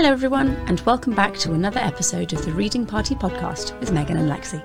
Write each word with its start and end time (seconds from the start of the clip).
Hello, 0.00 0.12
everyone, 0.12 0.56
and 0.66 0.80
welcome 0.86 1.14
back 1.14 1.34
to 1.34 1.52
another 1.52 1.78
episode 1.78 2.32
of 2.32 2.42
the 2.42 2.52
Reading 2.52 2.86
Party 2.86 3.14
podcast 3.14 3.78
with 3.80 3.92
Megan 3.92 4.16
and 4.16 4.30
Lexie. 4.30 4.64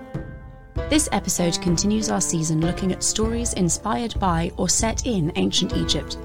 This 0.89 1.09
episode 1.11 1.61
continues 1.61 2.10
our 2.10 2.21
season 2.21 2.61
looking 2.61 2.93
at 2.93 3.03
stories 3.03 3.51
inspired 3.51 4.17
by 4.17 4.53
or 4.56 4.69
set 4.69 5.06
in 5.06 5.33
ancient 5.35 5.75
Egypt. 5.75 6.17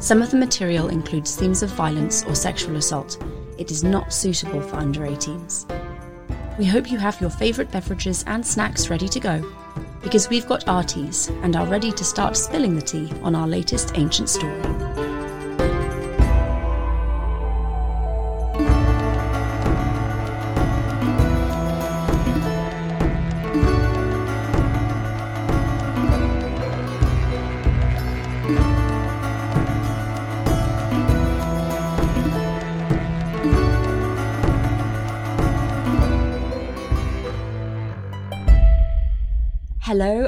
Some 0.00 0.20
of 0.20 0.30
the 0.30 0.36
material 0.36 0.88
includes 0.88 1.34
themes 1.34 1.62
of 1.62 1.70
violence 1.70 2.26
or 2.26 2.34
sexual 2.34 2.76
assault. 2.76 3.24
It 3.56 3.70
is 3.70 3.82
not 3.82 4.12
suitable 4.12 4.60
for 4.60 4.76
under 4.76 5.00
18s. 5.00 6.58
We 6.58 6.66
hope 6.66 6.90
you 6.90 6.98
have 6.98 7.22
your 7.22 7.30
favourite 7.30 7.72
beverages 7.72 8.22
and 8.26 8.46
snacks 8.46 8.90
ready 8.90 9.08
to 9.08 9.18
go, 9.18 9.50
because 10.02 10.28
we've 10.28 10.46
got 10.46 10.68
our 10.68 10.84
teas 10.84 11.28
and 11.40 11.56
are 11.56 11.66
ready 11.66 11.90
to 11.90 12.04
start 12.04 12.36
spilling 12.36 12.74
the 12.76 12.82
tea 12.82 13.10
on 13.22 13.34
our 13.34 13.48
latest 13.48 13.96
ancient 13.96 14.28
story. 14.28 15.11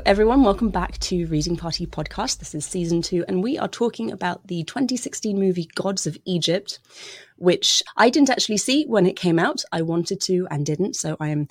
Everyone. 0.06 0.42
Welcome 0.42 0.68
back 0.68 0.98
to 0.98 1.26
Reading 1.28 1.56
Party 1.56 1.86
Podcast. 1.86 2.38
This 2.38 2.54
is 2.54 2.66
season 2.66 3.00
two, 3.00 3.24
and 3.26 3.42
we 3.42 3.56
are 3.56 3.68
talking 3.68 4.12
about 4.12 4.46
the 4.46 4.62
2016 4.64 5.38
movie 5.38 5.70
Gods 5.74 6.06
of 6.06 6.18
Egypt, 6.26 6.78
which 7.36 7.82
I 7.96 8.10
didn't 8.10 8.28
actually 8.28 8.58
see 8.58 8.84
when 8.84 9.06
it 9.06 9.16
came 9.16 9.38
out. 9.38 9.64
I 9.72 9.80
wanted 9.80 10.20
to 10.22 10.46
and 10.50 10.66
didn't, 10.66 10.94
so 10.96 11.16
I 11.20 11.28
am 11.28 11.48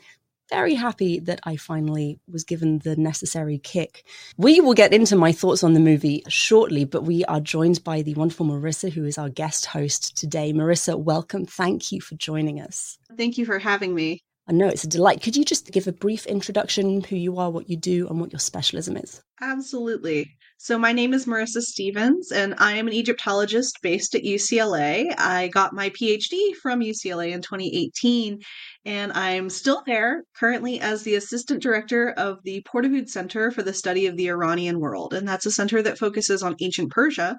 very 0.52 0.76
happy 0.76 1.20
that 1.22 1.40
I 1.46 1.56
finally 1.56 2.20
was 2.32 2.44
given 2.44 2.78
the 2.80 2.96
necessary 2.96 3.58
kick. 3.58 4.06
We 4.38 4.62
will 4.62 4.76
get 4.76 4.94
into 4.94 5.16
my 5.16 5.32
thoughts 5.32 5.64
on 5.64 5.74
the 5.74 5.80
movie 5.80 6.24
shortly, 6.28 6.86
but 6.86 7.06
we 7.06 7.26
are 7.26 7.40
joined 7.40 7.84
by 7.84 8.04
the 8.04 8.14
wonderful 8.14 8.46
Marissa, 8.46 8.92
who 8.92 9.04
is 9.06 9.18
our 9.18 9.30
guest 9.30 9.66
host 9.66 10.16
today. 10.16 10.54
Marissa, 10.54 10.96
welcome. 11.00 11.48
Thank 11.48 11.92
you 11.92 12.02
for 12.02 12.14
joining 12.16 12.62
us. 12.62 13.00
Thank 13.18 13.40
you 13.40 13.48
for 13.48 13.58
having 13.58 13.96
me. 13.96 14.20
I 14.48 14.52
know 14.52 14.68
it's 14.68 14.84
a 14.84 14.90
delight. 14.90 15.22
Could 15.22 15.38
you 15.38 15.46
just 15.46 15.72
give 15.72 15.88
a 15.88 15.94
brief 15.94 16.26
introduction, 16.26 17.02
who 17.04 17.16
you 17.16 17.38
are, 17.38 17.50
what 17.50 17.70
you 17.70 17.78
do, 17.78 18.08
and 18.10 18.20
what 18.20 18.34
your 18.34 18.40
specialism 18.40 18.98
is? 18.98 19.22
Absolutely. 19.42 20.36
So, 20.58 20.78
my 20.78 20.92
name 20.92 21.14
is 21.14 21.26
Marissa 21.26 21.62
Stevens, 21.62 22.32
and 22.32 22.54
I 22.58 22.74
am 22.74 22.88
an 22.88 22.94
Egyptologist 22.94 23.80
based 23.82 24.16
at 24.16 24.24
UCLA. 24.24 25.14
I 25.18 25.48
got 25.48 25.74
my 25.74 25.90
PhD 25.92 26.56
from 26.62 26.82
UCLA 26.82 27.32
in 27.32 27.42
2018, 27.42 28.42
and 28.86 29.14
I'm 29.14 29.50
still 29.50 29.82
there 29.86 30.24
currently 30.38 30.80
as 30.80 31.04
the 31.04 31.16
Assistant 31.16 31.62
Director 31.62 32.12
of 32.12 32.40
the 32.44 32.62
Pourdavoud 32.64 33.10
Center 33.10 33.50
for 33.50 33.64
the 33.64 33.74
Study 33.74 34.08
of 34.08 34.18
the 34.18 34.28
Iranian 34.28 34.80
World. 34.80 35.14
And 35.14 35.28
that's 35.28 35.46
a 35.46 35.52
center 35.52 35.82
that 35.82 35.98
focuses 35.98 36.44
on 36.44 36.56
ancient 36.60 36.92
Persia, 36.92 37.38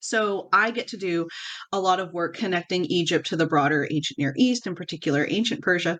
so 0.00 0.48
I 0.52 0.70
get 0.70 0.88
to 0.88 0.96
do 0.96 1.28
a 1.72 1.80
lot 1.80 2.00
of 2.00 2.12
work 2.12 2.36
connecting 2.36 2.84
Egypt 2.86 3.26
to 3.28 3.36
the 3.36 3.46
broader 3.46 3.86
ancient 3.90 4.18
Near 4.18 4.34
East, 4.36 4.66
in 4.66 4.74
particular 4.74 5.26
ancient 5.28 5.62
Persia, 5.62 5.98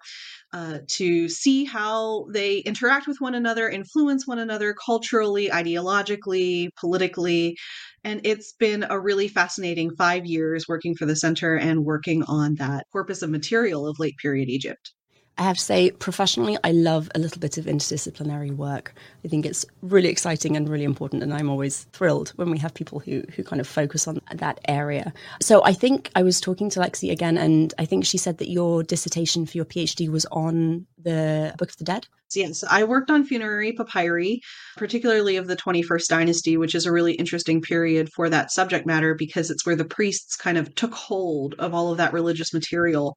uh, 0.53 0.79
to 0.89 1.29
see 1.29 1.65
how 1.65 2.27
they 2.33 2.59
interact 2.59 3.07
with 3.07 3.21
one 3.21 3.35
another, 3.35 3.69
influence 3.69 4.27
one 4.27 4.39
another 4.39 4.75
culturally, 4.75 5.49
ideologically, 5.49 6.69
politically. 6.81 7.57
And 8.05 8.21
it's 8.25 8.53
been 8.53 8.87
a 8.89 9.01
really 9.01 9.29
fascinating 9.29 9.91
five 9.97 10.25
years 10.25 10.67
working 10.69 10.95
for 10.95 11.06
the 11.06 11.17
center 11.17 11.56
and 11.56 11.85
working 11.85 12.23
on 12.25 12.55
that 12.56 12.85
corpus 12.93 13.23
of 13.23 13.31
material 13.31 13.87
of 13.87 13.99
late 13.99 14.17
period 14.23 14.49
Egypt. 14.49 14.93
I 15.39 15.43
have 15.43 15.59
to 15.59 15.63
say, 15.63 15.91
professionally, 15.91 16.57
I 16.65 16.73
love 16.73 17.11
a 17.15 17.19
little 17.19 17.41
bit 17.41 17.59
of 17.59 17.67
interdisciplinary 17.67 18.57
work. 18.57 18.95
I 19.23 19.29
think 19.29 19.45
it's 19.45 19.67
really 19.83 20.09
exciting 20.09 20.57
and 20.57 20.67
really 20.69 20.85
important, 20.85 21.23
and 21.23 21.35
I'm 21.35 21.51
always 21.51 21.85
thrilled 21.93 22.31
when 22.37 22.51
we 22.51 22.59
have 22.59 22.73
people 22.73 23.01
who 23.01 23.23
who 23.35 23.45
kind 23.45 23.61
of 23.61 23.69
focus 23.69 24.09
on 24.09 24.21
that 24.33 24.61
area. 24.67 25.13
So 25.43 25.63
I 25.63 25.75
think 25.75 26.11
I 26.15 26.23
was 26.23 26.41
talking 26.41 26.71
to 26.71 26.81
Lexie 26.81 27.11
again, 27.11 27.37
and 27.37 27.75
I 27.79 27.85
think 27.85 28.07
she 28.07 28.17
said 28.17 28.39
that 28.39 28.49
your 28.49 28.83
dissertation 28.83 29.45
for 29.45 29.59
your 29.59 29.67
PhD 29.67 30.09
was 30.09 30.25
on 30.27 30.87
the 30.99 31.55
Book 31.59 31.71
of 31.71 31.77
the 31.77 31.85
Dead. 31.85 32.07
Yes, 32.35 32.65
I 32.69 32.85
worked 32.85 33.11
on 33.11 33.25
funerary 33.25 33.73
papyri, 33.73 34.41
particularly 34.77 35.37
of 35.37 35.47
the 35.47 35.57
21st 35.57 36.09
dynasty, 36.09 36.57
which 36.57 36.75
is 36.75 36.87
a 36.87 36.93
really 36.93 37.13
interesting 37.13 37.61
period 37.61 38.11
for 38.13 38.29
that 38.31 38.51
subject 38.51 38.87
matter 38.87 39.15
because 39.15 39.51
it's 39.51 39.65
where 39.65 39.77
the 39.77 39.85
priests 39.85 40.35
kind 40.35 40.59
of 40.59 40.75
took 40.75 40.93
hold 40.95 41.55
of 41.59 41.75
all 41.75 41.93
of 41.93 41.99
that 41.99 42.13
religious 42.13 42.53
material 42.53 43.17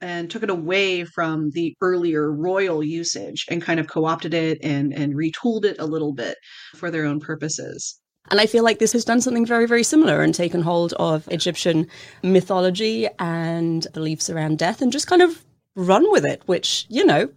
and 0.00 0.30
took 0.30 0.42
it 0.42 0.50
away 0.50 1.04
from 1.04 1.50
the 1.50 1.74
earlier 1.80 2.30
royal 2.32 2.82
usage 2.82 3.46
and 3.50 3.62
kind 3.62 3.80
of 3.80 3.88
co-opted 3.88 4.34
it 4.34 4.58
and 4.62 4.92
and 4.92 5.14
retooled 5.14 5.64
it 5.64 5.76
a 5.78 5.86
little 5.86 6.12
bit 6.12 6.36
for 6.74 6.90
their 6.90 7.04
own 7.04 7.20
purposes. 7.20 7.98
And 8.30 8.40
I 8.40 8.46
feel 8.46 8.64
like 8.64 8.78
this 8.78 8.92
has 8.92 9.04
done 9.04 9.20
something 9.20 9.46
very, 9.46 9.66
very 9.66 9.84
similar 9.84 10.20
and 10.20 10.34
taken 10.34 10.62
hold 10.62 10.92
of 10.94 11.28
Egyptian 11.28 11.86
mythology 12.22 13.08
and 13.18 13.86
beliefs 13.92 14.28
around 14.28 14.58
death 14.58 14.82
and 14.82 14.90
just 14.90 15.06
kind 15.06 15.22
of 15.22 15.44
run 15.76 16.10
with 16.10 16.24
it, 16.24 16.42
which, 16.46 16.86
you 16.88 17.04
know, 17.04 17.28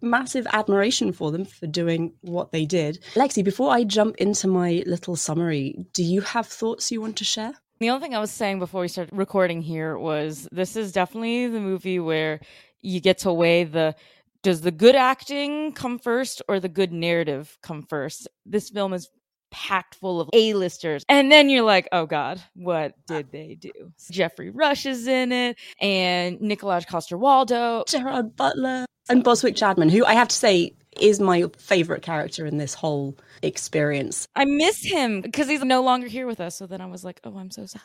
massive 0.00 0.46
admiration 0.52 1.12
for 1.12 1.30
them 1.30 1.44
for 1.44 1.66
doing 1.66 2.12
what 2.20 2.52
they 2.52 2.64
did. 2.64 3.00
Lexie, 3.14 3.44
before 3.44 3.72
I 3.72 3.84
jump 3.84 4.16
into 4.16 4.46
my 4.46 4.82
little 4.86 5.16
summary, 5.16 5.86
do 5.92 6.02
you 6.04 6.20
have 6.20 6.46
thoughts 6.46 6.92
you 6.92 7.00
want 7.00 7.16
to 7.16 7.24
share? 7.24 7.54
The 7.82 7.90
only 7.90 8.00
thing 8.00 8.14
I 8.14 8.20
was 8.20 8.30
saying 8.30 8.60
before 8.60 8.82
we 8.82 8.86
started 8.86 9.12
recording 9.12 9.60
here 9.60 9.98
was 9.98 10.48
this 10.52 10.76
is 10.76 10.92
definitely 10.92 11.48
the 11.48 11.58
movie 11.58 11.98
where 11.98 12.38
you 12.80 13.00
get 13.00 13.18
to 13.18 13.32
weigh 13.32 13.64
the 13.64 13.96
does 14.44 14.60
the 14.60 14.70
good 14.70 14.94
acting 14.94 15.72
come 15.72 15.98
first 15.98 16.42
or 16.46 16.60
the 16.60 16.68
good 16.68 16.92
narrative 16.92 17.58
come 17.60 17.82
first? 17.82 18.28
This 18.46 18.70
film 18.70 18.92
is 18.92 19.10
packed 19.50 19.96
full 19.96 20.20
of 20.20 20.30
A-listers. 20.32 21.04
And 21.08 21.32
then 21.32 21.50
you're 21.50 21.64
like, 21.64 21.88
oh 21.90 22.06
God, 22.06 22.40
what 22.54 22.94
did 23.08 23.32
they 23.32 23.56
do? 23.56 23.72
Geoffrey 24.12 24.50
Rush 24.50 24.86
is 24.86 25.08
in 25.08 25.32
it 25.32 25.58
and 25.80 26.38
Nikolaj 26.38 26.86
Coster-Waldau. 26.86 27.88
Gerard 27.88 28.36
Butler. 28.36 28.86
And 29.08 29.24
Boswick 29.24 29.56
Chapman, 29.56 29.88
who 29.88 30.04
I 30.04 30.14
have 30.14 30.28
to 30.28 30.36
say 30.36 30.74
is 31.00 31.20
my 31.20 31.44
favorite 31.58 32.02
character 32.02 32.46
in 32.46 32.58
this 32.58 32.74
whole 32.74 33.16
experience. 33.42 34.28
I 34.36 34.44
miss 34.44 34.82
him 34.82 35.20
because 35.20 35.48
he's 35.48 35.64
no 35.64 35.82
longer 35.82 36.06
here 36.06 36.26
with 36.26 36.40
us. 36.40 36.56
So 36.56 36.66
then 36.66 36.80
I 36.80 36.86
was 36.86 37.04
like, 37.04 37.20
oh, 37.24 37.36
I'm 37.36 37.50
so 37.50 37.66
sad. 37.66 37.82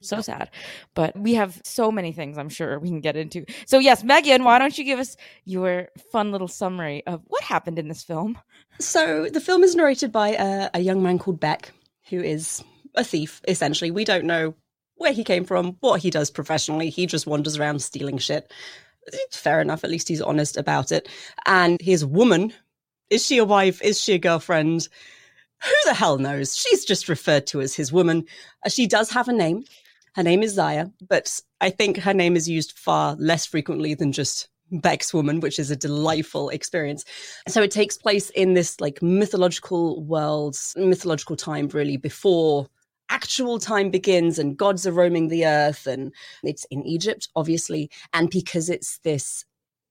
So 0.00 0.20
sad. 0.20 0.50
But 0.94 1.18
we 1.18 1.34
have 1.34 1.60
so 1.64 1.90
many 1.90 2.12
things 2.12 2.36
I'm 2.36 2.50
sure 2.50 2.78
we 2.78 2.88
can 2.88 3.00
get 3.00 3.16
into. 3.16 3.46
So, 3.66 3.78
yes, 3.78 4.04
Megan, 4.04 4.44
why 4.44 4.58
don't 4.58 4.76
you 4.76 4.84
give 4.84 4.98
us 4.98 5.16
your 5.46 5.88
fun 6.12 6.30
little 6.30 6.48
summary 6.48 7.02
of 7.06 7.22
what 7.26 7.42
happened 7.42 7.78
in 7.78 7.88
this 7.88 8.04
film? 8.04 8.38
So, 8.78 9.28
the 9.30 9.40
film 9.40 9.64
is 9.64 9.74
narrated 9.74 10.12
by 10.12 10.30
a, 10.32 10.68
a 10.74 10.80
young 10.80 11.02
man 11.02 11.18
called 11.18 11.40
Bek, 11.40 11.70
who 12.10 12.20
is 12.20 12.62
a 12.94 13.02
thief, 13.02 13.40
essentially. 13.48 13.90
We 13.90 14.04
don't 14.04 14.26
know 14.26 14.54
where 14.96 15.12
he 15.12 15.24
came 15.24 15.44
from, 15.44 15.76
what 15.80 16.02
he 16.02 16.10
does 16.10 16.30
professionally. 16.30 16.90
He 16.90 17.06
just 17.06 17.26
wanders 17.26 17.56
around 17.56 17.80
stealing 17.80 18.18
shit. 18.18 18.52
Fair 19.30 19.60
enough. 19.60 19.84
At 19.84 19.90
least 19.90 20.08
he's 20.08 20.20
honest 20.22 20.56
about 20.56 20.92
it. 20.92 21.08
And 21.46 21.80
his 21.80 22.04
woman 22.04 22.52
is 23.10 23.24
she 23.24 23.38
a 23.38 23.44
wife? 23.44 23.82
Is 23.82 24.00
she 24.00 24.14
a 24.14 24.18
girlfriend? 24.18 24.88
Who 25.62 25.74
the 25.84 25.94
hell 25.94 26.18
knows? 26.18 26.56
She's 26.56 26.84
just 26.84 27.08
referred 27.08 27.46
to 27.48 27.60
as 27.60 27.74
his 27.74 27.92
woman. 27.92 28.24
Uh, 28.64 28.68
she 28.68 28.86
does 28.86 29.10
have 29.10 29.28
a 29.28 29.32
name. 29.32 29.64
Her 30.14 30.22
name 30.22 30.42
is 30.42 30.54
Zaya, 30.54 30.86
but 31.08 31.40
I 31.60 31.70
think 31.70 31.98
her 31.98 32.14
name 32.14 32.36
is 32.36 32.48
used 32.48 32.78
far 32.78 33.16
less 33.16 33.46
frequently 33.46 33.94
than 33.94 34.12
just 34.12 34.48
Bek's 34.70 35.12
woman, 35.12 35.40
which 35.40 35.58
is 35.58 35.70
a 35.70 35.76
delightful 35.76 36.48
experience. 36.50 37.04
So 37.48 37.62
it 37.62 37.70
takes 37.70 37.96
place 37.96 38.30
in 38.30 38.54
this 38.54 38.80
like 38.80 39.02
mythological 39.02 40.02
world, 40.02 40.56
mythological 40.76 41.36
time, 41.36 41.68
really, 41.68 41.96
before 41.96 42.68
actual 43.14 43.60
time 43.60 43.90
begins 43.90 44.40
and 44.40 44.56
gods 44.56 44.86
are 44.86 44.92
roaming 44.92 45.28
the 45.28 45.46
earth. 45.46 45.86
And 45.86 46.12
it's 46.42 46.66
in 46.70 46.84
Egypt, 46.84 47.28
obviously. 47.36 47.88
And 48.12 48.28
because 48.28 48.68
it's 48.68 48.98
this 48.98 49.44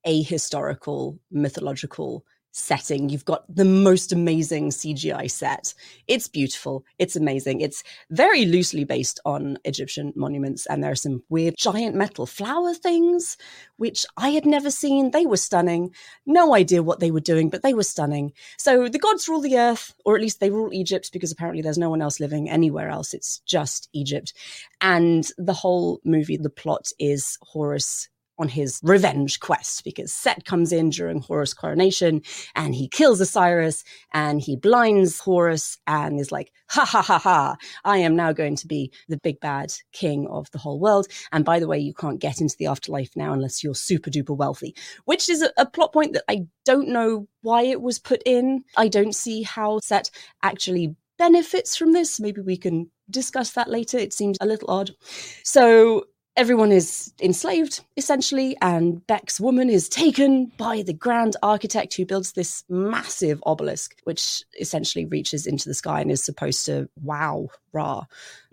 ahistorical, 0.05 1.17
mythological 1.31 2.25
setting. 2.53 3.09
You've 3.09 3.25
got 3.25 3.43
the 3.53 3.65
most 3.65 4.13
amazing 4.13 4.69
CGI 4.69 5.29
set. 5.29 5.73
It's 6.07 6.27
beautiful. 6.27 6.85
It's 6.99 7.15
amazing. 7.15 7.61
It's 7.61 7.83
very 8.11 8.45
loosely 8.45 8.85
based 8.85 9.19
on 9.25 9.57
Egyptian 9.65 10.13
monuments, 10.15 10.65
and 10.67 10.83
there 10.83 10.91
are 10.91 10.95
some 10.95 11.23
weird 11.29 11.55
giant 11.57 11.95
metal 11.95 12.25
flower 12.25 12.73
things, 12.73 13.37
which 13.77 14.05
I 14.15 14.29
had 14.29 14.45
never 14.45 14.71
seen. 14.71 15.11
They 15.11 15.25
were 15.25 15.37
stunning. 15.37 15.93
No 16.25 16.53
idea 16.55 16.83
what 16.83 16.99
they 16.99 17.11
were 17.11 17.19
doing, 17.19 17.49
but 17.49 17.63
they 17.63 17.73
were 17.73 17.83
stunning. 17.83 18.33
So 18.57 18.87
the 18.87 18.99
gods 18.99 19.27
rule 19.27 19.41
the 19.41 19.57
earth, 19.57 19.93
or 20.05 20.15
at 20.15 20.21
least 20.21 20.39
they 20.39 20.51
rule 20.51 20.71
Egypt, 20.71 21.11
because 21.11 21.31
apparently 21.31 21.61
there's 21.61 21.77
no 21.77 21.89
one 21.89 22.01
else 22.01 22.19
living 22.19 22.49
anywhere 22.49 22.89
else. 22.89 23.13
It's 23.13 23.39
just 23.39 23.89
Egypt. 23.93 24.33
And 24.79 25.27
the 25.37 25.53
whole 25.53 25.99
movie, 26.05 26.37
the 26.37 26.49
plot 26.49 26.91
is 26.99 27.37
Horus 27.41 28.09
on 28.43 28.49
his 28.49 28.81
revenge 28.83 29.39
quest 29.39 29.85
because 29.85 30.11
Set 30.11 30.43
comes 30.43 30.73
in 30.73 30.89
during 30.89 31.21
Horus' 31.21 31.53
coronation 31.53 32.21
and 32.55 32.75
he 32.75 32.89
kills 32.89 33.21
Osiris 33.21 33.85
and 34.11 34.41
he 34.41 34.57
blinds 34.57 35.21
Horus 35.21 35.77
and 35.87 36.19
is 36.19 36.29
like, 36.29 36.51
ha 36.67 36.83
ha 36.83 37.01
ha 37.01 37.17
ha, 37.17 37.55
I 37.85 37.99
am 37.99 38.17
now 38.17 38.33
going 38.33 38.57
to 38.57 38.67
be 38.67 38.91
the 39.07 39.17
big 39.23 39.39
bad 39.39 39.71
king 39.93 40.27
of 40.27 40.51
the 40.51 40.57
whole 40.57 40.77
world. 40.77 41.07
And 41.31 41.45
by 41.45 41.61
the 41.61 41.67
way, 41.69 41.79
you 41.79 41.93
can't 41.93 42.19
get 42.19 42.41
into 42.41 42.57
the 42.59 42.67
afterlife 42.67 43.11
now 43.15 43.31
unless 43.31 43.63
you're 43.63 43.75
super 43.75 44.09
duper 44.09 44.35
wealthy, 44.35 44.75
which 45.05 45.29
is 45.29 45.41
a, 45.41 45.49
a 45.57 45.65
plot 45.65 45.93
point 45.93 46.11
that 46.11 46.25
I 46.27 46.47
don't 46.65 46.89
know 46.89 47.29
why 47.43 47.61
it 47.61 47.81
was 47.81 47.97
put 47.97 48.21
in. 48.25 48.65
I 48.75 48.89
don't 48.89 49.15
see 49.15 49.43
how 49.43 49.79
Set 49.79 50.11
actually 50.41 50.97
benefits 51.17 51.77
from 51.77 51.93
this. 51.93 52.19
Maybe 52.19 52.41
we 52.41 52.57
can 52.57 52.91
discuss 53.09 53.51
that 53.51 53.69
later. 53.69 53.97
It 53.97 54.11
seems 54.11 54.37
a 54.41 54.45
little 54.45 54.69
odd. 54.69 54.91
So 55.43 56.07
everyone 56.35 56.71
is 56.71 57.13
enslaved 57.21 57.81
essentially 57.95 58.57
and 58.61 59.05
bek's 59.05 59.39
woman 59.39 59.69
is 59.69 59.87
taken 59.87 60.51
by 60.57 60.81
the 60.81 60.93
grand 60.93 61.35
architect 61.43 61.93
who 61.93 62.05
builds 62.05 62.31
this 62.31 62.63
massive 62.69 63.41
obelisk 63.45 63.95
which 64.03 64.43
essentially 64.59 65.05
reaches 65.05 65.45
into 65.45 65.69
the 65.69 65.75
sky 65.75 66.01
and 66.01 66.11
is 66.11 66.23
supposed 66.23 66.65
to 66.65 66.89
wow 67.01 67.47
ra 67.71 68.03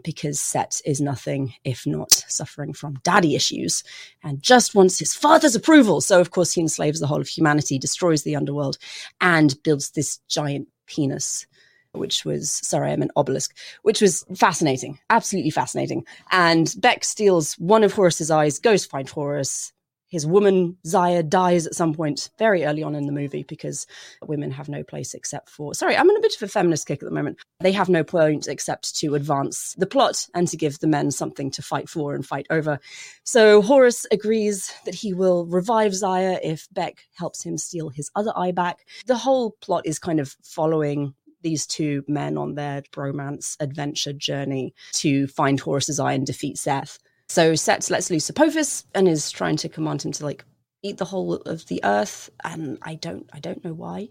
because 0.05 0.41
set 0.41 0.81
is 0.85 1.00
nothing 1.00 1.55
if 1.65 1.87
not 1.87 2.12
suffering 2.29 2.73
from 2.73 2.94
daddy 3.03 3.35
issues 3.35 3.82
and 4.23 4.43
just 4.43 4.75
wants 4.75 4.99
his 4.99 5.15
father's 5.15 5.55
approval. 5.55 6.00
So 6.00 6.21
of 6.21 6.31
course 6.31 6.53
he 6.53 6.61
enslaves 6.61 7.00
the 7.00 7.06
whole 7.06 7.21
of 7.21 7.29
humanity 7.29 7.79
destroys 7.79 8.23
the 8.23 8.37
underworld 8.37 8.79
and 9.21 9.55
builds 9.62 9.91
this 9.91 10.19
giant 10.29 10.69
penis 10.87 11.47
which 11.93 12.25
was 12.25 12.51
sorry, 12.51 12.93
I 12.93 12.97
meant 12.97 13.11
obelisk, 13.17 13.57
which 13.83 14.01
was 14.01 14.25
fascinating, 14.37 14.99
absolutely 15.11 15.51
fascinating. 15.51 16.05
And 16.31 16.73
Bek 16.79 17.05
steals 17.05 17.55
one 17.55 17.85
of 17.85 17.93
Horus's 17.93 18.31
eyes, 18.31 18.59
goes 18.59 18.83
to 18.83 18.89
find 18.89 19.09
Horus. 19.09 19.73
His 20.11 20.27
woman 20.27 20.77
Zaya 20.85 21.23
dies 21.23 21.69
at 21.69 21.77
some 21.77 21.95
point 21.95 22.31
very 22.37 22.65
early 22.65 22.83
on 22.83 22.97
in 22.97 23.07
the 23.07 23.13
movie 23.13 23.45
because 23.45 23.87
women 24.27 24.51
have 24.51 24.69
no 24.69 24.83
place 24.83 25.15
except 25.15 25.49
for. 25.49 25.73
Sorry, 25.73 25.97
I'm 25.97 26.11
in 26.11 26.17
a 26.17 26.21
bit 26.21 26.35
of 26.35 26.43
a 26.43 26.49
feminist 26.49 26.89
kick 26.89 27.01
at 27.01 27.09
the 27.09 27.15
moment. 27.15 27.39
They 27.61 27.71
have 27.71 27.89
no 27.89 28.03
point 28.03 28.49
except 28.49 28.97
to 28.97 29.15
advance 29.15 29.75
the 29.79 29.87
plot 29.87 30.27
and 30.35 30.49
to 30.49 30.57
give 30.57 30.81
the 30.81 30.89
men 30.89 31.13
something 31.13 31.49
to 31.53 31.63
fight 31.63 31.89
for 31.89 32.13
and 32.13 32.27
fight 32.27 32.47
over. 32.51 32.81
So 33.23 33.63
Horus 33.63 34.05
agrees 34.11 34.73
that 34.85 34.97
he 34.97 35.15
will 35.15 35.47
revive 35.47 35.95
Zaya 35.95 36.41
if 36.43 36.67
Bek 36.73 37.07
helps 37.15 37.45
him 37.45 37.57
steal 37.57 37.89
his 37.89 38.11
other 38.17 38.33
eye 38.35 38.51
back. 38.51 38.81
The 39.07 39.17
whole 39.17 39.53
plot 39.61 39.87
is 39.87 40.01
kind 40.01 40.19
of 40.19 40.37
following 40.43 41.15
these 41.43 41.67
two 41.67 42.05
men 42.09 42.37
on 42.37 42.55
their 42.55 42.83
bromance 42.93 43.57
adventure 43.61 44.13
journey 44.13 44.75
to 44.93 45.27
find 45.29 45.61
Horus's 45.61 46.01
eye 46.01 46.13
and 46.13 46.27
defeat 46.27 46.59
Seth. 46.59 46.99
So 47.29 47.55
Set 47.55 47.89
lets 47.91 48.11
loose 48.11 48.29
Apophis 48.29 48.85
and 48.95 49.09
is 49.09 49.31
trying 49.31 49.57
to 49.59 49.69
command 49.69 50.03
him 50.05 50.13
to 50.13 50.25
like 50.25 50.45
eat 50.83 50.99
the 50.99 51.05
whole 51.05 51.35
of 51.35 51.67
the 51.67 51.81
earth, 51.85 52.31
and 52.45 52.79
I 52.83 52.95
don't 52.95 53.29
I 53.33 53.41
don't 53.41 53.65
know 53.65 53.73
why, 53.73 54.09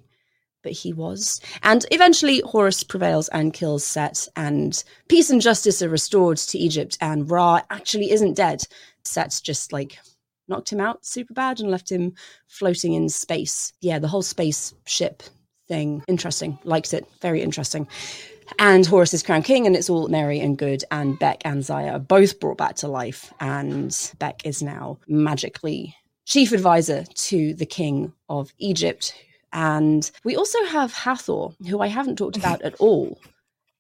but 0.64 0.72
he 0.72 0.94
was. 0.94 1.42
And 1.64 1.86
eventually 1.92 2.42
Horus 2.46 2.84
prevails 2.84 3.28
and 3.30 3.54
kills 3.54 3.84
Set, 3.84 4.28
and 4.36 4.82
peace 5.08 5.30
and 5.30 5.42
justice 5.42 5.82
are 5.82 5.90
restored 5.90 6.38
to 6.38 6.58
Egypt, 6.58 6.98
and 7.02 7.30
Ra 7.30 7.62
actually 7.70 8.12
isn't 8.12 8.36
dead. 8.36 8.66
Set's 9.04 9.42
just 9.42 9.74
like 9.74 10.00
knocked 10.48 10.72
him 10.72 10.80
out 10.80 11.06
super 11.06 11.34
bad 11.34 11.60
and 11.60 11.70
left 11.70 11.92
him 11.92 12.14
floating 12.48 12.94
in 12.94 13.10
space. 13.10 13.74
Yeah, 13.82 14.00
the 14.00 14.08
whole 14.08 14.24
spaceship 14.24 15.24
thing. 15.70 16.04
Interesting. 16.08 16.60
Liked 16.66 16.94
it. 16.94 17.06
Very 17.22 17.42
interesting. 17.42 17.88
And 18.58 18.86
Horus 18.86 19.14
is 19.14 19.24
crowned 19.24 19.46
king, 19.46 19.66
and 19.68 19.76
it's 19.76 19.90
all 19.90 20.08
merry 20.08 20.40
and 20.40 20.58
good. 20.58 20.84
And 20.92 21.18
Bek 21.20 21.42
and 21.46 21.64
Zaya 21.64 21.94
are 21.94 22.00
both 22.00 22.40
brought 22.40 22.58
back 22.58 22.76
to 22.78 22.88
life. 22.88 23.32
And 23.40 23.92
Bek 24.20 24.42
is 24.46 24.62
now 24.62 24.98
magically 25.08 25.96
chief 26.26 26.52
advisor 26.52 27.06
to 27.06 27.54
the 27.54 27.66
king 27.66 28.12
of 28.28 28.52
Egypt. 28.58 29.14
And 29.54 30.10
we 30.24 30.36
also 30.36 30.64
have 30.66 30.94
Hathor, 30.94 31.50
who 31.68 31.80
I 31.80 31.88
haven't 31.88 32.18
talked 32.18 32.38
about 32.44 32.62
at 32.64 32.76
all. 32.76 33.20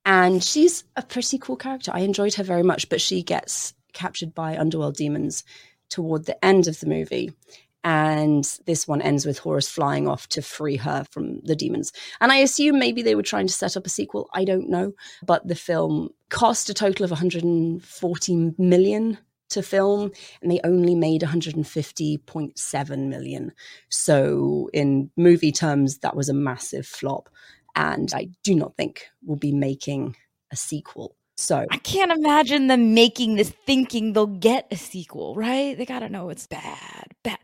And 0.05 0.43
she's 0.43 0.83
a 0.95 1.01
pretty 1.03 1.37
cool 1.37 1.57
character. 1.57 1.91
I 1.93 1.99
enjoyed 1.99 2.35
her 2.35 2.43
very 2.43 2.63
much, 2.63 2.89
but 2.89 3.01
she 3.01 3.21
gets 3.21 3.73
captured 3.93 4.33
by 4.33 4.57
underworld 4.57 4.95
demons 4.95 5.43
toward 5.89 6.25
the 6.25 6.43
end 6.45 6.67
of 6.67 6.79
the 6.79 6.87
movie. 6.87 7.33
And 7.83 8.43
this 8.65 8.87
one 8.87 9.01
ends 9.01 9.25
with 9.25 9.39
Horus 9.39 9.69
flying 9.69 10.07
off 10.07 10.27
to 10.29 10.41
free 10.41 10.75
her 10.77 11.05
from 11.11 11.39
the 11.41 11.55
demons. 11.55 11.93
And 12.19 12.31
I 12.31 12.37
assume 12.37 12.77
maybe 12.77 13.01
they 13.01 13.15
were 13.15 13.23
trying 13.23 13.47
to 13.47 13.53
set 13.53 13.77
up 13.77 13.85
a 13.85 13.89
sequel. 13.89 14.29
I 14.33 14.43
don't 14.43 14.69
know. 14.69 14.93
But 15.25 15.47
the 15.47 15.55
film 15.55 16.09
cost 16.29 16.69
a 16.69 16.73
total 16.73 17.05
of 17.05 17.11
140 17.11 18.53
million 18.57 19.17
to 19.49 19.63
film 19.63 20.11
and 20.41 20.51
they 20.51 20.59
only 20.63 20.95
made 20.95 21.21
150.7 21.21 23.07
million. 23.07 23.51
So 23.89 24.69
in 24.73 25.09
movie 25.17 25.51
terms, 25.51 25.99
that 25.99 26.15
was 26.15 26.29
a 26.29 26.33
massive 26.33 26.85
flop. 26.85 27.29
And 27.75 28.11
I 28.13 28.29
do 28.43 28.55
not 28.55 28.75
think 28.75 29.07
we'll 29.23 29.37
be 29.37 29.53
making 29.53 30.15
a 30.51 30.55
sequel. 30.55 31.15
So 31.39 31.65
I 31.71 31.77
can't 31.77 32.11
imagine 32.11 32.67
them 32.67 32.93
making 32.93 33.35
this 33.35 33.49
thinking 33.65 34.11
they'll 34.11 34.27
get 34.27 34.67
a 34.71 34.75
sequel, 34.75 35.35
right? 35.35 35.77
They 35.77 35.85
gotta 35.85 36.09
know 36.09 36.29
it's 36.29 36.47
bad. 36.47 37.13
Bad. 37.23 37.39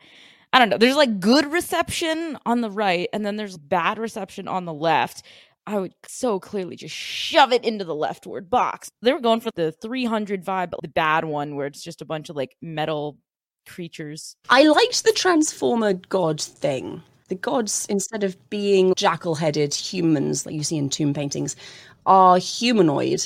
I 0.52 0.60
don't 0.60 0.70
know. 0.70 0.78
There's 0.78 0.98
like 0.98 1.22
good 1.22 1.50
reception 1.50 2.38
on 2.46 2.60
the 2.60 2.70
right, 2.70 3.08
and 3.14 3.26
then 3.26 3.38
there's 3.38 3.58
bad 3.58 3.98
reception 3.98 4.50
on 4.50 4.66
the 4.66 4.74
left. 4.74 5.24
I 5.66 5.80
would 5.80 5.94
so 6.08 6.42
clearly 6.42 6.76
just 6.76 6.94
shove 6.94 7.54
it 7.54 7.64
into 7.64 7.86
the 7.86 7.96
leftward 7.96 8.50
box. 8.50 8.90
They 9.02 9.14
were 9.14 9.22
going 9.22 9.40
for 9.40 9.50
the 9.56 9.72
300 9.72 10.44
vibe, 10.44 10.74
the 10.82 10.90
bad 10.90 11.24
one 11.24 11.56
where 11.56 11.66
it's 11.66 11.82
just 11.82 12.02
a 12.02 12.06
bunch 12.06 12.30
of 12.30 12.36
like 12.36 12.58
metal 12.62 13.18
creatures. 13.66 14.36
I 14.50 14.64
liked 14.64 15.06
the 15.06 15.14
Transformer 15.14 15.94
god 15.94 16.42
thing. 16.42 17.02
The 17.30 17.36
gods, 17.36 17.88
instead 17.90 18.26
of 18.26 18.38
being 18.50 18.94
jackal 18.96 19.36
headed 19.36 19.74
humans 19.74 20.46
like 20.46 20.54
you 20.54 20.64
see 20.64 20.78
in 20.78 20.90
tomb 20.90 21.14
paintings, 21.14 21.56
are 22.06 22.38
humanoid 22.38 23.26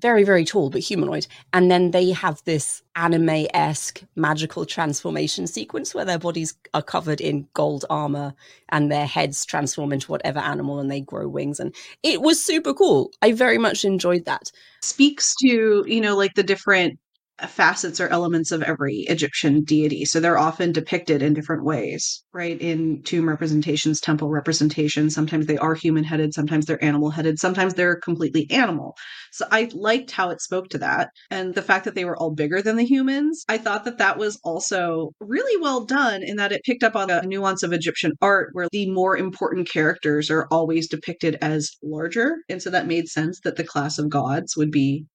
very, 0.00 0.24
very 0.24 0.44
tall, 0.44 0.70
but 0.70 0.80
humanoid. 0.80 1.26
And 1.52 1.70
then 1.70 1.90
they 1.90 2.10
have 2.10 2.42
this 2.44 2.82
anime 2.96 3.46
esque 3.54 4.02
magical 4.16 4.64
transformation 4.64 5.46
sequence 5.46 5.94
where 5.94 6.04
their 6.04 6.18
bodies 6.18 6.54
are 6.74 6.82
covered 6.82 7.20
in 7.20 7.48
gold 7.54 7.84
armor 7.90 8.34
and 8.70 8.90
their 8.90 9.06
heads 9.06 9.44
transform 9.44 9.92
into 9.92 10.10
whatever 10.10 10.38
animal 10.40 10.78
and 10.78 10.90
they 10.90 11.00
grow 11.00 11.28
wings. 11.28 11.60
And 11.60 11.74
it 12.02 12.22
was 12.22 12.42
super 12.42 12.74
cool. 12.74 13.10
I 13.22 13.32
very 13.32 13.58
much 13.58 13.84
enjoyed 13.84 14.24
that. 14.24 14.50
Speaks 14.82 15.34
to, 15.42 15.84
you 15.86 16.00
know, 16.00 16.16
like 16.16 16.34
the 16.34 16.42
different 16.42 16.98
facets 17.46 18.00
or 18.00 18.08
elements 18.08 18.50
of 18.50 18.62
every 18.62 19.04
Egyptian 19.08 19.62
deity. 19.62 20.04
So 20.04 20.18
they're 20.18 20.38
often 20.38 20.72
depicted 20.72 21.22
in 21.22 21.34
different 21.34 21.64
ways, 21.64 22.24
right? 22.32 22.60
In 22.60 23.02
tomb 23.02 23.28
representations, 23.28 24.00
temple 24.00 24.28
representations. 24.28 25.14
Sometimes 25.14 25.46
they 25.46 25.58
are 25.58 25.74
human 25.74 26.04
headed, 26.04 26.34
sometimes 26.34 26.66
they're 26.66 26.82
animal 26.82 27.10
headed, 27.10 27.38
sometimes 27.38 27.74
they're 27.74 27.96
completely 27.96 28.50
animal. 28.50 28.96
So 29.32 29.46
I 29.50 29.70
liked 29.72 30.10
how 30.10 30.30
it 30.30 30.40
spoke 30.40 30.68
to 30.70 30.78
that. 30.78 31.10
And 31.30 31.54
the 31.54 31.62
fact 31.62 31.84
that 31.84 31.94
they 31.94 32.04
were 32.04 32.16
all 32.16 32.34
bigger 32.34 32.62
than 32.62 32.76
the 32.76 32.84
humans, 32.84 33.44
I 33.48 33.58
thought 33.58 33.84
that 33.84 33.98
that 33.98 34.18
was 34.18 34.40
also 34.42 35.12
really 35.20 35.60
well 35.60 35.84
done 35.84 36.22
in 36.22 36.36
that 36.36 36.52
it 36.52 36.64
picked 36.64 36.82
up 36.82 36.96
on 36.96 37.10
a 37.10 37.22
nuance 37.22 37.62
of 37.62 37.72
Egyptian 37.72 38.12
art 38.20 38.50
where 38.52 38.68
the 38.72 38.90
more 38.90 39.16
important 39.16 39.68
characters 39.68 40.30
are 40.30 40.48
always 40.50 40.88
depicted 40.88 41.36
as 41.40 41.70
larger. 41.82 42.38
And 42.48 42.62
so 42.62 42.70
that 42.70 42.86
made 42.86 43.08
sense 43.08 43.40
that 43.44 43.56
the 43.56 43.64
class 43.64 43.98
of 43.98 44.08
gods 44.08 44.56
would 44.56 44.70
be 44.70 45.06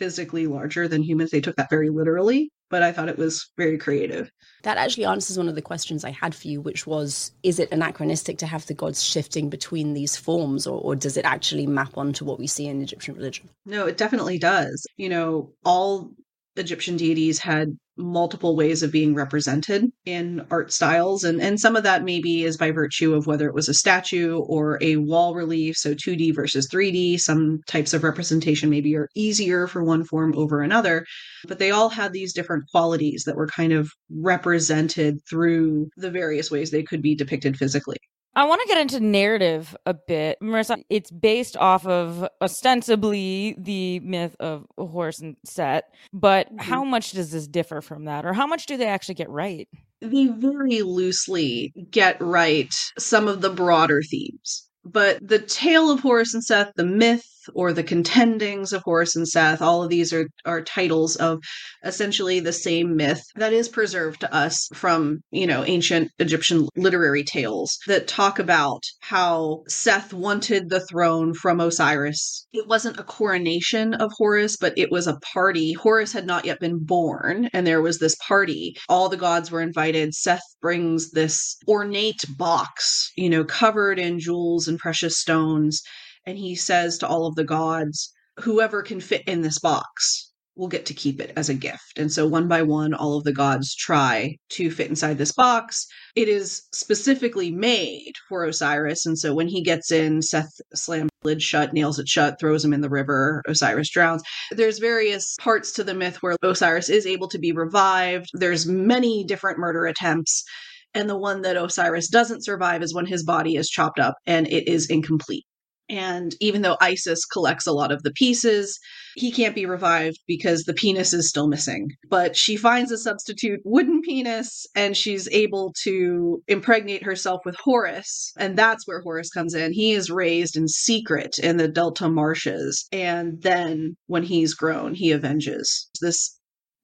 physically 0.00 0.46
larger 0.46 0.88
than 0.88 1.02
humans. 1.02 1.30
They 1.30 1.42
took 1.42 1.56
that 1.56 1.70
very 1.70 1.90
literally, 1.90 2.50
but 2.70 2.82
I 2.82 2.90
thought 2.90 3.10
it 3.10 3.18
was 3.18 3.50
very 3.58 3.76
creative. 3.76 4.30
That 4.62 4.78
actually 4.78 5.04
answers 5.04 5.36
one 5.36 5.48
of 5.48 5.54
the 5.54 5.62
questions 5.62 6.04
I 6.04 6.10
had 6.10 6.34
for 6.34 6.48
you, 6.48 6.60
which 6.62 6.86
was 6.86 7.32
is 7.42 7.60
it 7.60 7.70
anachronistic 7.70 8.38
to 8.38 8.46
have 8.46 8.66
the 8.66 8.74
gods 8.74 9.02
shifting 9.02 9.50
between 9.50 9.92
these 9.92 10.16
forms, 10.16 10.66
or, 10.66 10.80
or 10.80 10.96
does 10.96 11.18
it 11.18 11.26
actually 11.26 11.66
map 11.66 11.98
onto 11.98 12.24
what 12.24 12.38
we 12.38 12.46
see 12.46 12.66
in 12.66 12.80
Egyptian 12.80 13.14
religion? 13.14 13.50
No, 13.66 13.86
it 13.86 13.98
definitely 13.98 14.38
does. 14.38 14.86
You 14.96 15.10
know, 15.10 15.52
all 15.64 16.10
Egyptian 16.60 16.96
deities 16.96 17.40
had 17.40 17.76
multiple 17.96 18.56
ways 18.56 18.82
of 18.82 18.92
being 18.92 19.14
represented 19.14 19.84
in 20.04 20.46
art 20.50 20.72
styles 20.72 21.24
and 21.24 21.40
and 21.40 21.60
some 21.60 21.76
of 21.76 21.82
that 21.82 22.02
maybe 22.02 22.44
is 22.44 22.56
by 22.56 22.70
virtue 22.70 23.14
of 23.14 23.26
whether 23.26 23.46
it 23.46 23.54
was 23.54 23.68
a 23.68 23.74
statue 23.74 24.38
or 24.38 24.78
a 24.80 24.96
wall 24.96 25.34
relief 25.34 25.76
so 25.76 25.94
2D 25.94 26.34
versus 26.34 26.68
3D 26.68 27.20
some 27.20 27.60
types 27.66 27.92
of 27.92 28.02
representation 28.02 28.70
maybe 28.70 28.96
are 28.96 29.08
easier 29.14 29.66
for 29.66 29.84
one 29.84 30.04
form 30.04 30.32
over 30.36 30.62
another 30.62 31.04
but 31.46 31.58
they 31.58 31.70
all 31.70 31.90
had 31.90 32.12
these 32.12 32.32
different 32.32 32.64
qualities 32.70 33.24
that 33.26 33.36
were 33.36 33.48
kind 33.48 33.72
of 33.72 33.90
represented 34.10 35.18
through 35.28 35.88
the 35.96 36.10
various 36.10 36.50
ways 36.50 36.70
they 36.70 36.82
could 36.82 37.02
be 37.02 37.14
depicted 37.14 37.56
physically 37.56 37.98
I 38.36 38.44
want 38.44 38.60
to 38.62 38.68
get 38.68 38.78
into 38.78 39.00
narrative 39.00 39.76
a 39.86 39.94
bit. 39.94 40.38
Marissa, 40.40 40.82
it's 40.88 41.10
based 41.10 41.56
off 41.56 41.86
of 41.86 42.28
ostensibly 42.40 43.56
the 43.58 44.00
myth 44.00 44.36
of 44.38 44.66
Horus 44.78 45.20
and 45.20 45.36
Set, 45.44 45.92
but 46.12 46.46
mm-hmm. 46.46 46.58
how 46.58 46.84
much 46.84 47.12
does 47.12 47.32
this 47.32 47.48
differ 47.48 47.80
from 47.80 48.04
that? 48.04 48.24
Or 48.24 48.32
how 48.32 48.46
much 48.46 48.66
do 48.66 48.76
they 48.76 48.86
actually 48.86 49.16
get 49.16 49.30
right? 49.30 49.68
They 50.00 50.28
very 50.28 50.82
loosely 50.82 51.74
get 51.90 52.20
right 52.20 52.72
some 52.98 53.28
of 53.28 53.40
the 53.40 53.50
broader 53.50 54.00
themes 54.02 54.70
but 54.84 55.18
the 55.26 55.38
tale 55.38 55.90
of 55.90 56.00
Horus 56.00 56.34
and 56.34 56.44
Seth, 56.44 56.72
the 56.76 56.84
myth 56.84 57.26
or 57.54 57.72
the 57.72 57.84
contendings 57.84 58.72
of 58.72 58.82
Horus 58.82 59.16
and 59.16 59.26
Seth, 59.26 59.62
all 59.62 59.82
of 59.82 59.88
these 59.88 60.12
are, 60.12 60.28
are 60.44 60.60
titles 60.60 61.16
of 61.16 61.38
essentially 61.84 62.40
the 62.40 62.52
same 62.52 62.96
myth 62.96 63.22
that 63.36 63.52
is 63.52 63.68
preserved 63.68 64.20
to 64.20 64.34
us 64.34 64.68
from, 64.74 65.20
you 65.30 65.46
know, 65.46 65.64
ancient 65.64 66.10
Egyptian 66.18 66.68
literary 66.76 67.24
tales 67.24 67.78
that 67.86 68.08
talk 68.08 68.38
about 68.38 68.82
how 69.00 69.62
Seth 69.68 70.12
wanted 70.12 70.68
the 70.68 70.80
throne 70.80 71.34
from 71.34 71.60
Osiris. 71.60 72.46
It 72.52 72.66
wasn't 72.66 72.98
a 72.98 73.04
coronation 73.04 73.94
of 73.94 74.12
Horus, 74.16 74.56
but 74.56 74.76
it 74.76 74.90
was 74.90 75.06
a 75.06 75.18
party. 75.32 75.72
Horus 75.72 76.12
had 76.12 76.26
not 76.26 76.44
yet 76.44 76.60
been 76.60 76.84
born, 76.84 77.48
and 77.52 77.66
there 77.66 77.82
was 77.82 77.98
this 77.98 78.16
party. 78.26 78.76
All 78.88 79.08
the 79.08 79.16
gods 79.16 79.50
were 79.50 79.62
invited. 79.62 80.14
Seth 80.14 80.42
brings 80.60 81.10
this 81.10 81.56
ornate 81.66 82.24
box, 82.36 83.10
you 83.16 83.30
know, 83.30 83.44
covered 83.44 83.98
in 83.98 84.18
jewels 84.18 84.68
and 84.68 84.78
precious 84.78 85.18
stones 85.18 85.82
and 86.26 86.38
he 86.38 86.54
says 86.54 86.98
to 86.98 87.08
all 87.08 87.26
of 87.26 87.34
the 87.34 87.44
gods, 87.44 88.12
whoever 88.38 88.82
can 88.82 89.00
fit 89.00 89.22
in 89.26 89.42
this 89.42 89.58
box 89.58 90.30
will 90.56 90.68
get 90.68 90.84
to 90.84 90.94
keep 90.94 91.20
it 91.20 91.32
as 91.36 91.48
a 91.48 91.54
gift. 91.54 91.96
And 91.96 92.12
so 92.12 92.26
one 92.26 92.46
by 92.46 92.62
one, 92.62 92.92
all 92.92 93.16
of 93.16 93.24
the 93.24 93.32
gods 93.32 93.74
try 93.74 94.36
to 94.50 94.70
fit 94.70 94.90
inside 94.90 95.16
this 95.16 95.32
box. 95.32 95.86
It 96.14 96.28
is 96.28 96.62
specifically 96.72 97.50
made 97.50 98.12
for 98.28 98.44
Osiris. 98.44 99.06
And 99.06 99.18
so 99.18 99.32
when 99.32 99.48
he 99.48 99.62
gets 99.62 99.90
in, 99.90 100.20
Seth 100.20 100.50
slams 100.74 101.10
lid 101.22 101.42
shut, 101.42 101.72
nails 101.72 101.98
it 101.98 102.08
shut, 102.08 102.38
throws 102.38 102.64
him 102.64 102.74
in 102.74 102.82
the 102.82 102.90
river. 102.90 103.42
Osiris 103.48 103.90
drowns. 103.90 104.22
There's 104.50 104.78
various 104.78 105.34
parts 105.40 105.72
to 105.72 105.84
the 105.84 105.94
myth 105.94 106.22
where 106.22 106.36
Osiris 106.42 106.90
is 106.90 107.06
able 107.06 107.28
to 107.28 107.38
be 107.38 107.52
revived. 107.52 108.28
There's 108.34 108.66
many 108.66 109.24
different 109.24 109.58
murder 109.58 109.86
attempts. 109.86 110.44
And 110.92 111.08
the 111.08 111.18
one 111.18 111.42
that 111.42 111.56
Osiris 111.56 112.08
doesn't 112.08 112.44
survive 112.44 112.82
is 112.82 112.94
when 112.94 113.06
his 113.06 113.22
body 113.24 113.56
is 113.56 113.70
chopped 113.70 114.00
up 114.00 114.16
and 114.26 114.46
it 114.48 114.68
is 114.68 114.90
incomplete. 114.90 115.44
And 115.90 116.34
even 116.40 116.62
though 116.62 116.76
Isis 116.80 117.24
collects 117.24 117.66
a 117.66 117.72
lot 117.72 117.90
of 117.90 118.04
the 118.04 118.12
pieces, 118.12 118.78
he 119.16 119.32
can't 119.32 119.56
be 119.56 119.66
revived 119.66 120.18
because 120.26 120.62
the 120.62 120.72
penis 120.72 121.12
is 121.12 121.28
still 121.28 121.48
missing. 121.48 121.88
But 122.08 122.36
she 122.36 122.56
finds 122.56 122.92
a 122.92 122.98
substitute 122.98 123.60
wooden 123.64 124.00
penis 124.00 124.66
and 124.76 124.96
she's 124.96 125.28
able 125.28 125.74
to 125.82 126.42
impregnate 126.46 127.02
herself 127.02 127.40
with 127.44 127.56
Horus. 127.56 128.32
And 128.38 128.56
that's 128.56 128.86
where 128.86 129.00
Horus 129.00 129.30
comes 129.30 129.52
in. 129.52 129.72
He 129.72 129.92
is 129.92 130.10
raised 130.10 130.56
in 130.56 130.68
secret 130.68 131.38
in 131.42 131.56
the 131.56 131.68
Delta 131.68 132.08
marshes. 132.08 132.86
And 132.92 133.42
then 133.42 133.96
when 134.06 134.22
he's 134.22 134.54
grown, 134.54 134.94
he 134.94 135.12
avenges 135.12 135.90
this 136.00 136.38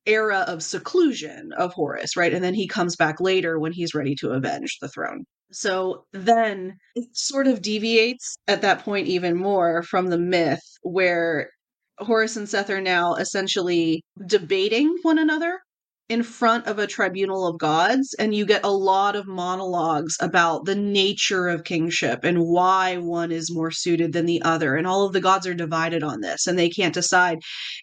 era 0.07 0.45
of 0.47 0.63
seclusion 0.63 1.51
of 1.57 1.73
Horus, 1.73 2.17
right? 2.17 2.33
And 2.33 2.43
then 2.43 2.55
he 2.55 2.67
comes 2.67 2.97
back 2.97 3.21
later 3.21 3.59
when 3.59 3.73
he's 3.73 3.95
ready 3.95 4.15
to 4.17 4.31
avenge 4.31 4.79
the 4.81 4.89
throne. 4.89 5.25
So 5.53 6.07
then 6.13 6.79
it 6.95 7.09
sort 7.17 7.47
of 7.47 7.63
deviates 7.63 8.37
at 8.49 8.63
that 8.63 8.81
point 8.85 9.07
even 9.07 9.37
more 9.37 9.83
from 9.83 10.09
the 10.09 10.19
myth 10.19 10.63
where 10.83 11.51
Horus 11.99 12.37
and 12.37 12.49
Seth 12.49 12.71
are 12.71 12.81
now 12.81 13.15
essentially 13.15 14.03
debating 14.27 14.97
one 15.03 15.19
another 15.19 15.61
in 16.09 16.23
front 16.23 16.67
of 16.67 16.79
a 16.79 16.87
tribunal 16.87 17.47
of 17.47 17.59
gods 17.59 18.15
and 18.19 18.33
you 18.33 18.47
get 18.47 18.65
a 18.65 18.71
lot 18.71 19.17
of 19.17 19.27
monologues 19.27 20.17
about 20.21 20.65
the 20.65 20.75
nature 20.75 21.49
of 21.49 21.65
kingship 21.65 22.21
and 22.23 22.39
why 22.39 22.97
one 22.97 23.33
is 23.33 23.53
more 23.53 23.73
suited 23.73 24.13
than 24.13 24.25
the 24.25 24.41
other 24.43 24.77
and 24.77 24.87
all 24.87 25.05
of 25.05 25.13
the 25.13 25.21
gods 25.21 25.47
are 25.49 25.55
divided 25.55 26.05
on 26.05 26.21
this 26.21 26.47
and 26.47 26.57
they 26.57 26.71
can't 26.71 26.95
decide 26.95 27.39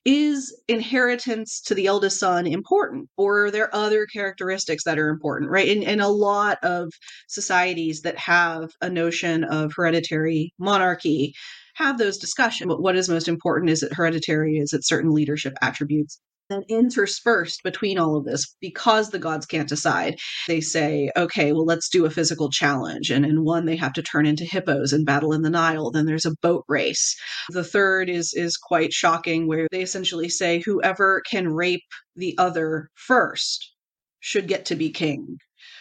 is 0.05 0.55
inheritance 0.69 1.59
to 1.59 1.75
the 1.75 1.85
eldest 1.85 2.17
son 2.17 2.47
important 2.47 3.09
or 3.17 3.45
are 3.45 3.51
there 3.51 3.75
other 3.75 4.05
characteristics 4.05 4.85
that 4.85 4.97
are 4.97 5.09
important 5.09 5.51
right? 5.51 5.67
In, 5.67 5.83
in 5.83 5.99
a 5.99 6.07
lot 6.07 6.57
of 6.63 6.89
societies 7.27 8.01
that 8.03 8.17
have 8.17 8.69
a 8.81 8.89
notion 8.89 9.43
of 9.43 9.73
hereditary 9.75 10.53
monarchy 10.57 11.33
have 11.75 11.97
those 11.97 12.17
discussions 12.17 12.69
but 12.69 12.81
what 12.81 12.95
is 12.95 13.09
most 13.09 13.27
important 13.27 13.69
is 13.69 13.83
it 13.83 13.91
hereditary 13.93 14.57
is 14.57 14.71
it 14.71 14.85
certain 14.85 15.11
leadership 15.11 15.53
attributes 15.61 16.19
and 16.49 16.63
interspersed 16.69 17.61
between 17.63 17.97
all 17.97 18.17
of 18.17 18.25
this 18.25 18.55
because 18.61 19.09
the 19.09 19.19
gods 19.19 19.45
can't 19.45 19.69
decide. 19.69 20.15
They 20.47 20.61
say 20.61 21.09
okay 21.15 21.53
well 21.53 21.65
let's 21.65 21.89
do 21.89 22.05
a 22.05 22.09
physical 22.09 22.49
challenge. 22.49 23.09
And 23.09 23.25
in 23.25 23.43
one 23.43 23.65
they 23.65 23.75
have 23.77 23.93
to 23.93 24.01
turn 24.03 24.25
into 24.25 24.45
hippos 24.45 24.93
and 24.93 25.05
battle 25.05 25.33
in 25.33 25.41
the 25.41 25.49
nile. 25.49 25.91
Then 25.91 26.05
there's 26.05 26.25
a 26.25 26.35
boat 26.41 26.65
race. 26.67 27.15
The 27.49 27.63
third 27.63 28.09
is 28.09 28.33
is 28.33 28.57
quite 28.57 28.93
shocking 28.93 29.47
where 29.47 29.67
they 29.71 29.81
essentially 29.81 30.29
say 30.29 30.61
whoever 30.65 31.21
can 31.29 31.49
rape 31.49 31.81
the 32.15 32.35
other 32.37 32.89
first 32.95 33.71
should 34.19 34.47
get 34.47 34.65
to 34.65 34.75
be 34.75 34.89
king. 34.89 35.37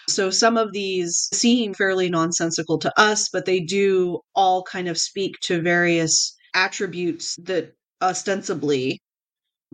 So 0.08 0.30
some 0.30 0.56
of 0.56 0.72
these 0.72 1.28
seem 1.32 1.74
fairly 1.74 2.08
nonsensical 2.08 2.78
to 2.78 2.92
us 3.00 3.28
but 3.32 3.46
they 3.46 3.60
do 3.60 4.20
all 4.34 4.62
kind 4.64 4.88
of 4.88 4.98
speak 4.98 5.36
to 5.42 5.62
various 5.62 6.34
attributes 6.54 7.36
that 7.44 7.72
ostensibly 8.02 9.00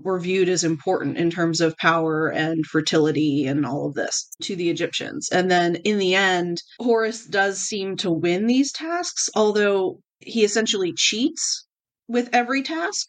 were 0.02 0.20
viewed 0.20 0.48
as 0.48 0.64
important 0.64 1.16
in 1.16 1.30
terms 1.30 1.60
of 1.60 1.76
power 1.76 2.28
and 2.28 2.66
fertility 2.66 3.46
and 3.46 3.66
all 3.66 3.86
of 3.86 3.94
this 3.94 4.30
to 4.42 4.56
the 4.56 4.70
Egyptians. 4.70 5.28
And 5.30 5.50
then 5.50 5.76
in 5.76 5.98
the 5.98 6.14
end, 6.14 6.62
Horus 6.78 7.26
does 7.26 7.58
seem 7.58 7.96
to 7.98 8.10
win 8.10 8.46
these 8.46 8.72
tasks, 8.72 9.28
although 9.34 10.00
he 10.20 10.44
essentially 10.44 10.92
cheats 10.92 11.66
with 12.08 12.30
every 12.32 12.62
task 12.62 13.06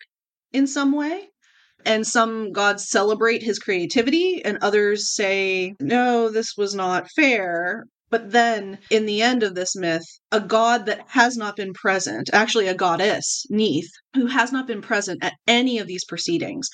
in 0.51 0.67
some 0.67 0.91
way. 0.91 1.29
And 1.85 2.05
some 2.05 2.51
gods 2.51 2.89
celebrate 2.89 3.41
his 3.41 3.57
creativity, 3.57 4.43
and 4.43 4.57
others 4.61 5.15
say, 5.15 5.75
no, 5.79 6.29
this 6.29 6.57
was 6.57 6.75
not 6.75 7.09
fair. 7.11 7.85
But 8.09 8.31
then, 8.31 8.79
in 8.89 9.05
the 9.05 9.21
end 9.21 9.43
of 9.43 9.55
this 9.55 9.75
myth, 9.75 10.05
a 10.31 10.41
god 10.41 10.85
that 10.87 11.01
has 11.09 11.37
not 11.37 11.55
been 11.55 11.73
present, 11.73 12.29
actually 12.33 12.67
a 12.67 12.73
goddess, 12.73 13.45
Neith, 13.49 13.91
who 14.15 14.25
has 14.25 14.51
not 14.51 14.65
been 14.67 14.81
present 14.81 15.23
at 15.23 15.33
any 15.47 15.77
of 15.77 15.87
these 15.87 16.05
proceedings, 16.05 16.69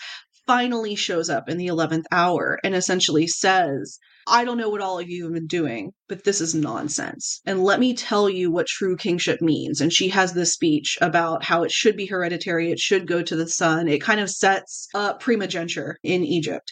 finally 0.47 0.95
shows 0.95 1.29
up 1.29 1.49
in 1.49 1.57
the 1.57 1.67
11th 1.67 2.05
hour 2.11 2.59
and 2.63 2.75
essentially 2.75 3.27
says, 3.27 3.99
I 4.27 4.43
don't 4.43 4.57
know 4.57 4.69
what 4.69 4.81
all 4.81 4.97
of 4.99 5.09
you 5.09 5.25
have 5.25 5.33
been 5.33 5.47
doing, 5.47 5.91
but 6.07 6.23
this 6.23 6.41
is 6.41 6.55
nonsense. 6.55 7.41
And 7.45 7.63
let 7.63 7.79
me 7.79 7.93
tell 7.93 8.29
you 8.29 8.51
what 8.51 8.67
true 8.67 8.95
kingship 8.95 9.41
means. 9.41 9.81
And 9.81 9.93
she 9.93 10.09
has 10.09 10.33
this 10.33 10.53
speech 10.53 10.97
about 11.01 11.43
how 11.43 11.63
it 11.63 11.71
should 11.71 11.95
be 11.95 12.07
hereditary, 12.07 12.71
it 12.71 12.79
should 12.79 13.07
go 13.07 13.21
to 13.21 13.35
the 13.35 13.47
son. 13.47 13.87
It 13.87 14.01
kind 14.01 14.19
of 14.19 14.29
sets 14.29 14.87
up 14.95 15.19
primogeniture 15.19 15.97
in 16.03 16.23
Egypt. 16.23 16.71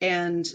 And 0.00 0.46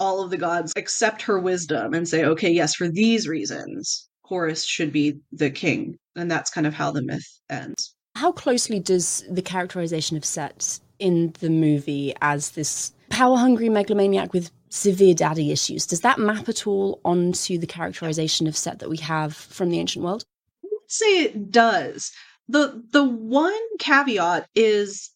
all 0.00 0.22
of 0.22 0.30
the 0.30 0.36
gods 0.38 0.72
accept 0.76 1.22
her 1.22 1.38
wisdom 1.38 1.94
and 1.94 2.08
say, 2.08 2.24
okay, 2.24 2.50
yes, 2.50 2.74
for 2.74 2.88
these 2.88 3.28
reasons, 3.28 4.08
Horus 4.22 4.64
should 4.64 4.92
be 4.92 5.20
the 5.30 5.50
king. 5.50 5.96
And 6.16 6.30
that's 6.30 6.50
kind 6.50 6.66
of 6.66 6.74
how 6.74 6.90
the 6.90 7.02
myth 7.02 7.26
ends. 7.48 7.94
How 8.16 8.32
closely 8.32 8.80
does 8.80 9.24
the 9.30 9.42
characterization 9.42 10.16
of 10.16 10.24
Set 10.24 10.80
in 10.98 11.32
the 11.40 11.50
movie 11.50 12.14
as 12.22 12.50
this 12.52 12.92
power 13.10 13.36
hungry 13.36 13.68
megalomaniac 13.68 14.32
with 14.32 14.50
severe 14.70 15.14
daddy 15.14 15.52
issues, 15.52 15.86
does 15.86 16.00
that 16.00 16.18
map 16.18 16.48
at 16.48 16.66
all 16.66 17.00
onto 17.04 17.58
the 17.58 17.66
characterization 17.66 18.46
of 18.46 18.56
Set 18.56 18.78
that 18.78 18.88
we 18.88 18.96
have 18.98 19.34
from 19.34 19.70
the 19.70 19.78
ancient 19.78 20.04
world? 20.04 20.24
I 20.64 20.68
would 20.70 20.90
say 20.90 21.22
it 21.24 21.50
does. 21.50 22.12
The 22.48 22.82
the 22.90 23.04
one 23.04 23.60
caveat 23.78 24.46
is 24.54 25.10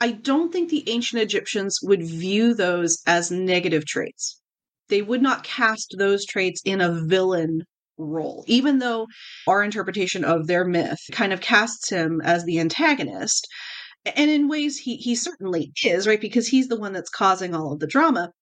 I 0.00 0.12
don't 0.12 0.50
think 0.50 0.70
the 0.70 0.88
ancient 0.88 1.20
Egyptians 1.20 1.78
would 1.82 2.02
view 2.02 2.54
those 2.54 3.02
as 3.06 3.30
negative 3.30 3.84
traits. 3.84 4.40
They 4.88 5.02
would 5.02 5.20
not 5.20 5.44
cast 5.44 5.94
those 5.98 6.24
traits 6.24 6.62
in 6.64 6.80
a 6.80 7.04
villain 7.06 7.64
role, 7.98 8.44
even 8.46 8.78
though 8.78 9.06
our 9.46 9.62
interpretation 9.62 10.24
of 10.24 10.46
their 10.46 10.64
myth 10.64 10.98
kind 11.12 11.32
of 11.34 11.42
casts 11.42 11.90
him 11.90 12.20
as 12.24 12.44
the 12.44 12.58
antagonist. 12.58 13.46
And 14.16 14.30
in 14.30 14.48
ways, 14.48 14.78
he, 14.78 14.96
he 14.96 15.14
certainly 15.14 15.72
is, 15.84 16.06
right? 16.06 16.20
Because 16.20 16.48
he's 16.48 16.68
the 16.68 16.80
one 16.80 16.94
that's 16.94 17.10
causing 17.10 17.54
all 17.54 17.74
of 17.74 17.80
the 17.80 17.86
drama. 17.86 18.32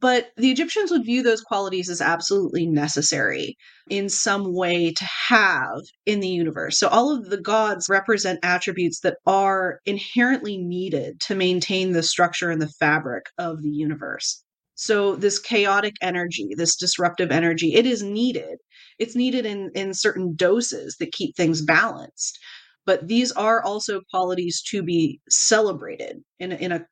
But 0.00 0.30
the 0.36 0.50
Egyptians 0.50 0.90
would 0.90 1.04
view 1.04 1.22
those 1.22 1.42
qualities 1.42 1.90
as 1.90 2.00
absolutely 2.00 2.66
necessary 2.66 3.56
in 3.90 4.08
some 4.08 4.54
way 4.54 4.92
to 4.92 5.04
have 5.28 5.80
in 6.06 6.20
the 6.20 6.28
universe. 6.28 6.78
So 6.78 6.88
all 6.88 7.14
of 7.14 7.28
the 7.28 7.40
gods 7.40 7.88
represent 7.90 8.38
attributes 8.42 9.00
that 9.00 9.18
are 9.26 9.80
inherently 9.84 10.56
needed 10.56 11.20
to 11.26 11.34
maintain 11.34 11.92
the 11.92 12.02
structure 12.02 12.50
and 12.50 12.62
the 12.62 12.72
fabric 12.80 13.26
of 13.36 13.60
the 13.60 13.70
universe. 13.70 14.42
So 14.76 15.14
this 15.14 15.38
chaotic 15.38 15.94
energy, 16.00 16.50
this 16.56 16.76
disruptive 16.76 17.30
energy, 17.30 17.74
it 17.74 17.84
is 17.84 18.02
needed. 18.02 18.58
It's 18.98 19.14
needed 19.14 19.44
in, 19.44 19.70
in 19.74 19.92
certain 19.92 20.34
doses 20.34 20.96
that 21.00 21.12
keep 21.12 21.36
things 21.36 21.60
balanced. 21.60 22.38
But 22.86 23.08
these 23.08 23.30
are 23.32 23.62
also 23.62 24.00
qualities 24.10 24.62
to 24.70 24.82
be 24.82 25.20
celebrated 25.28 26.22
in, 26.38 26.52
in 26.52 26.72
a, 26.72 26.86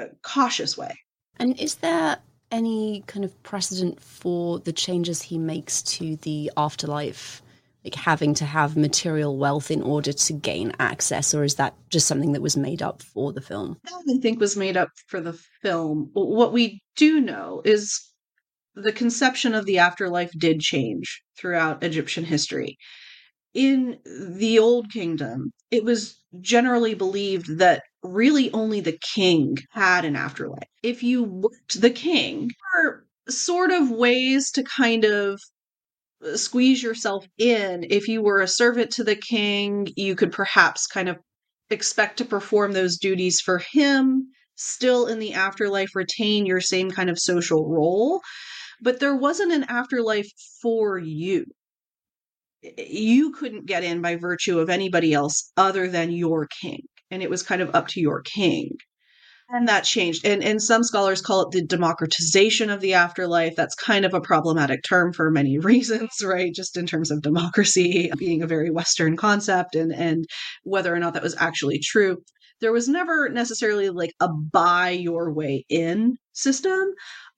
a 0.00 0.06
cautious 0.22 0.76
way. 0.76 0.94
And 1.36 1.58
is 1.58 1.76
there 1.76 2.18
any 2.50 3.04
kind 3.06 3.24
of 3.24 3.42
precedent 3.42 4.00
for 4.00 4.58
the 4.58 4.72
changes 4.72 5.22
he 5.22 5.38
makes 5.38 5.82
to 5.82 6.16
the 6.16 6.50
afterlife? 6.56 7.42
Like 7.84 7.94
having 7.94 8.34
to 8.34 8.44
have 8.44 8.76
material 8.76 9.38
wealth 9.38 9.70
in 9.70 9.80
order 9.80 10.12
to 10.12 10.32
gain 10.34 10.72
access, 10.78 11.32
or 11.32 11.44
is 11.44 11.54
that 11.54 11.74
just 11.88 12.06
something 12.06 12.32
that 12.32 12.42
was 12.42 12.56
made 12.56 12.82
up 12.82 13.02
for 13.02 13.32
the 13.32 13.40
film? 13.40 13.78
I 13.86 14.18
think 14.20 14.38
was 14.38 14.56
made 14.56 14.76
up 14.76 14.90
for 15.06 15.20
the 15.20 15.32
film. 15.62 16.10
What 16.12 16.52
we 16.52 16.82
do 16.96 17.20
know 17.20 17.62
is 17.64 17.98
the 18.74 18.92
conception 18.92 19.54
of 19.54 19.64
the 19.64 19.78
afterlife 19.78 20.30
did 20.38 20.60
change 20.60 21.22
throughout 21.38 21.82
Egyptian 21.82 22.24
history. 22.24 22.76
in 23.54 23.98
the 24.04 24.58
old 24.58 24.90
kingdom, 24.90 25.52
it 25.70 25.84
was 25.84 26.20
generally 26.40 26.94
believed 26.94 27.58
that 27.58 27.82
really 28.02 28.52
only 28.52 28.80
the 28.80 28.98
king 29.14 29.56
had 29.70 30.04
an 30.04 30.16
afterlife. 30.16 30.68
If 30.82 31.02
you 31.02 31.24
worked 31.24 31.80
the 31.80 31.90
king, 31.90 32.50
there 32.72 33.04
sort 33.28 33.70
of 33.70 33.90
ways 33.90 34.50
to 34.52 34.62
kind 34.62 35.04
of 35.04 35.40
uh, 36.24 36.36
squeeze 36.36 36.82
yourself 36.82 37.26
in. 37.38 37.84
If 37.88 38.08
you 38.08 38.22
were 38.22 38.40
a 38.40 38.48
servant 38.48 38.92
to 38.92 39.04
the 39.04 39.16
king, 39.16 39.88
you 39.96 40.14
could 40.16 40.32
perhaps 40.32 40.86
kind 40.86 41.08
of 41.08 41.18
expect 41.70 42.18
to 42.18 42.24
perform 42.24 42.72
those 42.72 42.98
duties 42.98 43.40
for 43.40 43.62
him, 43.72 44.28
still 44.56 45.06
in 45.06 45.18
the 45.18 45.34
afterlife 45.34 45.94
retain 45.94 46.46
your 46.46 46.60
same 46.60 46.90
kind 46.90 47.10
of 47.10 47.18
social 47.18 47.68
role. 47.68 48.20
But 48.82 48.98
there 48.98 49.14
wasn't 49.14 49.52
an 49.52 49.64
afterlife 49.64 50.30
for 50.62 50.98
you 50.98 51.44
you 52.62 53.32
couldn't 53.32 53.66
get 53.66 53.84
in 53.84 54.02
by 54.02 54.16
virtue 54.16 54.58
of 54.58 54.68
anybody 54.68 55.14
else 55.14 55.50
other 55.56 55.88
than 55.88 56.10
your 56.10 56.46
king. 56.60 56.82
And 57.10 57.22
it 57.22 57.30
was 57.30 57.42
kind 57.42 57.62
of 57.62 57.74
up 57.74 57.88
to 57.88 58.00
your 58.00 58.22
king. 58.22 58.76
And 59.52 59.66
that 59.66 59.82
changed. 59.82 60.24
And, 60.24 60.44
and 60.44 60.62
some 60.62 60.84
scholars 60.84 61.20
call 61.20 61.42
it 61.42 61.50
the 61.50 61.64
democratization 61.64 62.70
of 62.70 62.80
the 62.80 62.94
afterlife. 62.94 63.56
That's 63.56 63.74
kind 63.74 64.04
of 64.04 64.14
a 64.14 64.20
problematic 64.20 64.84
term 64.84 65.12
for 65.12 65.28
many 65.30 65.58
reasons, 65.62 66.10
right? 66.22 66.54
Just 66.54 66.76
in 66.76 66.86
terms 66.86 67.10
of 67.10 67.22
democracy 67.22 68.12
being 68.16 68.42
a 68.42 68.46
very 68.46 68.70
Western 68.70 69.16
concept 69.16 69.74
and, 69.74 69.92
and 69.92 70.24
whether 70.62 70.94
or 70.94 71.00
not 71.00 71.14
that 71.14 71.22
was 71.22 71.36
actually 71.38 71.80
true. 71.80 72.18
There 72.60 72.72
was 72.72 72.88
never 72.88 73.28
necessarily 73.28 73.90
like 73.90 74.12
a 74.20 74.28
buy 74.28 74.90
your 74.90 75.32
way 75.32 75.64
in 75.68 76.16
system. 76.32 76.92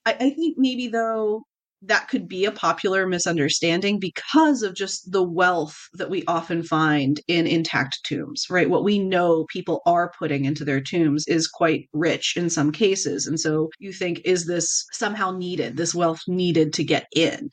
I, 0.05 0.13
I 0.13 0.31
think 0.31 0.57
maybe 0.59 0.89
though 0.89 1.45
that 1.85 2.09
could 2.09 2.29
be 2.29 2.45
a 2.45 2.53
popular 2.53 3.07
misunderstanding 3.07 3.99
because 3.99 4.63
of 4.63 4.75
just 4.75 5.11
the 5.11 5.23
wealth 5.23 5.77
that 5.95 6.11
we 6.11 6.23
often 6.27 6.63
find 6.63 7.21
in 7.27 7.47
intact 7.47 8.01
tombs, 8.05 8.47
right? 8.49 8.71
What 8.71 8.85
we 8.85 8.99
know 8.99 9.47
people 9.53 9.83
are 9.85 10.13
putting 10.19 10.45
into 10.45 10.65
their 10.65 10.81
tombs 10.81 11.27
is 11.27 11.49
quite 11.49 11.89
rich 11.93 12.35
in 12.37 12.51
some 12.51 12.71
cases. 12.71 13.27
And 13.27 13.39
so 13.39 13.69
you 13.79 13.93
think, 13.93 14.21
is 14.25 14.47
this 14.47 14.87
somehow 14.93 15.33
needed, 15.33 15.77
this 15.77 15.95
wealth 15.95 16.21
needed 16.29 16.73
to 16.75 16.85
get 16.85 17.07
in? 17.15 17.51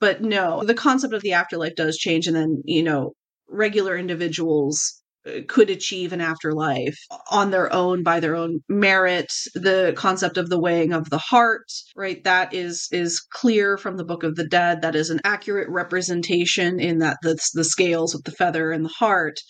But 0.00 0.22
no, 0.22 0.64
the 0.64 0.74
concept 0.74 1.14
of 1.14 1.22
the 1.22 1.32
afterlife 1.32 1.74
does 1.76 1.96
change. 1.96 2.26
And 2.26 2.36
then, 2.36 2.62
you 2.64 2.82
know, 2.82 3.12
regular 3.48 3.96
individuals 3.96 5.02
Uh, 5.28 5.40
could 5.46 5.70
achieve 5.70 6.12
an 6.12 6.20
afterlife 6.20 6.98
on 7.30 7.50
their 7.50 7.72
own 7.72 8.02
by 8.02 8.20
their 8.20 8.36
own 8.36 8.60
merit 8.68 9.32
the 9.54 9.92
concept 9.96 10.36
of 10.36 10.48
the 10.48 10.58
weighing 10.58 10.92
of 10.92 11.10
the 11.10 11.18
heart 11.18 11.70
right? 11.96 12.22
That 12.24 12.54
is 12.54 12.88
is 12.92 13.20
clear 13.20 13.76
from 13.76 13.96
the 13.96 14.04
book 14.04 14.22
of 14.22 14.36
the 14.36 14.46
dead. 14.46 14.82
That 14.82 14.94
is 14.94 15.10
an 15.10 15.20
accurate 15.24 15.68
representation 15.68 16.80
in 16.80 16.98
that 16.98 17.18
the, 17.22 17.38
the 17.54 17.64
scales 17.64 18.14
with 18.14 18.24
the 18.24 18.32
feather 18.32 18.70
and 18.72 18.84
the 18.84 18.94
heart. 18.98 19.40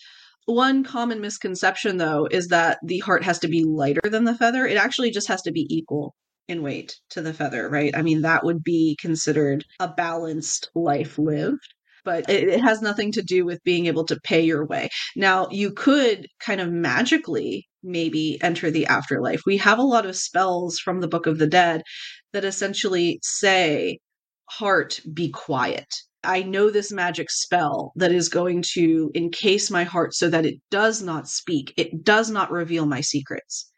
One 0.45 0.83
common 0.83 1.21
misconception 1.21 1.97
though 1.97 2.27
is 2.29 2.47
that 2.47 2.79
the 2.83 2.99
heart 2.99 3.23
has 3.23 3.39
to 3.39 3.47
be 3.47 3.63
lighter 3.63 4.09
than 4.09 4.25
the 4.25 4.35
feather. 4.35 4.65
It 4.65 4.77
actually 4.77 5.11
just 5.11 5.27
has 5.27 5.41
to 5.43 5.51
be 5.51 5.67
equal 5.69 6.15
in 6.47 6.63
weight 6.63 6.95
to 7.11 7.21
the 7.21 7.33
feather 7.33 7.69
right? 7.69 7.95
I 7.95 8.01
mean 8.01 8.21
that 8.21 8.43
would 8.43 8.63
be 8.63 8.97
considered 8.99 9.63
a 9.79 9.87
balanced 9.87 10.71
life 10.73 11.19
lived 11.19 11.73
but 12.09 12.27
it, 12.27 12.47
it 12.47 12.61
has 12.61 12.81
nothing 12.81 13.11
to 13.11 13.21
do 13.21 13.45
with 13.45 13.63
being 13.63 13.85
able 13.85 14.03
to 14.03 14.19
pay 14.23 14.41
your 14.41 14.65
way. 14.65 14.89
Now, 15.15 15.47
you 15.51 15.71
could 15.71 16.25
kind 16.39 16.59
of 16.59 16.71
magically 16.71 17.67
maybe 17.83 18.39
enter 18.41 18.71
the 18.71 18.87
afterlife. 18.87 19.41
We 19.45 19.57
have 19.57 19.77
a 19.77 19.83
lot 19.83 20.07
of 20.07 20.15
spells 20.15 20.79
from 20.79 21.01
the 21.01 21.07
Book 21.07 21.27
of 21.27 21.37
the 21.37 21.45
Dead 21.45 21.83
that 22.33 22.43
essentially 22.43 23.19
say, 23.21 23.99
Heart, 24.49 25.01
be 25.13 25.29
quiet. 25.29 25.85
I 26.23 26.41
know 26.41 26.71
this 26.71 26.91
magic 26.91 27.29
spell 27.29 27.93
that 27.95 28.11
is 28.11 28.27
going 28.27 28.63
to 28.73 29.11
encase 29.13 29.69
my 29.69 29.83
heart 29.83 30.15
so 30.15 30.29
that 30.29 30.47
it 30.47 30.55
does 30.71 31.03
not 31.03 31.27
speak, 31.27 31.75
it 31.77 32.03
does 32.03 32.31
not 32.31 32.49
reveal 32.49 32.87
my 32.87 33.01
secrets. 33.01 33.71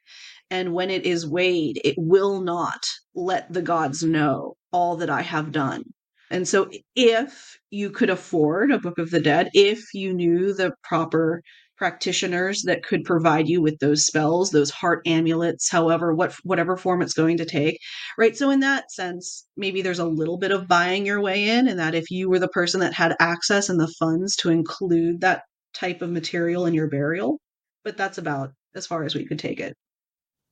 And 0.50 0.74
when 0.74 0.90
it 0.90 1.06
is 1.06 1.28
weighed, 1.28 1.82
it 1.84 1.96
will 1.98 2.40
not 2.40 2.86
let 3.14 3.52
the 3.52 3.62
gods 3.62 4.04
know 4.04 4.56
all 4.72 4.96
that 4.96 5.10
I 5.10 5.22
have 5.22 5.52
done. 5.52 5.84
And 6.32 6.48
so, 6.48 6.70
if 6.96 7.60
you 7.72 7.90
could 7.90 8.10
afford 8.10 8.72
a 8.72 8.80
Book 8.80 8.98
of 8.98 9.12
the 9.12 9.20
Dead, 9.20 9.50
if 9.54 9.94
you 9.94 10.14
knew 10.14 10.54
the 10.54 10.74
proper 10.82 11.44
practitioners 11.76 12.64
that 12.64 12.84
could 12.84 13.04
provide 13.04 13.50
you 13.50 13.62
with 13.62 13.78
those 13.80 14.06
spells, 14.06 14.52
those 14.52 14.70
heart 14.70 15.02
amulets, 15.06 15.70
however, 15.70 16.14
what 16.14 16.34
whatever 16.44 16.78
form 16.78 17.02
it's 17.02 17.14
going 17.14 17.36
to 17.38 17.46
take, 17.46 17.80
right? 18.18 18.38
So, 18.38 18.50
in 18.50 18.62
that 18.62 18.94
sense, 18.94 19.46
maybe 19.58 19.82
there's 19.82 20.00
a 20.00 20.06
little 20.06 20.38
bit 20.38 20.52
of 20.52 20.70
buying 20.70 21.06
your 21.06 21.20
way 21.20 21.50
in, 21.50 21.68
and 21.68 21.78
that 21.80 21.96
if 21.96 22.10
you 22.10 22.30
were 22.30 22.40
the 22.40 22.48
person 22.48 22.80
that 22.80 22.94
had 22.94 23.14
access 23.20 23.68
and 23.68 23.80
the 23.80 23.94
funds 24.00 24.38
to 24.38 24.50
include 24.50 25.20
that 25.20 25.44
type 25.74 26.02
of 26.02 26.12
material 26.12 26.66
in 26.66 26.74
your 26.74 26.88
burial, 26.88 27.40
but 27.84 27.98
that's 27.98 28.18
about 28.18 28.52
as 28.74 28.88
far 28.88 29.04
as 29.04 29.16
we 29.16 29.28
could 29.28 29.40
take 29.40 29.60
it. 29.60 29.76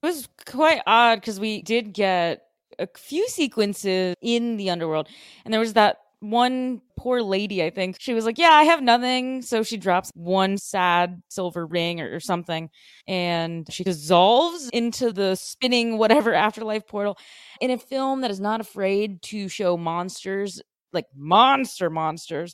It 0.03 0.05
was 0.05 0.27
quite 0.45 0.81
odd 0.85 1.21
because 1.21 1.39
we 1.39 1.61
did 1.61 1.93
get 1.93 2.41
a 2.77 2.87
few 2.95 3.27
sequences 3.27 4.15
in 4.21 4.57
the 4.57 4.69
underworld, 4.69 5.07
and 5.45 5.53
there 5.53 5.59
was 5.59 5.73
that 5.73 5.97
one 6.21 6.81
poor 6.97 7.21
lady, 7.21 7.63
I 7.63 7.69
think, 7.69 7.95
she 7.99 8.13
was 8.13 8.25
like, 8.25 8.37
Yeah, 8.37 8.49
I 8.49 8.63
have 8.63 8.81
nothing. 8.81 9.41
So 9.41 9.63
she 9.63 9.77
drops 9.77 10.11
one 10.13 10.57
sad 10.57 11.21
silver 11.29 11.65
ring 11.65 12.01
or, 12.01 12.15
or, 12.15 12.19
something 12.19 12.69
and 13.07 13.65
she 13.71 13.83
dissolves 13.83 14.69
into 14.69 15.11
the 15.11 15.35
spinning 15.35 15.97
whatever 15.97 16.33
afterlife 16.47 16.85
portal 16.87 17.17
in 17.61 17.71
a 17.71 17.77
film 17.77 18.21
that 18.21 18.31
is 18.31 18.39
not 18.39 18.59
afraid 18.59 19.21
to 19.23 19.47
show 19.47 19.77
monsters, 19.77 20.61
like 20.91 21.05
monster 21.15 21.89
monsters, 21.89 22.53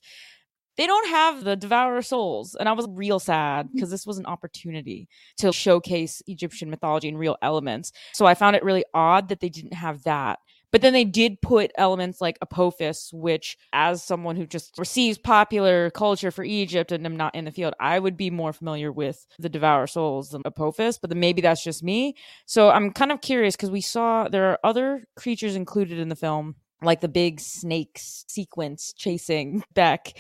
they 0.77 0.87
don't 0.87 1.09
have 1.09 1.43
the 1.43 1.55
Devourer 1.55 2.01
Souls. 2.01 2.55
And 2.59 2.67
I 2.67 2.73
was 2.73 2.87
real 2.89 3.19
sad 3.19 3.69
because 3.73 3.89
mm. 3.89 3.91
this 3.91 4.05
was 4.05 4.17
an 4.17 4.25
opportunity 4.25 5.07
to 5.37 5.51
showcase 5.51 6.21
Egyptian 6.27 6.69
mythology 6.69 7.07
and 7.07 7.19
real 7.19 7.37
elements. 7.41 7.91
So 8.13 8.25
I 8.25 8.33
found 8.33 8.55
it 8.55 8.63
really 8.63 8.85
odd 8.93 9.29
that 9.29 9.39
they 9.39 9.49
didn't 9.49 9.73
have 9.73 10.03
that. 10.03 10.39
But 10.75 10.81
then 10.81 10.91
they 10.91 11.05
did 11.05 11.41
put 11.41 11.71
elements 11.77 12.19
like 12.19 12.37
Apophis, 12.41 13.11
which, 13.13 13.57
as 13.71 14.03
someone 14.03 14.35
who 14.35 14.45
just 14.45 14.77
receives 14.77 15.17
popular 15.17 15.89
culture 15.91 16.31
for 16.31 16.43
Egypt 16.43 16.91
and 16.91 17.05
am 17.05 17.15
not 17.15 17.33
in 17.33 17.45
the 17.45 17.51
field, 17.51 17.75
I 17.79 17.97
would 17.97 18.17
be 18.17 18.29
more 18.29 18.51
familiar 18.51 18.91
with 18.91 19.25
the 19.39 19.47
Devourer 19.47 19.87
Souls 19.87 20.31
than 20.31 20.41
Apophis, 20.43 20.97
but 20.97 21.09
then 21.09 21.21
maybe 21.21 21.41
that's 21.41 21.63
just 21.63 21.81
me. 21.81 22.15
So 22.45 22.71
I'm 22.71 22.91
kind 22.91 23.13
of 23.13 23.21
curious 23.21 23.55
because 23.55 23.71
we 23.71 23.79
saw 23.79 24.27
there 24.27 24.49
are 24.51 24.59
other 24.65 25.07
creatures 25.15 25.55
included 25.55 25.97
in 25.97 26.09
the 26.09 26.15
film, 26.15 26.55
like 26.81 26.99
the 26.99 27.07
big 27.07 27.39
snakes 27.39 28.25
sequence 28.27 28.91
chasing 28.91 29.63
Bek 29.73 30.17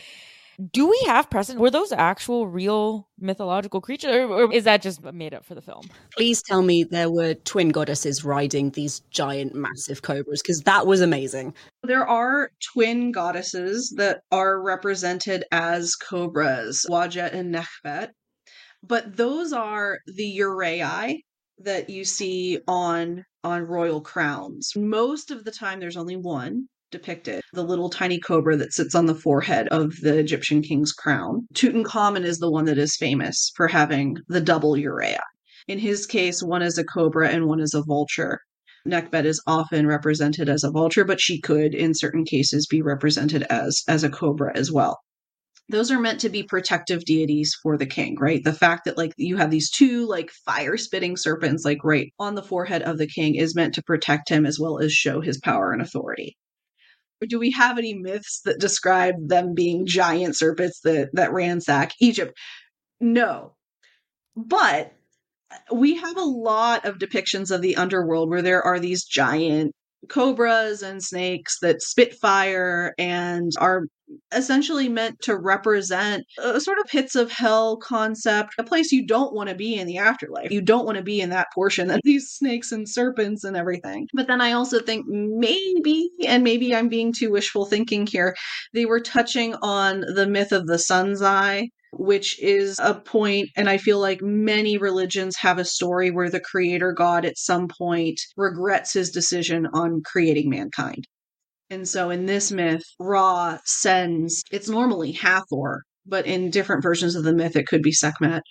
do 0.71 0.87
we 0.87 1.01
have 1.05 1.29
precedent? 1.29 1.61
Were 1.61 1.71
those 1.71 1.91
actual 1.91 2.47
real 2.47 3.07
mythological 3.19 3.81
creatures, 3.81 4.15
or, 4.15 4.25
or, 4.25 4.53
is 4.53 4.63
that 4.63 4.81
just 4.81 5.03
made 5.03 5.33
up 5.33 5.45
for 5.45 5.55
the 5.55 5.61
film? 5.61 5.89
Please 6.15 6.41
tell 6.41 6.61
me 6.61 6.83
there 6.83 7.09
were 7.09 7.33
twin 7.33 7.69
goddesses 7.69 8.23
riding 8.23 8.71
these 8.71 9.01
giant, 9.11 9.53
massive 9.53 10.01
cobras, 10.01 10.41
because 10.41 10.61
that 10.61 10.87
was 10.87 11.01
amazing. 11.01 11.53
There 11.83 12.07
are 12.07 12.51
twin 12.73 13.11
goddesses 13.11 13.93
that 13.97 14.21
are 14.31 14.61
represented 14.61 15.43
as 15.51 15.95
cobras, 15.95 16.85
Wadjet 16.89 17.33
and 17.33 17.53
Nekhbet, 17.53 18.09
but 18.83 19.17
those 19.17 19.51
are 19.51 19.99
the 20.05 20.37
uraei 20.39 21.19
that 21.59 21.89
you 21.89 22.05
see 22.05 22.59
on 22.67 23.23
on 23.43 23.61
royal 23.61 24.01
crowns. 24.01 24.71
Most 24.75 25.31
of 25.31 25.43
the 25.43 25.51
time, 25.51 25.79
there's 25.79 25.97
only 25.97 26.15
one 26.15 26.67
depicted 26.95 27.41
the 27.51 27.61
little 27.61 27.89
tiny 27.89 28.17
cobra 28.17 28.55
that 28.55 28.71
sits 28.71 28.95
on 28.95 29.05
the 29.05 29.13
forehead 29.13 29.67
of 29.67 29.93
the 30.01 30.17
Egyptian 30.17 30.61
king's 30.61 30.93
crown. 30.93 31.45
Tutankhamun 31.53 32.23
is 32.23 32.39
the 32.39 32.49
one 32.49 32.63
that 32.63 32.77
is 32.77 32.95
famous 32.95 33.51
for 33.57 33.67
having 33.67 34.15
the 34.29 34.39
double 34.39 34.75
uraei. 34.75 35.17
In 35.67 35.77
his 35.77 36.05
case, 36.05 36.41
one 36.41 36.61
is 36.61 36.77
a 36.77 36.85
cobra 36.85 37.27
and 37.27 37.47
one 37.47 37.59
is 37.59 37.73
a 37.73 37.83
vulture. 37.83 38.39
Nekhbet 38.87 39.25
is 39.25 39.43
often 39.45 39.87
represented 39.87 40.47
as 40.47 40.63
a 40.63 40.71
vulture, 40.71 41.03
but 41.03 41.19
she 41.19 41.41
could, 41.41 41.75
in 41.75 41.93
certain 41.93 42.23
cases, 42.23 42.65
be 42.65 42.81
represented 42.81 43.43
as 43.49 43.83
as 43.89 44.05
a 44.05 44.09
cobra 44.09 44.53
as 44.55 44.71
well. 44.71 44.97
Those 45.67 45.91
are 45.91 45.99
meant 45.99 46.21
to 46.21 46.29
be 46.29 46.43
protective 46.43 47.03
deities 47.03 47.53
for 47.61 47.77
the 47.77 47.87
king, 47.87 48.15
right? 48.21 48.41
The 48.41 48.53
fact 48.53 48.85
that 48.85 48.97
like 48.97 49.11
you 49.17 49.35
have 49.35 49.51
these 49.51 49.69
two 49.69 50.07
like 50.07 50.31
fire 50.45 50.77
spitting 50.77 51.17
serpents 51.17 51.65
like 51.65 51.83
right 51.83 52.13
on 52.19 52.35
the 52.35 52.43
forehead 52.43 52.83
of 52.83 52.97
the 52.97 53.07
king 53.07 53.35
is 53.35 53.53
meant 53.53 53.73
to 53.73 53.83
protect 53.83 54.29
him 54.29 54.45
as 54.45 54.57
well 54.61 54.79
as 54.79 54.93
show 54.93 55.19
his 55.19 55.39
power 55.39 55.73
and 55.73 55.81
authority 55.81 56.37
do 57.27 57.39
we 57.39 57.51
have 57.51 57.77
any 57.77 57.93
myths 57.93 58.41
that 58.45 58.59
describe 58.59 59.15
them 59.27 59.53
being 59.53 59.85
giant 59.85 60.35
serpents 60.35 60.81
that 60.81 61.09
that 61.13 61.33
ransack 61.33 61.93
Egypt? 61.99 62.37
No. 62.99 63.55
But 64.35 64.93
uh, 65.51 65.75
we 65.75 65.95
have 65.95 66.17
a 66.17 66.21
lot 66.21 66.85
of 66.85 66.97
depictions 66.97 67.51
of 67.51 67.61
the 67.61 67.77
underworld 67.77 68.29
where 68.29 68.41
there 68.41 68.61
are 68.61 68.79
these 68.79 69.05
giant 69.05 69.71
cobras 70.09 70.83
and 70.83 71.03
snakes 71.03 71.59
that 71.61 71.81
spit 71.81 72.15
fire 72.15 72.93
and 72.97 73.51
are 73.59 73.83
essentially 74.31 74.89
meant 74.89 75.19
to 75.21 75.35
represent 75.35 76.23
a 76.37 76.59
sort 76.59 76.79
of 76.79 76.85
pits 76.85 77.15
of 77.15 77.31
hell 77.31 77.77
concept, 77.77 78.53
a 78.57 78.63
place 78.63 78.91
you 78.91 79.05
don't 79.05 79.33
want 79.33 79.49
to 79.49 79.55
be 79.55 79.75
in 79.75 79.87
the 79.87 79.97
afterlife. 79.97 80.51
You 80.51 80.61
don't 80.61 80.85
want 80.85 80.97
to 80.97 81.03
be 81.03 81.21
in 81.21 81.29
that 81.29 81.47
portion 81.53 81.89
of 81.89 81.99
these 82.03 82.29
snakes 82.29 82.71
and 82.71 82.87
serpents 82.87 83.43
and 83.43 83.55
everything. 83.55 84.07
But 84.13 84.27
then 84.27 84.41
I 84.41 84.53
also 84.53 84.79
think 84.79 85.05
maybe, 85.07 86.09
and 86.25 86.43
maybe 86.43 86.75
I'm 86.75 86.89
being 86.89 87.13
too 87.13 87.31
wishful 87.31 87.65
thinking 87.65 88.07
here, 88.07 88.35
they 88.73 88.85
were 88.85 88.99
touching 88.99 89.55
on 89.61 90.01
the 90.01 90.27
myth 90.27 90.51
of 90.51 90.67
the 90.67 90.79
sun's 90.79 91.21
eye 91.21 91.69
which 91.97 92.41
is 92.41 92.77
a 92.79 92.93
point 92.93 93.47
and 93.55 93.69
i 93.69 93.77
feel 93.77 93.99
like 93.99 94.21
many 94.21 94.77
religions 94.77 95.37
have 95.37 95.57
a 95.57 95.63
story 95.63 96.11
where 96.11 96.29
the 96.29 96.41
creator 96.41 96.91
god 96.91 97.23
at 97.23 97.37
some 97.37 97.69
point 97.69 98.19
regrets 98.35 98.91
his 98.91 99.11
decision 99.11 99.65
on 99.67 100.01
creating 100.03 100.49
mankind 100.49 101.07
and 101.69 101.87
so 101.87 102.09
in 102.09 102.25
this 102.25 102.51
myth, 102.51 102.83
Ra 102.99 103.57
sends, 103.65 104.43
it's 104.51 104.69
normally 104.69 105.11
Hathor, 105.11 105.83
but 106.05 106.25
in 106.25 106.51
different 106.51 106.83
versions 106.83 107.15
of 107.15 107.23
the 107.23 107.33
myth, 107.33 107.55
it 107.55 107.67
could 107.67 107.81
be 107.81 107.91
Sekhmet, 107.91 108.43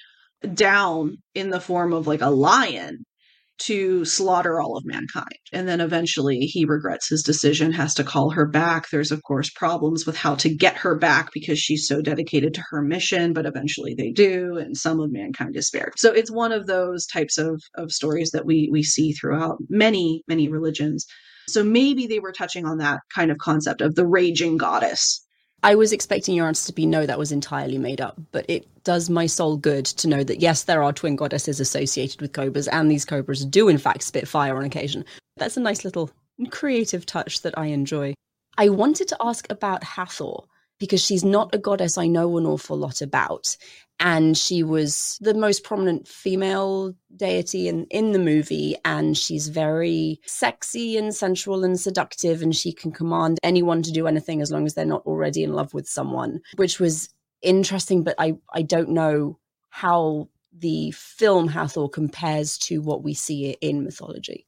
down 0.54 1.16
in 1.34 1.50
the 1.50 1.60
form 1.60 1.92
of 1.92 2.06
like 2.06 2.20
a 2.20 2.30
lion 2.30 3.04
to 3.56 4.04
slaughter 4.04 4.60
all 4.60 4.76
of 4.76 4.84
mankind. 4.84 5.38
And 5.52 5.68
then 5.68 5.80
eventually 5.80 6.40
he 6.40 6.64
regrets 6.64 7.08
his 7.08 7.22
decision, 7.22 7.72
has 7.72 7.94
to 7.94 8.04
call 8.04 8.30
her 8.30 8.46
back. 8.46 8.90
There's, 8.90 9.12
of 9.12 9.22
course, 9.22 9.48
problems 9.50 10.04
with 10.06 10.16
how 10.16 10.34
to 10.36 10.52
get 10.52 10.76
her 10.78 10.96
back 10.96 11.30
because 11.32 11.58
she's 11.58 11.86
so 11.86 12.02
dedicated 12.02 12.52
to 12.54 12.64
her 12.70 12.82
mission, 12.82 13.32
but 13.32 13.46
eventually 13.46 13.94
they 13.94 14.10
do, 14.10 14.56
and 14.56 14.76
some 14.76 15.00
of 15.00 15.12
mankind 15.12 15.56
is 15.56 15.68
spared. 15.68 15.92
So 15.96 16.12
it's 16.12 16.32
one 16.32 16.50
of 16.50 16.66
those 16.66 17.06
types 17.06 17.38
of, 17.38 17.62
of 17.76 17.92
stories 17.92 18.32
that 18.32 18.44
we, 18.44 18.68
we 18.72 18.82
see 18.82 19.12
throughout 19.12 19.58
many, 19.68 20.24
many 20.26 20.48
religions. 20.48 21.06
So 21.48 21.62
maybe 21.62 22.06
they 22.06 22.20
were 22.20 22.32
touching 22.32 22.66
on 22.66 22.78
that 22.78 23.00
kind 23.14 23.30
of 23.30 23.38
concept 23.38 23.80
of 23.80 23.94
the 23.94 24.06
raging 24.06 24.56
goddess. 24.56 25.24
I 25.62 25.74
was 25.74 25.92
expecting 25.92 26.34
your 26.34 26.46
answer 26.46 26.66
to 26.66 26.74
be 26.74 26.84
no, 26.84 27.06
that 27.06 27.18
was 27.18 27.32
entirely 27.32 27.78
made 27.78 28.00
up, 28.00 28.20
but 28.32 28.44
it 28.48 28.66
does 28.84 29.08
my 29.08 29.24
soul 29.24 29.56
good 29.56 29.86
to 29.86 30.08
know 30.08 30.22
that 30.22 30.40
yes, 30.40 30.64
there 30.64 30.82
are 30.82 30.92
twin 30.92 31.16
goddesses 31.16 31.58
associated 31.58 32.20
with 32.20 32.34
cobras, 32.34 32.68
and 32.68 32.90
these 32.90 33.06
cobras 33.06 33.46
do 33.46 33.68
in 33.68 33.78
fact 33.78 34.02
spit 34.02 34.28
fire 34.28 34.58
on 34.58 34.64
occasion. 34.64 35.06
That's 35.38 35.56
a 35.56 35.60
nice 35.60 35.82
little 35.82 36.10
creative 36.50 37.06
touch 37.06 37.40
that 37.42 37.56
I 37.56 37.66
enjoy. 37.66 38.12
I 38.58 38.68
wanted 38.68 39.08
to 39.08 39.16
ask 39.22 39.50
about 39.50 39.82
Hathor 39.82 40.44
because 40.78 41.04
she's 41.04 41.24
not 41.24 41.54
a 41.54 41.58
goddess 41.58 41.98
I 41.98 42.06
know 42.06 42.36
an 42.36 42.46
awful 42.46 42.76
lot 42.76 43.00
about. 43.00 43.56
And 44.00 44.36
she 44.36 44.62
was 44.64 45.18
the 45.20 45.34
most 45.34 45.62
prominent 45.62 46.08
female 46.08 46.94
deity 47.16 47.68
in, 47.68 47.86
in 47.90 48.10
the 48.12 48.18
movie 48.18 48.76
and 48.84 49.16
she's 49.16 49.48
very 49.48 50.20
sexy 50.26 50.96
and 50.96 51.14
sensual 51.14 51.64
and 51.64 51.78
seductive 51.78 52.42
and 52.42 52.56
she 52.56 52.72
can 52.72 52.90
command 52.90 53.38
anyone 53.42 53.82
to 53.82 53.92
do 53.92 54.08
anything 54.08 54.42
as 54.42 54.50
long 54.50 54.66
as 54.66 54.74
they're 54.74 54.84
not 54.84 55.06
already 55.06 55.44
in 55.44 55.52
love 55.52 55.72
with 55.72 55.88
someone 55.88 56.40
which 56.56 56.80
was 56.80 57.08
interesting 57.40 58.02
but 58.02 58.16
i 58.18 58.34
i 58.52 58.62
don't 58.62 58.88
know 58.88 59.38
how 59.68 60.28
the 60.58 60.92
film 60.92 61.48
hathor 61.48 61.88
compares 61.88 62.56
to 62.58 62.80
what 62.80 63.02
we 63.02 63.14
see 63.14 63.56
in 63.60 63.84
mythology. 63.84 64.46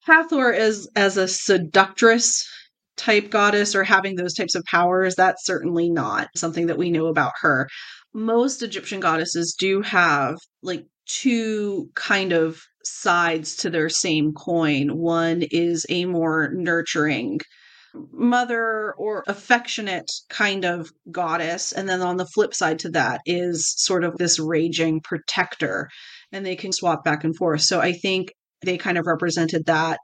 Hathor 0.00 0.52
is 0.52 0.88
as 0.96 1.16
a 1.16 1.28
seductress 1.28 2.48
type 2.98 3.30
goddess 3.30 3.74
or 3.74 3.84
having 3.84 4.16
those 4.16 4.34
types 4.34 4.54
of 4.54 4.64
powers 4.64 5.14
that's 5.14 5.46
certainly 5.46 5.88
not 5.88 6.28
something 6.36 6.66
that 6.66 6.78
we 6.78 6.90
know 6.90 7.06
about 7.06 7.32
her 7.40 7.68
most 8.14 8.62
Egyptian 8.62 9.00
goddesses 9.00 9.54
do 9.58 9.82
have 9.82 10.38
like 10.62 10.84
two 11.06 11.88
kind 11.94 12.32
of 12.32 12.60
sides 12.84 13.56
to 13.56 13.70
their 13.70 13.88
same 13.88 14.32
coin. 14.32 14.96
One 14.98 15.42
is 15.42 15.86
a 15.88 16.04
more 16.04 16.50
nurturing 16.52 17.40
mother 18.12 18.94
or 18.98 19.24
affectionate 19.26 20.10
kind 20.28 20.64
of 20.64 20.90
goddess. 21.10 21.72
And 21.72 21.88
then 21.88 22.02
on 22.02 22.16
the 22.16 22.26
flip 22.26 22.54
side 22.54 22.78
to 22.80 22.90
that 22.90 23.20
is 23.24 23.72
sort 23.76 24.04
of 24.04 24.16
this 24.16 24.38
raging 24.38 25.00
protector. 25.00 25.88
And 26.32 26.44
they 26.44 26.56
can 26.56 26.72
swap 26.72 27.04
back 27.04 27.24
and 27.24 27.36
forth. 27.36 27.62
So 27.62 27.80
I 27.80 27.92
think 27.92 28.32
they 28.62 28.76
kind 28.76 28.98
of 28.98 29.06
represented 29.06 29.66
that 29.66 29.98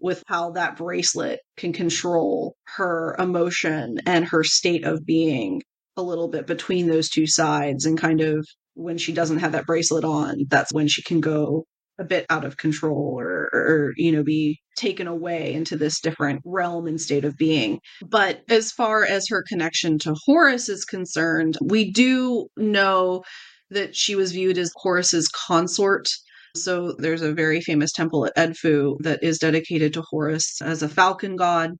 with 0.00 0.22
how 0.26 0.50
that 0.52 0.76
bracelet 0.76 1.40
can 1.56 1.72
control 1.72 2.54
her 2.76 3.16
emotion 3.18 3.98
and 4.06 4.24
her 4.26 4.44
state 4.44 4.84
of 4.84 5.04
being 5.04 5.62
a 5.96 6.02
little 6.02 6.28
bit 6.28 6.46
between 6.46 6.86
those 6.86 7.08
two 7.08 7.26
sides 7.26 7.86
and 7.86 7.98
kind 7.98 8.20
of 8.20 8.46
when 8.74 8.98
she 8.98 9.12
doesn't 9.12 9.38
have 9.38 9.52
that 9.52 9.66
bracelet 9.66 10.04
on 10.04 10.44
that's 10.48 10.72
when 10.72 10.86
she 10.86 11.02
can 11.02 11.20
go 11.20 11.64
a 11.98 12.04
bit 12.04 12.26
out 12.28 12.44
of 12.44 12.58
control 12.58 13.18
or, 13.18 13.48
or, 13.54 13.92
you 13.96 14.12
know 14.12 14.22
be 14.22 14.60
taken 14.76 15.06
away 15.06 15.54
into 15.54 15.76
this 15.76 16.00
different 16.00 16.42
realm 16.44 16.86
and 16.86 17.00
state 17.00 17.24
of 17.24 17.38
being. 17.38 17.80
But 18.06 18.42
as 18.50 18.70
far 18.70 19.02
as 19.02 19.26
her 19.30 19.42
connection 19.48 19.98
to 20.00 20.14
horus 20.26 20.68
is 20.68 20.84
concerned 20.84 21.56
we 21.62 21.90
do 21.90 22.48
know 22.58 23.24
that 23.70 23.96
she 23.96 24.14
was 24.14 24.32
viewed 24.32 24.58
as 24.58 24.70
horus's 24.76 25.28
consort 25.28 26.08
so 26.56 26.94
there's 26.98 27.22
a 27.22 27.32
very 27.32 27.60
famous 27.60 27.92
temple 27.92 28.26
at 28.26 28.36
edfu 28.36 28.96
that 29.00 29.22
is 29.22 29.38
dedicated 29.38 29.92
to 29.92 30.02
horus 30.02 30.60
as 30.62 30.82
a 30.82 30.88
falcon 30.88 31.36
god 31.36 31.70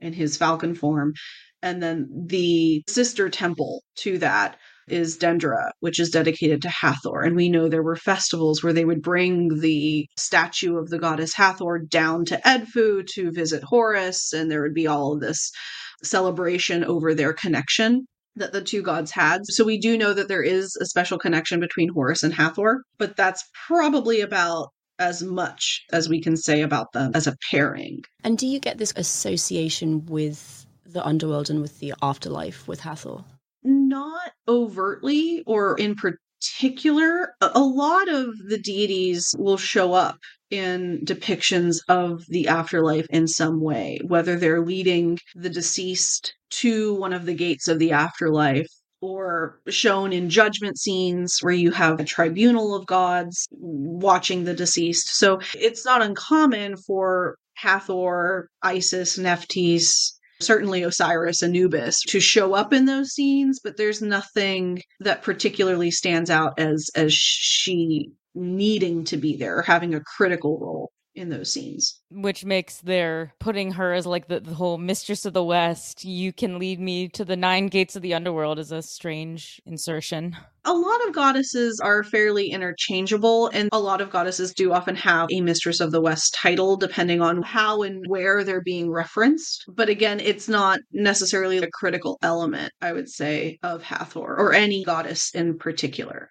in 0.00 0.12
his 0.12 0.36
falcon 0.36 0.74
form 0.74 1.12
and 1.62 1.82
then 1.82 2.08
the 2.26 2.82
sister 2.88 3.28
temple 3.28 3.82
to 3.96 4.18
that 4.18 4.56
is 4.88 5.16
Dendera, 5.16 5.70
which 5.80 6.00
is 6.00 6.10
dedicated 6.10 6.62
to 6.62 6.68
Hathor. 6.68 7.20
And 7.20 7.36
we 7.36 7.48
know 7.48 7.68
there 7.68 7.82
were 7.82 7.96
festivals 7.96 8.62
where 8.62 8.72
they 8.72 8.84
would 8.84 9.02
bring 9.02 9.60
the 9.60 10.06
statue 10.18 10.76
of 10.76 10.88
the 10.88 10.98
goddess 10.98 11.34
Hathor 11.34 11.78
down 11.78 12.24
to 12.26 12.40
Edfu 12.44 13.06
to 13.14 13.30
visit 13.30 13.62
Horus, 13.62 14.32
and 14.32 14.50
there 14.50 14.62
would 14.62 14.74
be 14.74 14.86
all 14.86 15.14
of 15.14 15.20
this 15.20 15.52
celebration 16.02 16.82
over 16.82 17.14
their 17.14 17.32
connection 17.32 18.06
that 18.36 18.52
the 18.52 18.62
two 18.62 18.82
gods 18.82 19.10
had. 19.10 19.46
So 19.46 19.64
we 19.64 19.78
do 19.78 19.98
know 19.98 20.12
that 20.14 20.28
there 20.28 20.42
is 20.42 20.76
a 20.76 20.86
special 20.86 21.18
connection 21.18 21.60
between 21.60 21.88
Horus 21.88 22.22
and 22.22 22.32
Hathor, 22.32 22.82
but 22.98 23.16
that's 23.16 23.44
probably 23.66 24.20
about 24.20 24.68
as 24.98 25.22
much 25.22 25.82
as 25.92 26.08
we 26.08 26.20
can 26.20 26.36
say 26.36 26.60
about 26.60 26.92
them 26.92 27.12
as 27.14 27.26
a 27.26 27.36
pairing. 27.50 28.02
And 28.22 28.36
do 28.36 28.46
you 28.46 28.60
get 28.60 28.78
this 28.78 28.92
association 28.96 30.04
with 30.06 30.66
the 30.84 31.04
underworld 31.04 31.50
and 31.50 31.62
with 31.62 31.78
the 31.80 31.94
afterlife 32.02 32.68
with 32.68 32.80
Hathor? 32.80 33.24
Not 33.62 34.32
overtly 34.46 35.42
or 35.46 35.76
in 35.78 35.94
particular. 35.94 37.34
A 37.40 37.60
lot 37.60 38.08
of 38.08 38.36
the 38.48 38.58
deities 38.58 39.34
will 39.38 39.56
show 39.56 39.94
up 39.94 40.18
in 40.50 41.00
depictions 41.04 41.78
of 41.88 42.24
the 42.28 42.48
afterlife 42.48 43.06
in 43.10 43.26
some 43.26 43.60
way, 43.60 44.00
whether 44.04 44.36
they're 44.36 44.64
leading 44.64 45.18
the 45.34 45.50
deceased 45.50 46.34
to 46.50 46.94
one 46.94 47.12
of 47.12 47.26
the 47.26 47.34
gates 47.34 47.68
of 47.68 47.78
the 47.78 47.92
afterlife 47.92 48.68
or 49.00 49.60
shown 49.68 50.12
in 50.12 50.28
judgment 50.28 50.78
scenes 50.78 51.38
where 51.40 51.54
you 51.54 51.70
have 51.70 51.98
a 51.98 52.04
tribunal 52.04 52.74
of 52.74 52.86
gods 52.86 53.48
watching 53.50 54.44
the 54.44 54.54
deceased. 54.54 55.16
So 55.16 55.40
it's 55.54 55.84
not 55.84 56.02
uncommon 56.02 56.76
for 56.76 57.36
Hathor, 57.54 58.48
Isis, 58.62 59.16
Nephthys, 59.16 60.18
certainly 60.40 60.82
Osiris, 60.82 61.42
Anubis, 61.42 62.02
to 62.08 62.20
show 62.20 62.54
up 62.54 62.72
in 62.72 62.86
those 62.86 63.12
scenes, 63.12 63.60
but 63.62 63.76
there's 63.76 64.02
nothing 64.02 64.82
that 65.00 65.22
particularly 65.22 65.90
stands 65.90 66.30
out 66.30 66.58
as 66.58 66.90
as 66.94 67.12
she 67.12 68.10
needing 68.34 69.04
to 69.04 69.16
be 69.16 69.36
there 69.36 69.58
or 69.58 69.62
having 69.62 69.94
a 69.94 70.00
critical 70.00 70.58
role 70.58 70.90
in 71.14 71.28
those 71.28 71.52
scenes. 71.52 72.00
Which 72.10 72.44
makes 72.44 72.80
their 72.80 73.34
putting 73.40 73.72
her 73.72 73.92
as 73.92 74.06
like 74.06 74.28
the, 74.28 74.40
the 74.40 74.54
whole 74.54 74.78
mistress 74.78 75.24
of 75.24 75.32
the 75.32 75.44
West, 75.44 76.04
you 76.04 76.32
can 76.32 76.58
lead 76.58 76.80
me 76.80 77.08
to 77.08 77.24
the 77.24 77.36
nine 77.36 77.66
gates 77.66 77.96
of 77.96 78.02
the 78.02 78.14
underworld 78.14 78.58
is 78.58 78.72
a 78.72 78.82
strange 78.82 79.60
insertion. 79.66 80.36
A 80.64 80.72
lot 80.72 81.06
of 81.06 81.14
goddesses 81.14 81.80
are 81.80 82.04
fairly 82.04 82.50
interchangeable, 82.50 83.48
and 83.48 83.68
a 83.72 83.80
lot 83.80 84.00
of 84.00 84.10
goddesses 84.10 84.52
do 84.52 84.72
often 84.72 84.94
have 84.96 85.28
a 85.32 85.40
Mistress 85.40 85.80
of 85.80 85.90
the 85.90 86.02
West 86.02 86.36
title, 86.40 86.76
depending 86.76 87.20
on 87.20 87.42
how 87.42 87.82
and 87.82 88.04
where 88.06 88.44
they're 88.44 88.62
being 88.62 88.90
referenced. 88.90 89.64
But 89.68 89.88
again, 89.88 90.20
it's 90.20 90.48
not 90.48 90.80
necessarily 90.92 91.58
a 91.58 91.70
critical 91.72 92.18
element, 92.22 92.72
I 92.80 92.92
would 92.92 93.08
say, 93.08 93.58
of 93.62 93.82
Hathor 93.82 94.36
or 94.38 94.52
any 94.52 94.84
goddess 94.84 95.30
in 95.34 95.58
particular 95.58 96.30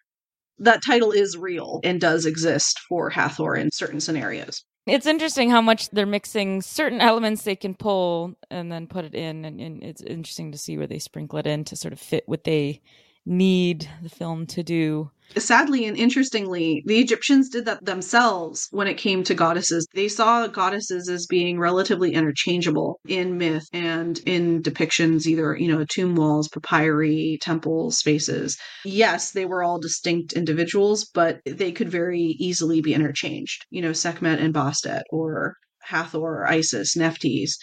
that 0.59 0.83
title 0.83 1.11
is 1.11 1.37
real 1.37 1.79
and 1.83 1.99
does 2.01 2.25
exist 2.25 2.79
for 2.87 3.09
Hathor 3.09 3.55
in 3.55 3.71
certain 3.71 3.99
scenarios. 3.99 4.63
It's 4.85 5.05
interesting 5.05 5.49
how 5.51 5.61
much 5.61 5.89
they're 5.91 6.05
mixing 6.05 6.61
certain 6.61 6.99
elements 6.99 7.43
they 7.43 7.55
can 7.55 7.75
pull 7.75 8.35
and 8.49 8.71
then 8.71 8.87
put 8.87 9.05
it 9.05 9.13
in, 9.13 9.45
and, 9.45 9.59
and 9.61 9.83
it's 9.83 10.01
interesting 10.01 10.51
to 10.51 10.57
see 10.57 10.77
where 10.77 10.87
they 10.87 10.99
sprinkle 10.99 11.39
it 11.39 11.47
in 11.47 11.63
to 11.65 11.75
sort 11.75 11.93
of 11.93 11.99
fit 11.99 12.23
what 12.27 12.43
they 12.43 12.81
need 13.25 13.87
the 14.01 14.09
film 14.09 14.47
to 14.47 14.63
do. 14.63 15.11
Sadly 15.37 15.85
and 15.85 15.95
interestingly, 15.95 16.83
the 16.85 16.99
Egyptians 16.99 17.49
did 17.49 17.65
that 17.65 17.85
themselves 17.85 18.67
when 18.71 18.87
it 18.87 18.97
came 18.97 19.23
to 19.23 19.35
goddesses. 19.35 19.87
They 19.93 20.07
saw 20.07 20.47
goddesses 20.47 21.07
as 21.07 21.27
being 21.27 21.59
relatively 21.59 22.13
interchangeable 22.13 22.99
in 23.07 23.37
myth 23.37 23.67
and 23.71 24.19
in 24.25 24.63
depictions, 24.63 25.27
either, 25.27 25.55
you 25.55 25.67
know, 25.67 25.85
tomb 25.85 26.15
walls, 26.15 26.49
papyri, 26.49 27.37
temple 27.41 27.91
spaces. 27.91 28.57
Yes, 28.83 29.31
they 29.31 29.45
were 29.45 29.63
all 29.63 29.79
distinct 29.79 30.33
individuals, 30.33 31.05
but 31.13 31.39
they 31.45 31.71
could 31.71 31.89
very 31.89 32.35
easily 32.39 32.81
be 32.81 32.93
interchanged. 32.93 33.65
You 33.69 33.81
know, 33.81 33.93
Sekhmet 33.93 34.39
and 34.39 34.53
Bastet 34.53 35.03
or 35.11 35.55
Hathor, 35.83 36.45
Isis, 36.47 36.95
Nephthys 36.95 37.57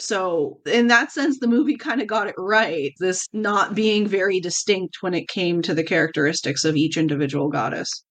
So, 0.00 0.60
in 0.64 0.86
that 0.88 1.10
sense, 1.10 1.38
the 1.38 1.48
movie 1.48 1.76
kind 1.76 2.00
of 2.00 2.06
got 2.06 2.28
it 2.28 2.34
right. 2.38 2.92
This 3.00 3.26
not 3.32 3.74
being 3.74 4.06
very 4.06 4.38
distinct 4.38 4.98
when 5.00 5.14
it 5.14 5.28
came 5.28 5.60
to 5.62 5.74
the 5.74 5.82
characteristics 5.82 6.64
of 6.64 6.76
each 6.76 6.96
individual 6.96 7.48
goddess. 7.48 8.04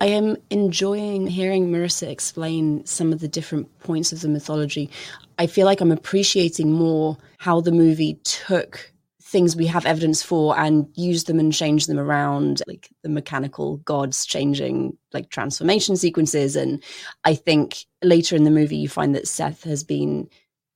I 0.00 0.06
am 0.06 0.36
enjoying 0.48 1.26
hearing 1.26 1.70
Marissa 1.70 2.08
explain 2.08 2.84
some 2.86 3.12
of 3.12 3.20
the 3.20 3.28
different 3.28 3.78
points 3.80 4.12
of 4.12 4.22
the 4.22 4.28
mythology. 4.28 4.90
I 5.38 5.46
feel 5.46 5.66
like 5.66 5.80
I'm 5.80 5.92
appreciating 5.92 6.72
more 6.72 7.18
how 7.38 7.60
the 7.60 7.72
movie 7.72 8.14
took 8.24 8.92
things 9.22 9.54
we 9.54 9.66
have 9.66 9.86
evidence 9.86 10.22
for 10.22 10.58
and 10.58 10.88
used 10.96 11.26
them 11.26 11.38
and 11.38 11.52
changed 11.52 11.88
them 11.88 11.98
around, 11.98 12.62
like 12.66 12.88
the 13.02 13.08
mechanical 13.08 13.76
gods 13.78 14.26
changing 14.26 14.96
like 15.12 15.30
transformation 15.30 15.96
sequences. 15.96 16.56
And 16.56 16.82
I 17.24 17.34
think 17.34 17.84
later 18.02 18.34
in 18.34 18.44
the 18.44 18.50
movie, 18.50 18.78
you 18.78 18.88
find 18.88 19.14
that 19.14 19.28
Seth 19.28 19.64
has 19.64 19.84
been 19.84 20.28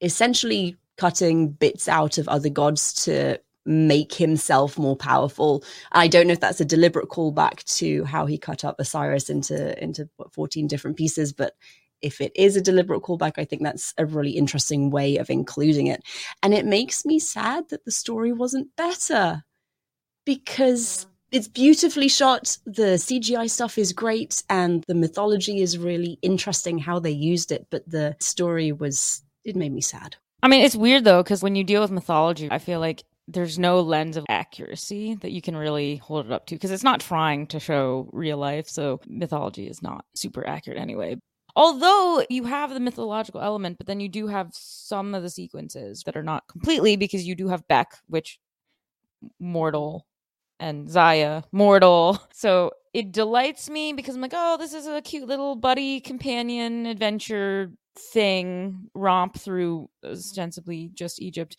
essentially 0.04 0.76
cutting 0.96 1.48
bits 1.48 1.88
out 1.88 2.18
of 2.18 2.28
other 2.28 2.48
gods 2.48 2.92
to 3.04 3.40
make 3.66 4.12
himself 4.12 4.78
more 4.78 4.96
powerful. 4.96 5.64
I 5.92 6.06
don't 6.06 6.26
know 6.26 6.34
if 6.34 6.40
that's 6.40 6.60
a 6.60 6.66
deliberate 6.66 7.08
callback 7.08 7.64
to 7.78 8.04
how 8.04 8.26
he 8.26 8.36
cut 8.36 8.64
up 8.64 8.76
Osiris 8.78 9.30
into 9.30 9.82
into 9.82 10.08
what, 10.16 10.32
14 10.32 10.66
different 10.66 10.96
pieces, 10.96 11.32
but 11.32 11.54
if 12.02 12.20
it 12.20 12.32
is 12.36 12.54
a 12.54 12.60
deliberate 12.60 13.02
callback, 13.02 13.32
I 13.38 13.46
think 13.46 13.62
that's 13.62 13.94
a 13.96 14.04
really 14.04 14.32
interesting 14.32 14.90
way 14.90 15.16
of 15.16 15.30
including 15.30 15.86
it. 15.86 16.02
And 16.42 16.52
it 16.52 16.66
makes 16.66 17.06
me 17.06 17.18
sad 17.18 17.70
that 17.70 17.86
the 17.86 17.90
story 17.90 18.32
wasn't 18.32 18.76
better 18.76 19.42
because 20.26 21.06
it's 21.32 21.48
beautifully 21.48 22.08
shot. 22.08 22.58
The 22.66 22.98
CGI 22.98 23.48
stuff 23.48 23.78
is 23.78 23.94
great 23.94 24.42
and 24.50 24.84
the 24.86 24.94
mythology 24.94 25.62
is 25.62 25.78
really 25.78 26.18
interesting 26.20 26.78
how 26.78 26.98
they 26.98 27.10
used 27.10 27.50
it, 27.50 27.66
but 27.70 27.88
the 27.88 28.16
story 28.20 28.70
was 28.70 29.23
it 29.44 29.56
made 29.56 29.72
me 29.72 29.80
sad. 29.80 30.16
I 30.42 30.48
mean, 30.48 30.62
it's 30.62 30.76
weird 30.76 31.04
though, 31.04 31.22
because 31.22 31.42
when 31.42 31.56
you 31.56 31.64
deal 31.64 31.80
with 31.80 31.90
mythology, 31.90 32.48
I 32.50 32.58
feel 32.58 32.80
like 32.80 33.04
there's 33.26 33.58
no 33.58 33.80
lens 33.80 34.16
of 34.16 34.26
accuracy 34.28 35.14
that 35.16 35.32
you 35.32 35.40
can 35.40 35.56
really 35.56 35.96
hold 35.96 36.26
it 36.26 36.32
up 36.32 36.46
to 36.46 36.54
because 36.54 36.70
it's 36.70 36.82
not 36.82 37.00
trying 37.00 37.46
to 37.48 37.58
show 37.58 38.08
real 38.12 38.36
life. 38.36 38.68
So 38.68 39.00
mythology 39.06 39.66
is 39.66 39.82
not 39.82 40.04
super 40.14 40.46
accurate 40.46 40.78
anyway. 40.78 41.16
Although 41.56 42.24
you 42.28 42.44
have 42.44 42.74
the 42.74 42.80
mythological 42.80 43.40
element, 43.40 43.78
but 43.78 43.86
then 43.86 44.00
you 44.00 44.08
do 44.08 44.26
have 44.26 44.48
some 44.52 45.14
of 45.14 45.22
the 45.22 45.30
sequences 45.30 46.02
that 46.04 46.16
are 46.16 46.22
not 46.22 46.48
completely 46.48 46.96
because 46.96 47.26
you 47.26 47.34
do 47.34 47.48
have 47.48 47.66
Bek, 47.68 47.86
which 48.08 48.40
mortal, 49.38 50.04
and 50.60 50.90
Zaya, 50.90 51.42
mortal. 51.52 52.18
So 52.34 52.72
it 52.94 53.12
delights 53.12 53.68
me 53.68 53.92
because 53.92 54.14
I'm 54.14 54.22
like, 54.22 54.32
oh, 54.34 54.56
this 54.56 54.72
is 54.72 54.86
a 54.86 55.02
cute 55.02 55.28
little 55.28 55.56
buddy 55.56 56.00
companion 56.00 56.86
adventure 56.86 57.72
thing 57.96 58.88
romp 58.94 59.38
through 59.38 59.88
ostensibly 60.04 60.90
just 60.94 61.20
Egypt, 61.20 61.56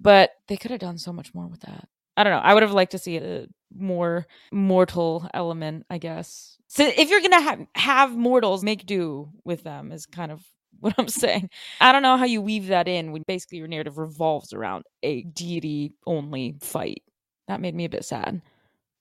but 0.00 0.30
they 0.48 0.56
could 0.56 0.70
have 0.70 0.80
done 0.80 0.98
so 0.98 1.12
much 1.12 1.34
more 1.34 1.46
with 1.46 1.60
that. 1.60 1.88
I 2.16 2.24
don't 2.24 2.32
know. 2.32 2.40
I 2.40 2.54
would 2.54 2.62
have 2.62 2.72
liked 2.72 2.92
to 2.92 2.98
see 2.98 3.18
a 3.18 3.46
more 3.72 4.26
mortal 4.50 5.28
element, 5.34 5.86
I 5.90 5.98
guess. 5.98 6.56
So 6.68 6.84
if 6.84 7.10
you're 7.10 7.20
gonna 7.20 7.40
have 7.40 7.66
have 7.74 8.16
mortals, 8.16 8.64
make 8.64 8.86
do 8.86 9.30
with 9.44 9.62
them 9.62 9.92
is 9.92 10.06
kind 10.06 10.32
of 10.32 10.42
what 10.80 10.94
I'm 10.98 11.08
saying. 11.08 11.50
I 11.80 11.92
don't 11.92 12.02
know 12.02 12.16
how 12.16 12.24
you 12.24 12.40
weave 12.40 12.68
that 12.68 12.88
in 12.88 13.12
when 13.12 13.24
basically 13.26 13.58
your 13.58 13.68
narrative 13.68 13.98
revolves 13.98 14.52
around 14.52 14.84
a 15.02 15.22
deity 15.22 15.92
only 16.06 16.56
fight. 16.60 17.02
That 17.46 17.60
made 17.60 17.74
me 17.74 17.84
a 17.84 17.88
bit 17.90 18.04
sad. 18.04 18.40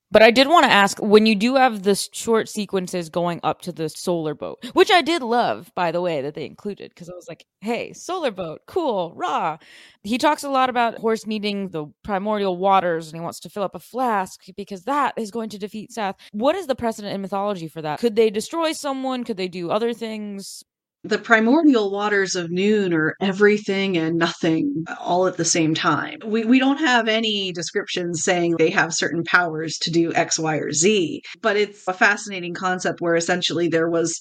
But 0.10 0.22
I 0.22 0.32
did 0.32 0.48
want 0.48 0.66
to 0.66 0.72
ask 0.72 1.00
when 1.00 1.26
you 1.26 1.36
do 1.36 1.56
have 1.56 1.84
the 1.84 1.96
short 1.96 2.48
sequences 2.48 3.10
going 3.10 3.42
up 3.44 3.62
to 3.64 3.74
the 3.74 3.90
solar 3.90 4.34
boat, 4.34 4.64
which 4.74 4.90
I 4.90 5.02
did 5.02 5.22
love, 5.22 5.72
by 5.76 5.92
the 5.92 6.00
way, 6.02 6.22
that 6.22 6.34
they 6.34 6.46
included 6.46 6.92
because 6.92 7.10
I 7.10 7.14
was 7.14 7.28
like, 7.28 7.46
hey, 7.60 7.92
solar 7.92 8.32
boat, 8.32 8.62
cool, 8.68 9.14
Ra. 9.16 9.58
He 10.04 10.18
talks 10.18 10.44
a 10.44 10.50
lot 10.50 10.70
about 10.70 11.00
Horus 11.00 11.28
needing 11.28 11.70
the 11.70 11.88
primordial 12.04 12.56
waters 12.56 13.08
and 13.08 13.16
he 13.16 13.22
wants 13.22 13.42
to 13.42 13.50
fill 13.50 13.64
up 13.64 13.76
a 13.76 13.80
flask 13.80 14.42
because 14.56 14.84
that 14.84 15.14
is 15.18 15.30
going 15.30 15.50
to 15.50 15.58
defeat 15.58 15.92
Seth. 15.92 16.16
What 16.32 16.56
is 16.56 16.68
the 16.68 16.76
precedent 16.76 17.14
in 17.14 17.22
mythology 17.22 17.68
for 17.68 17.82
that? 17.82 18.00
Could 18.00 18.16
they 18.16 18.30
destroy 18.30 18.72
someone? 18.72 19.26
Could 19.26 19.38
they 19.38 19.50
do 19.50 19.72
other 19.72 19.94
things? 19.94 20.64
The 21.04 21.20
primordial 21.20 21.92
waters 21.92 22.36
of 22.36 22.52
Nun 22.52 22.92
are 22.94 23.16
everything 23.22 23.98
and 23.98 24.18
nothing 24.18 24.84
all 25.00 25.28
at 25.28 25.38
the 25.38 25.46
same 25.46 25.74
time. 25.74 26.20
We 26.26 26.44
we 26.44 26.60
don't 26.60 26.80
have 26.80 27.08
any 27.08 27.52
descriptions 27.52 28.24
saying 28.24 28.56
they 28.58 28.72
have 28.72 28.94
certain 28.94 29.24
powers 29.24 29.78
to 29.84 29.92
do 29.92 30.14
X, 30.14 30.40
Y, 30.40 30.58
or 30.58 30.72
Z, 30.72 31.22
but 31.42 31.56
it's 31.56 31.88
a 31.88 31.94
fascinating 31.94 32.54
concept 32.54 33.00
where 33.00 33.16
essentially 33.16 33.68
there 33.68 33.90
was 33.90 34.20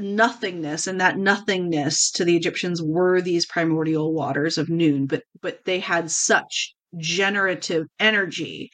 nothingness 0.00 0.86
and 0.86 1.00
that 1.00 1.18
nothingness 1.18 2.10
to 2.12 2.24
the 2.24 2.36
Egyptians 2.36 2.82
were 2.82 3.20
these 3.20 3.46
primordial 3.46 4.12
waters 4.12 4.58
of 4.58 4.68
Nun, 4.68 5.06
but 5.06 5.22
but 5.40 5.64
they 5.66 5.78
had 5.78 6.10
such 6.10 6.74
generative 6.96 7.86
energy 8.00 8.70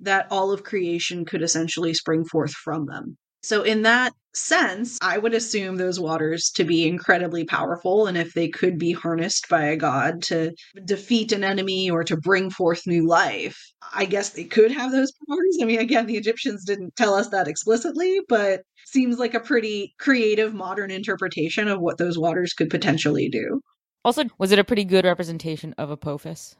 that 0.00 0.26
all 0.30 0.50
of 0.50 0.64
creation 0.64 1.24
could 1.24 1.42
essentially 1.42 1.94
spring 1.94 2.24
forth 2.24 2.52
from 2.52 2.86
them. 2.86 3.16
So, 3.42 3.62
in 3.62 3.82
that 3.82 4.12
sense, 4.36 4.98
I 5.02 5.18
would 5.18 5.34
assume 5.34 5.76
those 5.76 5.98
waters 5.98 6.50
to 6.56 6.64
be 6.64 6.86
incredibly 6.86 7.44
powerful. 7.44 8.06
And 8.06 8.16
if 8.16 8.34
they 8.34 8.48
could 8.48 8.78
be 8.78 8.92
harnessed 8.92 9.48
by 9.48 9.64
a 9.64 9.76
god 9.76 10.22
to 10.24 10.52
defeat 10.84 11.32
an 11.32 11.44
enemy 11.44 11.90
or 11.90 12.04
to 12.04 12.16
bring 12.16 12.50
forth 12.50 12.86
new 12.86 13.06
life, 13.06 13.58
I 13.94 14.04
guess 14.04 14.30
they 14.30 14.44
could 14.44 14.72
have 14.72 14.92
those 14.92 15.12
powers. 15.28 15.58
I 15.60 15.64
mean, 15.64 15.80
again, 15.80 16.06
the 16.06 16.16
Egyptians 16.16 16.64
didn't 16.64 16.96
tell 16.96 17.14
us 17.14 17.28
that 17.28 17.48
explicitly, 17.48 18.20
but 18.28 18.62
seems 18.86 19.18
like 19.18 19.34
a 19.34 19.40
pretty 19.40 19.94
creative 19.98 20.54
modern 20.54 20.90
interpretation 20.90 21.68
of 21.68 21.80
what 21.80 21.98
those 21.98 22.18
waters 22.18 22.52
could 22.52 22.70
potentially 22.70 23.28
do. 23.28 23.60
Also, 24.04 24.24
was 24.38 24.52
it 24.52 24.58
a 24.58 24.64
pretty 24.64 24.84
good 24.84 25.04
representation 25.04 25.74
of 25.76 25.90
Apophis? 25.90 26.56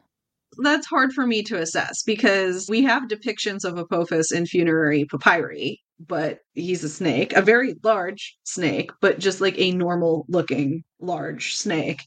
That's 0.57 0.87
hard 0.87 1.13
for 1.13 1.25
me 1.25 1.43
to 1.43 1.59
assess 1.59 2.03
because 2.03 2.67
we 2.69 2.83
have 2.83 3.09
depictions 3.09 3.63
of 3.63 3.77
Apophis 3.77 4.31
in 4.31 4.45
funerary 4.45 5.05
papyri, 5.05 5.81
but 5.99 6.39
he's 6.53 6.83
a 6.83 6.89
snake, 6.89 7.33
a 7.33 7.41
very 7.41 7.75
large 7.83 8.37
snake, 8.43 8.91
but 9.01 9.19
just 9.19 9.41
like 9.41 9.57
a 9.57 9.71
normal 9.71 10.25
looking 10.29 10.83
large 10.99 11.55
snake. 11.55 12.03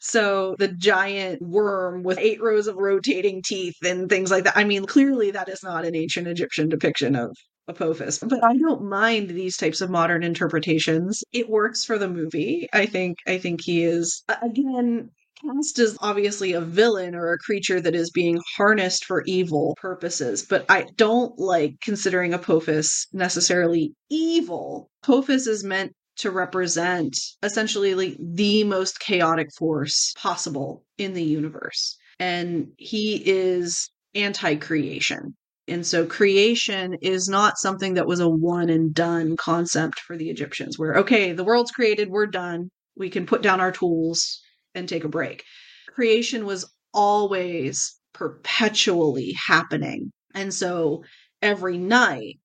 So 0.00 0.56
the 0.58 0.68
giant 0.68 1.40
worm 1.42 2.02
with 2.02 2.18
eight 2.18 2.42
rows 2.42 2.66
of 2.66 2.76
rotating 2.76 3.40
teeth 3.40 3.76
and 3.84 4.08
things 4.08 4.32
like 4.32 4.44
that. 4.44 4.56
I 4.56 4.64
mean, 4.64 4.84
clearly 4.84 5.30
that 5.30 5.48
is 5.48 5.62
not 5.62 5.84
an 5.84 5.94
ancient 5.94 6.26
Egyptian 6.26 6.68
depiction 6.68 7.14
of 7.14 7.36
Apophis, 7.68 8.18
but 8.18 8.42
I 8.42 8.56
don't 8.56 8.88
mind 8.88 9.30
these 9.30 9.56
types 9.56 9.80
of 9.80 9.90
modern 9.90 10.24
interpretations. 10.24 11.22
It 11.32 11.48
works 11.48 11.84
for 11.84 11.98
the 11.98 12.08
movie. 12.08 12.68
I 12.72 12.86
think 12.86 13.18
I 13.28 13.38
think 13.38 13.60
he 13.62 13.84
is 13.84 14.24
again 14.42 15.10
cast 15.44 15.78
as 15.78 15.96
obviously 16.00 16.52
a 16.52 16.60
villain 16.60 17.14
or 17.14 17.32
a 17.32 17.38
creature 17.38 17.80
that 17.80 17.94
is 17.94 18.10
being 18.10 18.40
harnessed 18.56 19.04
for 19.04 19.22
evil 19.26 19.76
purposes, 19.80 20.44
but 20.48 20.64
I 20.68 20.86
don't 20.96 21.38
like 21.38 21.80
considering 21.80 22.34
Apophis 22.34 23.06
necessarily 23.12 23.94
evil. 24.10 24.90
Apophis 25.02 25.46
is 25.46 25.64
meant 25.64 25.92
to 26.16 26.30
represent 26.30 27.16
essentially 27.42 27.94
like 27.94 28.16
the 28.20 28.64
most 28.64 29.00
chaotic 29.00 29.48
force 29.56 30.12
possible 30.16 30.84
in 30.98 31.14
the 31.14 31.22
universe. 31.22 31.96
And 32.18 32.68
he 32.76 33.22
is 33.24 33.90
anti 34.14 34.56
creation. 34.56 35.34
And 35.68 35.86
so 35.86 36.06
creation 36.06 36.96
is 37.02 37.28
not 37.28 37.56
something 37.56 37.94
that 37.94 38.06
was 38.06 38.20
a 38.20 38.28
one 38.28 38.68
and 38.68 38.92
done 38.92 39.36
concept 39.36 40.00
for 40.00 40.16
the 40.16 40.28
Egyptians, 40.28 40.78
where, 40.78 40.96
okay, 40.96 41.32
the 41.32 41.44
world's 41.44 41.70
created, 41.70 42.10
we're 42.10 42.26
done. 42.26 42.68
We 42.96 43.10
can 43.10 43.26
put 43.26 43.42
down 43.42 43.60
our 43.60 43.72
tools 43.72 44.42
and 44.74 44.88
take 44.88 45.04
a 45.04 45.08
break. 45.08 45.44
Creation 45.88 46.44
was 46.46 46.70
always 46.94 47.98
perpetually 48.12 49.34
happening. 49.46 50.10
And 50.34 50.52
so 50.52 51.04
every 51.40 51.78
night, 51.78 52.38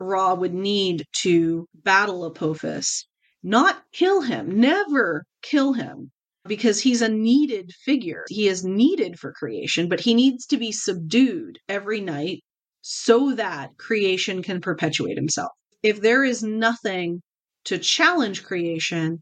Ra 0.00 0.34
would 0.34 0.54
need 0.54 1.04
to 1.22 1.66
battle 1.74 2.24
Apophis, 2.24 3.06
not 3.42 3.82
kill 3.92 4.22
him, 4.22 4.60
never 4.60 5.24
kill 5.42 5.72
him, 5.72 6.10
because 6.46 6.80
he's 6.80 7.02
a 7.02 7.08
needed 7.08 7.70
figure. 7.84 8.24
He 8.28 8.48
is 8.48 8.64
needed 8.64 9.18
for 9.18 9.32
creation, 9.32 9.88
but 9.88 10.00
he 10.00 10.14
needs 10.14 10.46
to 10.46 10.56
be 10.56 10.72
subdued 10.72 11.58
every 11.68 12.00
night 12.00 12.42
so 12.82 13.34
that 13.34 13.70
creation 13.78 14.42
can 14.42 14.60
perpetuate 14.60 15.16
himself. 15.16 15.52
If 15.82 16.00
there 16.00 16.24
is 16.24 16.42
nothing 16.42 17.22
to 17.64 17.78
challenge 17.78 18.44
creation, 18.44 19.20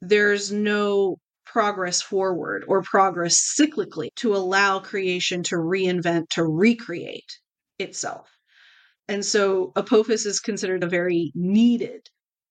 there's 0.00 0.50
no 0.50 1.16
progress 1.46 2.02
forward 2.02 2.64
or 2.68 2.82
progress 2.82 3.56
cyclically 3.58 4.08
to 4.16 4.34
allow 4.34 4.80
creation 4.80 5.42
to 5.44 5.56
reinvent, 5.56 6.28
to 6.30 6.44
recreate 6.44 7.38
itself. 7.78 8.28
And 9.08 9.24
so 9.24 9.72
Apophis 9.76 10.26
is 10.26 10.40
considered 10.40 10.82
a 10.82 10.88
very 10.88 11.32
needed 11.34 12.08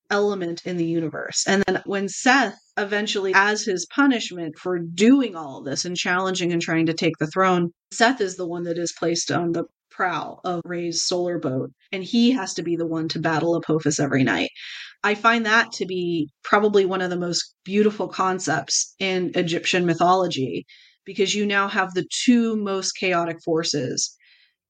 element 0.09 0.61
in 0.65 0.77
the 0.77 0.85
universe. 0.85 1.43
And 1.47 1.63
then 1.67 1.81
when 1.85 2.07
Seth 2.07 2.57
eventually, 2.77 3.33
as 3.35 3.63
his 3.63 3.85
punishment 3.87 4.57
for 4.57 4.79
doing 4.79 5.35
all 5.35 5.59
of 5.59 5.65
this 5.65 5.85
and 5.85 5.97
challenging 5.97 6.53
and 6.53 6.61
trying 6.61 6.85
to 6.85 6.93
take 6.93 7.17
the 7.19 7.27
throne, 7.27 7.71
Seth 7.91 8.21
is 8.21 8.37
the 8.37 8.47
one 8.47 8.63
that 8.63 8.77
is 8.77 8.93
placed 8.97 9.31
on 9.31 9.51
the 9.51 9.65
prow 9.89 10.39
of 10.43 10.61
Ra's 10.65 11.01
solar 11.01 11.39
boat, 11.39 11.71
and 11.91 12.03
he 12.03 12.31
has 12.31 12.53
to 12.55 12.63
be 12.63 12.75
the 12.75 12.85
one 12.85 13.07
to 13.09 13.19
battle 13.19 13.55
Apophis 13.55 13.99
every 13.99 14.23
night. 14.23 14.49
I 15.05 15.13
find 15.13 15.45
that 15.45 15.71
to 15.73 15.85
be 15.85 16.31
probably 16.43 16.83
one 16.83 16.99
of 16.99 17.11
the 17.11 17.15
most 17.15 17.53
beautiful 17.63 18.07
concepts 18.07 18.95
in 18.97 19.33
Egyptian 19.35 19.85
mythology 19.85 20.65
because 21.05 21.35
you 21.35 21.45
now 21.45 21.67
have 21.67 21.93
the 21.93 22.07
two 22.23 22.55
most 22.55 22.93
chaotic 22.93 23.37
forces 23.45 24.17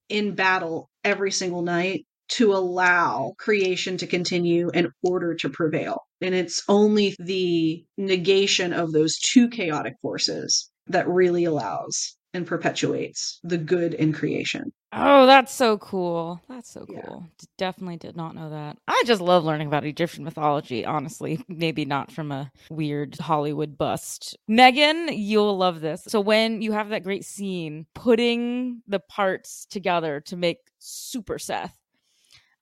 in 0.10 0.36
battle 0.36 0.89
every 1.06 1.32
single 1.32 1.62
night 1.62 2.06
to 2.28 2.52
allow 2.54 3.34
creation 3.39 3.95
to 3.95 4.08
continue 4.08 4.69
and 4.74 4.89
order 5.04 5.36
to 5.36 5.48
prevail. 5.48 6.02
And 6.19 6.36
it's 6.36 6.63
only 6.67 7.15
the 7.17 7.86
negation 7.98 8.74
of 8.74 8.91
those 8.91 9.17
two 9.17 9.48
chaotic 9.48 9.93
forces 10.02 10.69
that 10.88 11.08
really 11.08 11.45
allows 11.45 12.17
and 12.36 12.45
perpetuates 12.45 13.39
the 13.43 13.58
good 13.58 13.93
in 13.93 14.12
creation. 14.12 14.74
Oh, 14.91 15.26
that's 15.26 15.54
so 15.54 15.78
cool. 15.78 16.41
That's 16.50 16.69
so 16.69 16.86
cool. 16.86 17.26
D- 17.39 17.48
Definitely 17.58 17.98
did 17.98 18.15
not 18.15 18.36
know 18.36 18.50
that. 18.50 18.78
I 18.88 19.04
just 19.06 19.21
love 19.21 19.43
learning 19.43 19.67
about 19.67 19.86
Egyptian 19.86 20.24
mythology, 20.26 20.86
honestly. 20.86 21.43
Maybe 21.48 21.86
not 21.86 22.12
from 22.12 22.32
a 22.32 22.52
weird 22.69 23.17
Hollywood 23.17 23.78
bust. 23.78 24.38
Megan, 24.48 25.10
you'll 25.13 25.58
love 25.58 25.80
this. 25.82 26.04
So, 26.08 26.19
when 26.19 26.62
you 26.62 26.74
have 26.74 26.89
that 26.89 27.04
great 27.04 27.26
scene 27.26 27.86
putting 27.93 28.82
the 28.88 29.00
parts 29.00 29.65
together 29.65 30.19
to 30.28 30.36
make 30.36 30.60
Super 30.80 31.39
Seth, 31.39 31.76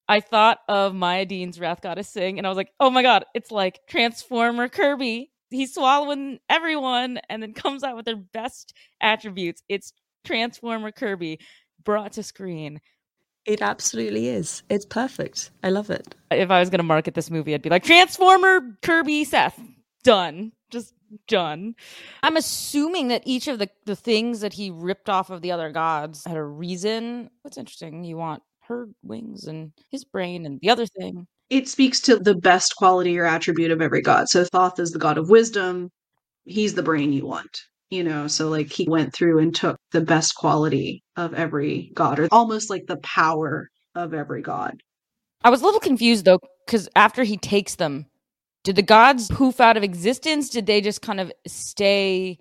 I 0.08 0.20
thought 0.20 0.60
of 0.68 0.94
Maya 0.94 1.26
Deane's 1.26 1.60
Wrath 1.60 1.82
Goddess 1.82 2.10
Sing, 2.10 2.38
and 2.38 2.46
I 2.46 2.50
was 2.50 2.58
like, 2.58 2.72
oh 2.80 2.90
my 2.92 3.02
God, 3.02 3.26
it's 3.34 3.52
like 3.52 3.80
Transformer 3.88 4.70
Kirby. 4.70 5.32
He's 5.54 5.74
swallowing 5.74 6.40
everyone 6.50 7.20
and 7.30 7.42
then 7.42 7.54
comes 7.54 7.84
out 7.84 7.96
with 7.96 8.06
their 8.06 8.16
best 8.16 8.74
attributes. 9.02 9.62
It's 9.70 9.94
Transformer 10.26 10.92
Kirby 10.92 11.40
brought 11.84 12.14
to 12.14 12.24
screen. 12.24 12.82
It 13.46 13.62
absolutely 13.62 14.30
is. 14.30 14.64
It's 14.70 14.86
perfect. 14.86 15.52
I 15.64 15.70
love 15.70 15.90
it. 15.90 16.16
If 16.32 16.50
I 16.50 16.60
was 16.60 16.70
going 16.70 16.80
to 16.80 16.84
market 16.84 17.14
this 17.14 17.30
movie, 17.30 17.54
I'd 17.54 17.62
be 17.62 17.70
like 17.70 17.84
Transformer 17.84 18.78
Kirby 18.82 19.26
Seth. 19.26 19.60
Done. 20.04 20.54
Just 20.72 20.94
done. 21.28 21.76
I'm 22.24 22.38
assuming 22.38 23.10
that 23.10 23.24
each 23.26 23.48
of 23.48 23.60
the, 23.60 23.70
the 23.86 23.96
things 23.96 24.40
that 24.42 24.54
he 24.54 24.72
ripped 24.72 25.10
off 25.10 25.30
of 25.30 25.42
the 25.42 25.52
other 25.52 25.72
gods 25.72 26.24
had 26.26 26.38
a 26.38 26.44
reason. 26.44 27.30
What's 27.42 27.58
interesting, 27.58 28.04
you 28.04 28.18
want 28.18 28.44
her 28.62 28.88
wings 29.04 29.46
and 29.46 29.74
his 29.90 30.06
brain 30.06 30.46
and 30.46 30.60
the 30.62 30.70
other 30.70 30.86
thing. 30.86 31.28
It 31.54 31.70
speaks 31.70 32.02
to 32.02 32.18
the 32.18 32.34
best 32.34 32.76
quality 32.78 33.20
or 33.20 33.26
attribute 33.26 33.70
of 33.70 33.80
every 33.80 34.02
god. 34.02 34.28
So 34.28 34.44
Thoth 34.44 34.80
is 34.80 34.90
the 34.90 34.98
god 34.98 35.20
of 35.20 35.30
wisdom. 35.30 35.92
He's 36.46 36.74
the 36.74 36.82
brain 36.82 37.14
you 37.14 37.28
want. 37.28 37.62
You 37.92 38.04
know, 38.04 38.26
so 38.28 38.50
like 38.50 38.72
he 38.72 38.88
went 38.90 39.14
through 39.14 39.38
and 39.38 39.54
took 39.54 39.78
the 39.92 40.02
best 40.02 40.34
quality 40.34 41.04
of 41.16 41.36
every 41.36 41.92
god, 41.94 42.18
or 42.18 42.28
almost 42.32 42.72
like 42.72 42.88
the 42.88 42.98
power 42.98 43.70
of 43.94 44.16
every 44.16 44.42
god. 44.42 44.82
I 45.44 45.52
was 45.52 45.62
a 45.62 45.66
little 45.66 45.80
confused 45.80 46.26
though, 46.26 46.40
because 46.66 46.90
after 46.96 47.24
he 47.24 47.38
takes 47.38 47.76
them, 47.76 48.08
did 48.64 48.76
the 48.76 48.82
gods 48.82 49.28
poof 49.28 49.62
out 49.62 49.78
of 49.78 49.84
existence? 49.84 50.50
Did 50.50 50.66
they 50.66 50.82
just 50.82 51.04
kind 51.04 51.20
of 51.20 51.32
stay 51.46 52.40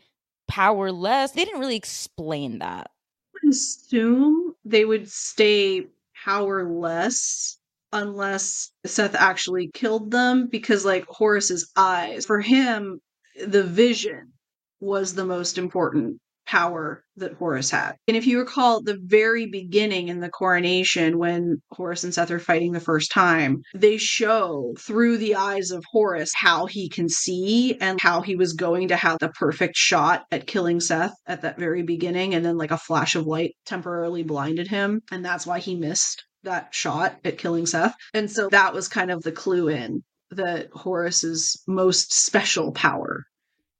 powerless? 0.48 1.32
They 1.32 1.44
didn't 1.44 1.60
really 1.60 1.76
explain 1.76 2.60
that. 2.60 2.90
would 3.34 3.52
assume 3.52 4.54
they 4.64 4.86
would 4.86 5.10
stay 5.10 5.88
powerless 6.24 7.58
unless 7.92 8.70
Seth 8.86 9.14
actually 9.14 9.70
killed 9.72 10.10
them 10.10 10.48
because 10.48 10.84
like 10.84 11.04
Horus's 11.06 11.70
eyes 11.76 12.26
for 12.26 12.40
him 12.40 13.00
the 13.46 13.62
vision 13.62 14.32
was 14.80 15.14
the 15.14 15.24
most 15.24 15.58
important 15.58 16.18
power 16.46 17.02
that 17.16 17.34
Horus 17.34 17.70
had. 17.70 17.92
And 18.08 18.16
if 18.16 18.26
you 18.26 18.38
recall 18.38 18.82
the 18.82 18.98
very 19.02 19.46
beginning 19.46 20.08
in 20.08 20.20
the 20.20 20.28
coronation 20.28 21.18
when 21.18 21.62
Horus 21.70 22.04
and 22.04 22.12
Seth 22.12 22.30
are 22.30 22.38
fighting 22.38 22.72
the 22.72 22.80
first 22.80 23.10
time, 23.12 23.62
they 23.74 23.96
show 23.96 24.74
through 24.78 25.18
the 25.18 25.36
eyes 25.36 25.70
of 25.70 25.84
Horus 25.90 26.30
how 26.34 26.66
he 26.66 26.88
can 26.88 27.08
see 27.08 27.76
and 27.80 28.00
how 28.00 28.20
he 28.22 28.36
was 28.36 28.52
going 28.52 28.88
to 28.88 28.96
have 28.96 29.18
the 29.20 29.30
perfect 29.30 29.76
shot 29.76 30.24
at 30.30 30.46
killing 30.46 30.80
Seth 30.80 31.14
at 31.26 31.42
that 31.42 31.58
very 31.58 31.82
beginning 31.82 32.34
and 32.34 32.44
then 32.44 32.58
like 32.58 32.70
a 32.70 32.78
flash 32.78 33.14
of 33.14 33.26
light 33.26 33.54
temporarily 33.64 34.22
blinded 34.22 34.68
him 34.68 35.00
and 35.10 35.24
that's 35.24 35.46
why 35.46 35.58
he 35.58 35.74
missed 35.74 36.24
that 36.44 36.74
shot 36.74 37.18
at 37.24 37.38
killing 37.38 37.66
Seth. 37.66 37.94
And 38.14 38.30
so 38.30 38.48
that 38.50 38.74
was 38.74 38.88
kind 38.88 39.10
of 39.10 39.22
the 39.22 39.32
clue 39.32 39.68
in 39.68 40.02
that 40.30 40.70
Horus's 40.72 41.62
most 41.66 42.12
special 42.12 42.72
power 42.72 43.24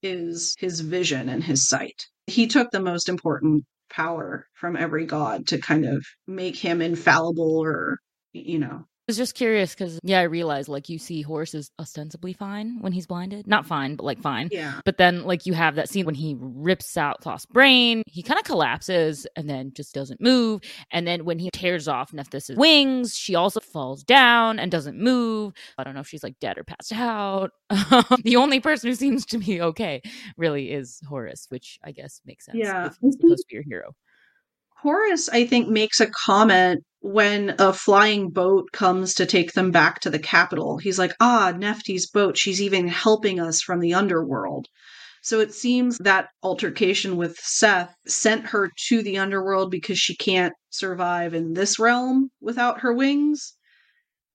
is 0.02 0.54
his 0.58 0.80
vision 0.80 1.28
and 1.28 1.42
his 1.42 1.68
sight. 1.68 2.06
He 2.26 2.46
took 2.46 2.70
the 2.70 2.80
most 2.80 3.08
important 3.08 3.64
power 3.90 4.46
from 4.54 4.76
every 4.76 5.06
god 5.06 5.48
to 5.48 5.58
kind 5.58 5.84
of 5.84 6.04
make 6.26 6.56
him 6.56 6.80
infallible 6.80 7.58
or, 7.58 7.98
you 8.32 8.58
know. 8.58 8.84
Was 9.12 9.18
just 9.18 9.34
curious 9.34 9.74
because, 9.74 10.00
yeah, 10.02 10.20
I 10.20 10.22
realized 10.22 10.70
like 10.70 10.88
you 10.88 10.98
see 10.98 11.20
Horus 11.20 11.52
is 11.52 11.70
ostensibly 11.78 12.32
fine 12.32 12.78
when 12.80 12.92
he's 12.92 13.06
blinded. 13.06 13.46
Not 13.46 13.66
fine, 13.66 13.94
but 13.94 14.04
like 14.04 14.18
fine. 14.18 14.48
Yeah. 14.50 14.80
But 14.86 14.96
then, 14.96 15.24
like, 15.24 15.44
you 15.44 15.52
have 15.52 15.74
that 15.74 15.90
scene 15.90 16.06
when 16.06 16.14
he 16.14 16.34
rips 16.40 16.96
out 16.96 17.22
Thoth's 17.22 17.44
brain, 17.44 18.04
he 18.06 18.22
kind 18.22 18.40
of 18.40 18.46
collapses 18.46 19.26
and 19.36 19.50
then 19.50 19.74
just 19.74 19.94
doesn't 19.94 20.18
move. 20.18 20.62
And 20.92 21.06
then 21.06 21.26
when 21.26 21.38
he 21.38 21.50
tears 21.52 21.88
off 21.88 22.14
Nephthys' 22.14 22.56
wings, 22.56 23.14
she 23.14 23.34
also 23.34 23.60
falls 23.60 24.02
down 24.02 24.58
and 24.58 24.72
doesn't 24.72 24.98
move. 24.98 25.52
I 25.76 25.84
don't 25.84 25.92
know 25.92 26.00
if 26.00 26.08
she's 26.08 26.22
like 26.22 26.40
dead 26.40 26.56
or 26.56 26.64
passed 26.64 26.94
out. 26.94 27.50
the 28.24 28.36
only 28.36 28.60
person 28.60 28.88
who 28.88 28.94
seems 28.94 29.26
to 29.26 29.36
be 29.36 29.60
okay 29.60 30.00
really 30.38 30.72
is 30.72 31.02
Horus, 31.06 31.48
which 31.50 31.78
I 31.84 31.92
guess 31.92 32.22
makes 32.24 32.46
sense. 32.46 32.56
Yeah. 32.56 32.86
If 32.86 32.96
he's 33.02 33.12
supposed 33.12 33.42
to 33.42 33.46
be 33.50 33.56
your 33.56 33.64
hero. 33.64 33.94
Horus, 34.82 35.28
I 35.28 35.46
think, 35.46 35.68
makes 35.68 36.00
a 36.00 36.10
comment 36.10 36.82
when 36.98 37.54
a 37.60 37.72
flying 37.72 38.30
boat 38.30 38.72
comes 38.72 39.14
to 39.14 39.26
take 39.26 39.52
them 39.52 39.70
back 39.70 40.00
to 40.00 40.10
the 40.10 40.18
capital. 40.18 40.78
He's 40.78 40.98
like, 40.98 41.14
ah, 41.20 41.52
Nephthys' 41.56 42.10
boat. 42.10 42.36
She's 42.36 42.60
even 42.60 42.88
helping 42.88 43.38
us 43.38 43.62
from 43.62 43.78
the 43.78 43.94
underworld. 43.94 44.66
So 45.22 45.38
it 45.38 45.54
seems 45.54 45.98
that 45.98 46.30
altercation 46.42 47.16
with 47.16 47.36
Seth 47.38 47.94
sent 48.08 48.46
her 48.46 48.72
to 48.88 49.02
the 49.04 49.18
underworld 49.18 49.70
because 49.70 50.00
she 50.00 50.16
can't 50.16 50.54
survive 50.70 51.32
in 51.32 51.52
this 51.52 51.78
realm 51.78 52.30
without 52.40 52.80
her 52.80 52.92
wings. 52.92 53.54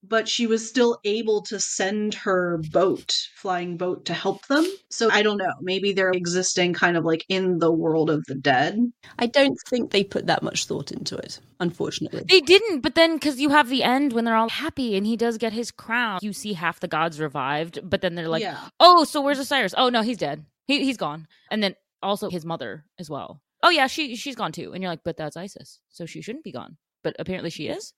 But 0.02 0.28
she 0.28 0.46
was 0.46 0.66
still 0.66 0.98
able 1.04 1.42
to 1.42 1.58
send 1.58 2.14
her 2.14 2.60
boat, 2.70 3.16
flying 3.34 3.76
boat, 3.76 4.04
to 4.06 4.14
help 4.14 4.46
them. 4.46 4.64
So 4.90 5.10
I 5.10 5.22
don't 5.22 5.38
know. 5.38 5.52
Maybe 5.60 5.92
they're 5.92 6.12
existing 6.12 6.72
kind 6.74 6.96
of 6.96 7.04
like 7.04 7.24
in 7.28 7.58
the 7.58 7.72
world 7.72 8.08
of 8.08 8.24
the 8.26 8.36
dead. 8.36 8.78
I 9.18 9.26
don't 9.26 9.58
think 9.68 9.90
they 9.90 10.04
put 10.04 10.26
that 10.26 10.42
much 10.42 10.66
thought 10.66 10.92
into 10.92 11.16
it, 11.16 11.40
unfortunately. 11.58 12.24
They 12.28 12.40
didn't, 12.40 12.80
but 12.80 12.94
then 12.94 13.14
because 13.14 13.40
you 13.40 13.50
have 13.50 13.68
the 13.68 13.82
end 13.82 14.12
when 14.12 14.24
they're 14.24 14.36
all 14.36 14.48
happy 14.48 14.96
and 14.96 15.06
he 15.06 15.16
does 15.16 15.36
get 15.36 15.52
his 15.52 15.70
crown, 15.70 16.20
you 16.22 16.32
see 16.32 16.52
half 16.52 16.80
the 16.80 16.88
gods 16.88 17.20
revived, 17.20 17.80
but 17.82 18.00
then 18.00 18.14
they're 18.14 18.28
like, 18.28 18.42
yeah. 18.42 18.68
oh, 18.78 19.04
so 19.04 19.20
where's 19.20 19.38
Osiris? 19.38 19.74
Oh 19.76 19.88
no, 19.88 20.02
he's 20.02 20.18
dead. 20.18 20.44
He 20.66 20.84
he's 20.84 20.96
gone. 20.96 21.26
And 21.50 21.62
then 21.62 21.74
also 22.02 22.30
his 22.30 22.44
mother 22.44 22.84
as 22.98 23.10
well. 23.10 23.42
Oh 23.62 23.70
yeah, 23.70 23.88
she 23.88 24.16
she's 24.16 24.36
gone 24.36 24.52
too. 24.52 24.72
And 24.72 24.82
you're 24.82 24.92
like, 24.92 25.04
but 25.04 25.16
that's 25.16 25.36
Isis, 25.36 25.80
so 25.88 26.06
she 26.06 26.22
shouldn't 26.22 26.44
be 26.44 26.52
gone. 26.52 26.76
But 27.02 27.16
apparently 27.18 27.50
she 27.50 27.68
is. 27.68 27.92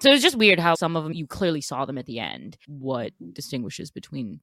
So 0.00 0.10
it's 0.12 0.22
just 0.22 0.36
weird 0.36 0.60
how 0.60 0.74
some 0.74 0.96
of 0.96 1.04
them 1.04 1.12
you 1.12 1.26
clearly 1.26 1.60
saw 1.60 1.84
them 1.84 1.98
at 1.98 2.06
the 2.06 2.18
end. 2.18 2.58
What 2.66 3.12
distinguishes 3.32 3.90
between 3.90 4.40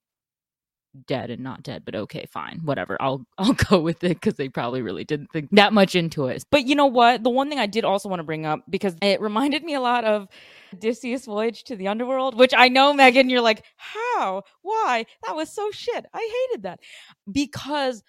dead 1.08 1.30
and 1.30 1.44
not 1.44 1.64
dead? 1.64 1.84
But 1.86 1.96
okay, 1.96 2.26
fine, 2.32 2.62
whatever. 2.64 2.98
I'll 3.00 3.26
I'll 3.38 3.54
go 3.54 3.80
with 3.80 4.04
it 4.04 4.16
because 4.20 4.36
they 4.36 4.50
probably 4.50 4.82
really 4.82 5.04
didn't 5.04 5.32
think 5.32 5.50
that 5.52 5.74
much 5.74 5.96
into 5.96 6.28
it. 6.28 6.44
But 6.50 6.66
you 6.66 6.76
know 6.76 6.88
what? 6.88 7.24
The 7.24 7.30
one 7.30 7.50
thing 7.50 7.60
I 7.60 7.68
did 7.68 7.86
also 7.86 8.10
want 8.10 8.20
to 8.20 8.26
bring 8.26 8.46
up 8.46 8.62
because 8.70 8.96
it 9.02 9.22
reminded 9.22 9.64
me 9.64 9.76
a 9.76 9.82
lot 9.82 10.06
of 10.06 10.28
Odysseus' 10.74 11.26
voyage 11.26 11.64
to 11.66 11.76
the 11.76 11.88
underworld, 11.88 12.38
which 12.38 12.54
I 12.56 12.70
know, 12.70 12.94
Megan, 12.94 13.30
you're 13.30 13.42
like, 13.42 13.64
how? 13.76 14.44
Why? 14.62 15.06
That 15.26 15.36
was 15.36 15.50
so 15.50 15.70
shit. 15.72 16.06
I 16.14 16.48
hated 16.50 16.64
that. 16.64 16.80
Because 17.32 18.04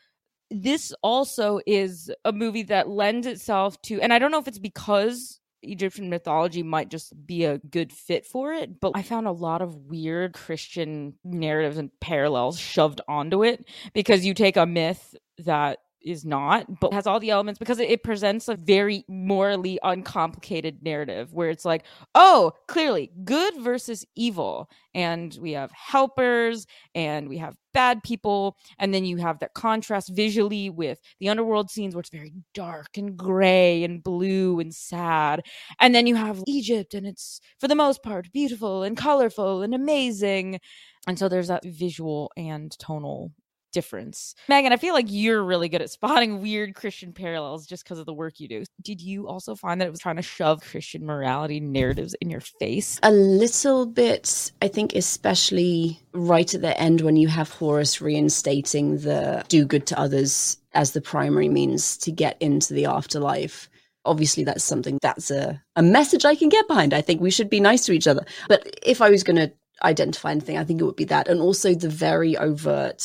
this 0.51 0.93
also 1.03 1.61
is 1.67 2.11
a 2.25 2.33
movie 2.33 2.63
that 2.65 2.89
lends 2.89 3.27
itself 3.27 3.81
to, 3.83 4.01
and 4.01 4.13
I 4.13 4.19
don't 4.19 4.31
know 4.31 4.39
if 4.39 4.49
it's 4.49 4.59
because 4.59 5.41
Egyptian 5.65 6.11
mythology 6.11 6.63
might 6.63 6.91
just 6.91 7.13
be 7.27 7.45
a 7.45 7.59
good 7.59 7.93
fit 7.93 8.27
for 8.27 8.53
it, 8.53 8.81
but 8.81 8.93
I 8.95 9.03
found 9.03 9.27
a 9.27 9.33
lot 9.33 9.63
of 9.63 9.75
weird 9.75 10.35
Christian 10.35 11.15
narratives 11.25 11.79
and 11.79 11.91
parallels 12.01 12.59
shoved 12.59 13.01
onto 13.09 13.45
it 13.45 13.69
because 13.93 14.25
you 14.25 14.35
take 14.35 14.57
a 14.57 14.67
myth 14.67 15.15
that 15.39 15.79
is 16.05 16.25
not, 16.25 16.81
but 16.81 16.93
has 16.93 17.07
all 17.07 17.19
the 17.19 17.31
elements 17.31 17.59
because 17.59 17.79
it, 17.79 18.05
presents 18.05 18.49
a 18.49 18.57
very 18.57 19.05
morally 19.09 19.79
uncomplicated 19.83 20.83
narrative 20.83 21.33
where 21.33 21.49
it's 21.49 21.65
like, 21.65 21.85
oh, 22.15 22.53
clearly 22.69 23.11
good 23.25 23.55
versus 23.61 24.05
evil. 24.15 24.69
And 24.95 25.37
we 25.41 25.53
have 25.53 25.71
helpers 25.73 26.67
and 26.95 27.29
we 27.29 27.39
have 27.39 27.57
bad 27.73 28.03
people. 28.03 28.57
And 28.79 28.93
then 28.93 29.05
you 29.05 29.17
have 29.17 29.39
that 29.39 29.55
contrast 29.55 30.11
visually 30.11 30.69
with 30.69 31.01
the 31.19 31.31
underworld 31.31 31.71
scenes 31.71 31.95
where 31.95 32.01
it's 32.01 32.11
very 32.11 32.33
dark 32.53 32.99
and 32.99 33.17
gray 33.17 33.85
and 33.85 34.03
blue 34.03 34.61
and 34.61 34.75
sad. 34.75 35.43
And 35.81 35.95
then 35.95 36.07
you 36.07 36.15
have 36.17 36.43
Egypt 36.47 36.95
and 36.95 37.07
it's, 37.07 37.41
for 37.59 37.69
the 37.69 37.75
most 37.75 38.03
part, 38.03 38.31
beautiful 38.33 38.83
and 38.83 38.97
colorful 38.97 39.63
and 39.63 39.75
amazing. 39.75 40.61
And 41.07 41.19
so 41.19 41.29
there's 41.29 41.49
that 41.49 41.65
visual 41.65 42.31
and 42.37 42.77
tonal 42.79 43.33
difference. 43.75 44.35
Megan, 44.49 44.73
I 44.73 44.77
feel 44.77 44.95
like 44.95 45.07
you're 45.09 45.45
really 45.45 45.69
good 45.69 45.83
at 45.83 45.91
spotting 45.91 46.41
weird 46.43 46.75
Christian 46.75 47.13
parallels 47.13 47.67
just 47.67 47.85
because 47.85 47.99
of 47.99 48.07
the 48.07 48.15
work 48.15 48.41
you 48.41 48.49
do. 48.49 48.65
Did 48.81 49.03
you 49.03 49.29
also 49.29 49.55
find 49.55 49.81
that 49.81 49.87
it 49.87 49.91
was 49.91 50.01
trying 50.01 50.17
to 50.17 50.23
shove 50.23 50.63
Christian 50.63 51.05
morality 51.05 51.61
narratives 51.61 52.15
in 52.23 52.31
your 52.31 52.41
face? 52.41 52.99
A 53.03 53.13
little 53.13 53.85
bit, 53.85 54.53
I 54.63 54.69
think, 54.69 54.95
especially 54.95 56.01
right 56.13 56.55
at 56.55 56.63
the 56.63 56.81
end 56.81 57.03
when 57.03 57.17
you 57.17 57.29
have 57.29 57.51
Horus 57.51 58.01
reinstating 58.01 58.99
the 58.99 59.45
do 59.49 59.67
good 59.67 59.87
to 59.89 59.99
others 59.99 60.57
as 60.73 60.93
the 60.93 61.01
primary 61.01 61.49
means 61.49 61.97
to 61.99 62.13
get 62.13 62.37
into 62.41 62.73
the 62.73 62.87
afterlife 62.87 63.69
obviously 64.07 64.45
that's 64.45 64.63
something 64.63 64.99
that's 65.01 65.31
a, 65.31 65.63
a 65.77 65.83
message 65.83 66.27
I 66.27 66.35
can 66.35 66.51
get 66.51 66.69
behind. 66.69 66.93
I 66.93 67.01
think 67.01 67.23
we 67.23 67.31
should 67.31 67.49
be 67.49 67.59
nice 67.59 67.87
to 67.87 67.93
each 67.93 68.07
other. 68.07 68.27
But 68.49 68.79
if 68.83 69.01
I 69.01 69.09
was 69.09 69.25
going 69.25 69.37
to 69.37 69.51
identify 69.83 70.31
anything, 70.31 70.59
I 70.59 70.65
think 70.65 70.81
it 70.81 70.85
would 70.85 70.97
be 70.97 71.05
that. 71.05 71.29
And 71.29 71.41
also 71.41 71.75
the 71.75 71.89
very 71.89 72.37
overt 72.37 73.01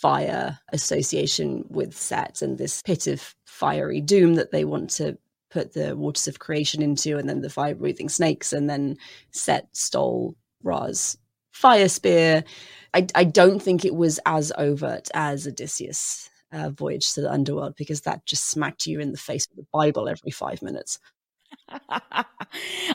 fire 0.00 0.58
association 0.72 1.64
with 1.68 1.96
Set 1.96 2.42
and 2.42 2.58
this 2.58 2.82
pit 2.82 3.06
of 3.06 3.34
fiery 3.46 4.00
doom 4.00 4.34
that 4.34 4.52
they 4.52 4.64
want 4.64 4.90
to 4.90 5.18
put 5.50 5.72
the 5.72 5.96
waters 5.96 6.28
of 6.28 6.38
creation 6.38 6.82
into, 6.82 7.18
and 7.18 7.28
then 7.28 7.40
the 7.40 7.50
fire 7.50 7.74
breathing 7.74 8.08
snakes, 8.08 8.52
and 8.52 8.68
then 8.68 8.96
Set 9.32 9.68
stole 9.72 10.36
Ra's 10.62 11.16
fire 11.52 11.88
spear. 11.88 12.44
I, 12.94 13.06
I 13.14 13.24
don't 13.24 13.60
think 13.60 13.84
it 13.84 13.94
was 13.94 14.20
as 14.26 14.52
overt 14.56 15.08
as 15.14 15.46
Odysseus 15.46 16.30
uh, 16.52 16.70
voyage 16.70 17.12
to 17.14 17.20
the 17.20 17.30
underworld 17.30 17.74
because 17.76 18.02
that 18.02 18.24
just 18.24 18.50
smacked 18.50 18.86
you 18.86 19.00
in 19.00 19.12
the 19.12 19.18
face 19.18 19.46
with 19.48 19.64
the 19.64 19.68
Bible 19.72 20.08
every 20.08 20.30
five 20.30 20.62
minutes. 20.62 20.98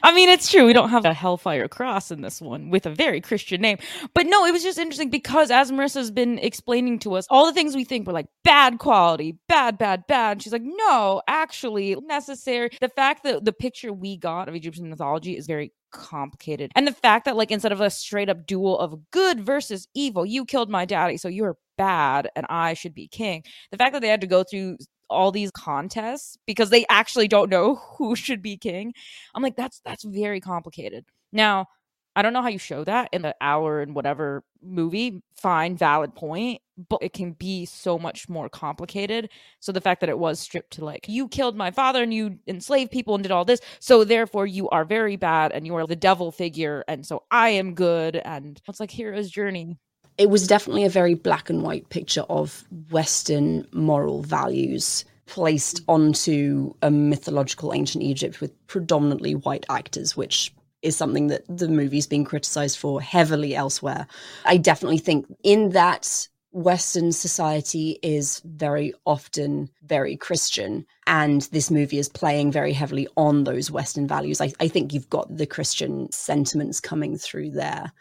I 0.04 0.14
mean, 0.14 0.30
it's 0.30 0.50
true. 0.50 0.66
We 0.66 0.74
don't 0.74 0.90
have 0.90 1.06
a 1.06 1.14
Hellfire 1.14 1.68
Cross 1.68 2.12
in 2.12 2.22
this 2.22 2.42
one 2.42 2.70
with 2.70 2.86
a 2.86 2.90
very 2.90 3.22
Christian 3.22 3.62
name. 3.62 3.78
But 4.14 4.26
no, 4.26 4.46
it 4.46 4.52
was 4.52 4.64
just 4.64 4.78
interesting 4.78 5.10
because 5.10 5.52
as 5.52 5.72
Marissa's 5.72 6.12
been 6.12 6.40
explaining 6.40 7.00
to 7.00 7.16
us, 7.16 7.28
all 7.30 7.46
the 7.46 7.54
things 7.54 7.76
we 7.76 7.84
think 7.84 8.08
were 8.08 8.14
like 8.14 8.28
bad 8.44 8.80
quality, 8.80 9.38
bad, 9.48 9.78
bad, 9.78 10.06
bad. 10.08 10.42
She's 10.42 10.54
like, 10.54 10.64
no, 10.64 11.22
actually 11.28 11.96
necessary. 12.06 12.70
The 12.82 12.90
fact 12.90 13.24
that 13.24 13.46
the 13.46 13.54
picture 13.54 13.94
we 13.94 14.18
got 14.18 14.50
of 14.50 14.56
Egyptian 14.56 14.90
mythology 14.90 15.38
is 15.38 15.48
very 15.48 15.72
complicated. 15.92 16.72
And 16.76 16.86
the 16.86 16.92
fact 16.92 17.26
that, 17.26 17.38
like, 17.38 17.52
instead 17.52 17.72
of 17.72 17.80
a 17.80 17.90
straight 17.90 18.30
up 18.30 18.46
duel 18.46 18.78
of 18.80 19.12
good 19.12 19.40
versus 19.40 19.88
evil, 19.94 20.26
you 20.26 20.44
killed 20.44 20.70
my 20.70 20.86
daddy, 20.86 21.18
so 21.18 21.30
you're 21.30 21.56
bad 21.78 22.30
and 22.36 22.46
I 22.50 22.74
should 22.74 22.94
be 22.94 23.08
king. 23.08 23.44
The 23.72 23.78
fact 23.78 23.94
that 23.94 24.02
they 24.02 24.08
had 24.08 24.22
to 24.22 24.28
go 24.28 24.44
through 24.44 24.78
all 25.10 25.32
these 25.32 25.52
contests 25.52 26.38
because 26.46 26.70
they 26.70 26.86
actually 26.90 27.28
don't 27.28 27.50
know 27.50 27.76
who 27.98 28.16
should 28.16 28.42
be 28.42 28.58
king. 28.58 28.94
I'm 29.36 29.44
like, 29.44 29.56
that's 29.56 29.82
that's 29.86 30.04
very 30.04 30.42
complicated. 30.42 31.06
Now, 31.32 31.68
I 32.16 32.22
don't 32.22 32.34
know 32.34 32.42
how 32.44 32.50
you 32.50 32.60
show 32.60 32.84
that 32.84 33.10
in 33.12 33.24
the 33.24 33.36
hour 33.42 33.82
and 33.82 33.96
whatever 33.96 34.44
movie. 34.62 35.24
Fine, 35.36 35.78
valid 35.78 36.14
point, 36.14 36.62
but 36.90 37.02
it 37.02 37.12
can 37.14 37.32
be 37.32 37.66
so 37.66 37.98
much 37.98 38.30
more 38.30 38.50
complicated. 38.50 39.30
So 39.60 39.72
the 39.72 39.82
fact 39.82 40.00
that 40.02 40.10
it 40.10 40.20
was 40.20 40.40
stripped 40.40 40.74
to 40.74 40.86
like, 40.86 41.08
you 41.08 41.28
killed 41.28 41.56
my 41.56 41.72
father 41.72 42.04
and 42.04 42.14
you 42.14 42.38
enslaved 42.48 42.92
people 42.92 43.16
and 43.16 43.24
did 43.24 43.32
all 43.32 43.46
this, 43.46 43.62
so 43.80 44.04
therefore 44.04 44.46
you 44.46 44.70
are 44.70 44.86
very 44.86 45.16
bad 45.16 45.52
and 45.54 45.66
you 45.66 45.76
are 45.76 45.88
the 45.88 45.96
devil 45.96 46.32
figure, 46.32 46.84
and 46.88 47.06
so 47.06 47.24
I 47.32 47.50
am 47.50 47.74
good. 47.74 48.16
And 48.18 48.62
it's 48.68 48.80
like 48.80 48.92
hero's 48.92 49.32
journey 49.32 49.78
it 50.18 50.30
was 50.30 50.48
definitely 50.48 50.86
a 50.86 50.90
very 50.90 51.14
black 51.14 51.50
and 51.50 51.64
white 51.64 51.90
picture 51.90 52.26
of 52.30 52.64
Western 52.92 53.68
moral 53.72 54.22
values 54.22 55.06
placed 55.26 55.82
onto 55.88 56.74
a 56.82 56.92
mythological 56.92 57.74
ancient 57.74 58.04
Egypt 58.04 58.42
with 58.42 58.52
predominantly 58.68 59.36
white 59.36 59.66
actors, 59.70 60.16
which 60.16 60.54
is 60.82 60.96
something 60.96 61.28
that 61.28 61.44
the 61.48 61.68
movie's 61.68 62.08
been 62.08 62.26
criticized 62.26 62.78
for 62.78 63.02
heavily 63.02 63.56
elsewhere. 63.56 64.06
I 64.46 64.58
definitely 64.58 64.98
think 64.98 65.26
in 65.44 65.70
that 65.70 66.28
Western 66.52 67.12
society 67.12 67.98
is 68.04 68.42
very 68.46 68.94
often 69.06 69.70
very 69.84 70.16
Christian, 70.16 70.86
and 71.08 71.42
this 71.52 71.72
movie 71.72 71.98
is 71.98 72.10
playing 72.10 72.52
very 72.52 72.74
heavily 72.74 73.08
on 73.18 73.46
those 73.46 73.72
Western 73.72 74.08
values. 74.08 74.40
I, 74.40 74.52
I 74.60 74.68
think 74.68 74.94
you've 74.94 75.10
got 75.10 75.36
the 75.36 75.48
Christian 75.48 76.12
sentiments 76.12 76.80
coming 76.80 77.18
through 77.18 77.52
there 77.52 77.92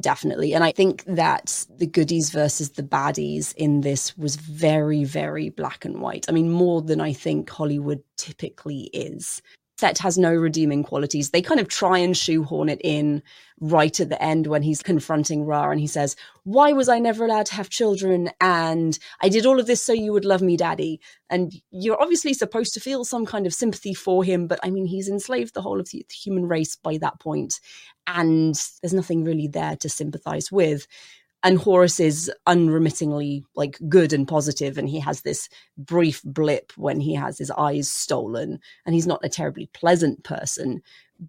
definitely. 0.00 0.54
And 0.54 0.64
I 0.64 0.72
think 0.72 1.04
that 1.04 1.66
the 1.76 1.86
goodies 1.86 2.30
versus 2.30 2.70
the 2.70 2.82
baddies 2.82 3.54
in 3.56 3.82
this 3.82 4.16
was 4.16 4.36
very, 4.36 5.04
very 5.04 5.50
black 5.50 5.84
and 5.84 6.00
white. 6.00 6.26
I 6.28 6.32
mean, 6.32 6.50
more 6.50 6.82
than 6.82 7.00
I 7.00 7.12
think 7.12 7.48
Hollywood 7.50 8.02
typically 8.16 8.84
is 8.92 9.42
set 9.80 9.98
has 9.98 10.18
no 10.18 10.32
redeeming 10.32 10.82
qualities. 10.84 11.30
They 11.30 11.42
kind 11.42 11.58
of 11.58 11.68
try 11.68 11.98
and 11.98 12.16
shoehorn 12.16 12.68
it 12.68 12.80
in 12.84 13.22
right 13.60 13.98
at 13.98 14.08
the 14.08 14.22
end 14.22 14.46
when 14.46 14.62
he's 14.62 14.82
confronting 14.82 15.44
Ra 15.44 15.70
and 15.70 15.80
he 15.80 15.86
says, 15.86 16.16
Why 16.44 16.72
was 16.72 16.88
I 16.88 16.98
never 16.98 17.24
allowed 17.24 17.46
to 17.46 17.54
have 17.54 17.70
children? 17.70 18.30
And 18.40 18.98
I 19.20 19.28
did 19.28 19.46
all 19.46 19.58
of 19.58 19.66
this 19.66 19.82
so 19.82 19.92
you 19.92 20.12
would 20.12 20.24
love 20.24 20.42
me, 20.42 20.56
daddy. 20.56 21.00
And 21.30 21.52
you're 21.70 22.00
obviously 22.00 22.34
supposed 22.34 22.74
to 22.74 22.80
feel 22.80 23.04
some 23.04 23.24
kind 23.24 23.46
of 23.46 23.54
sympathy 23.54 23.94
for 23.94 24.22
him, 24.22 24.46
but 24.46 24.60
I 24.62 24.70
mean, 24.70 24.86
he's 24.86 25.08
enslaved 25.08 25.54
the 25.54 25.62
whole 25.62 25.80
of 25.80 25.88
the 25.90 26.04
human 26.10 26.46
race 26.46 26.76
by 26.76 26.98
that 26.98 27.18
point, 27.18 27.60
and 28.06 28.54
there's 28.82 28.94
nothing 28.94 29.24
really 29.24 29.48
there 29.48 29.76
to 29.76 29.88
sympathize 29.88 30.52
with 30.52 30.86
and 31.42 31.58
Horus 31.58 32.00
is 32.00 32.30
unremittingly 32.46 33.44
like 33.54 33.78
good 33.88 34.12
and 34.12 34.28
positive, 34.28 34.76
and 34.76 34.88
he 34.88 35.00
has 35.00 35.22
this 35.22 35.48
brief 35.78 36.22
blip 36.24 36.72
when 36.76 37.00
he 37.00 37.14
has 37.14 37.38
his 37.38 37.50
eyes 37.52 37.90
stolen, 37.90 38.60
and 38.84 38.94
he's 38.94 39.06
not 39.06 39.24
a 39.24 39.28
terribly 39.28 39.70
pleasant 39.72 40.22
person, 40.22 40.82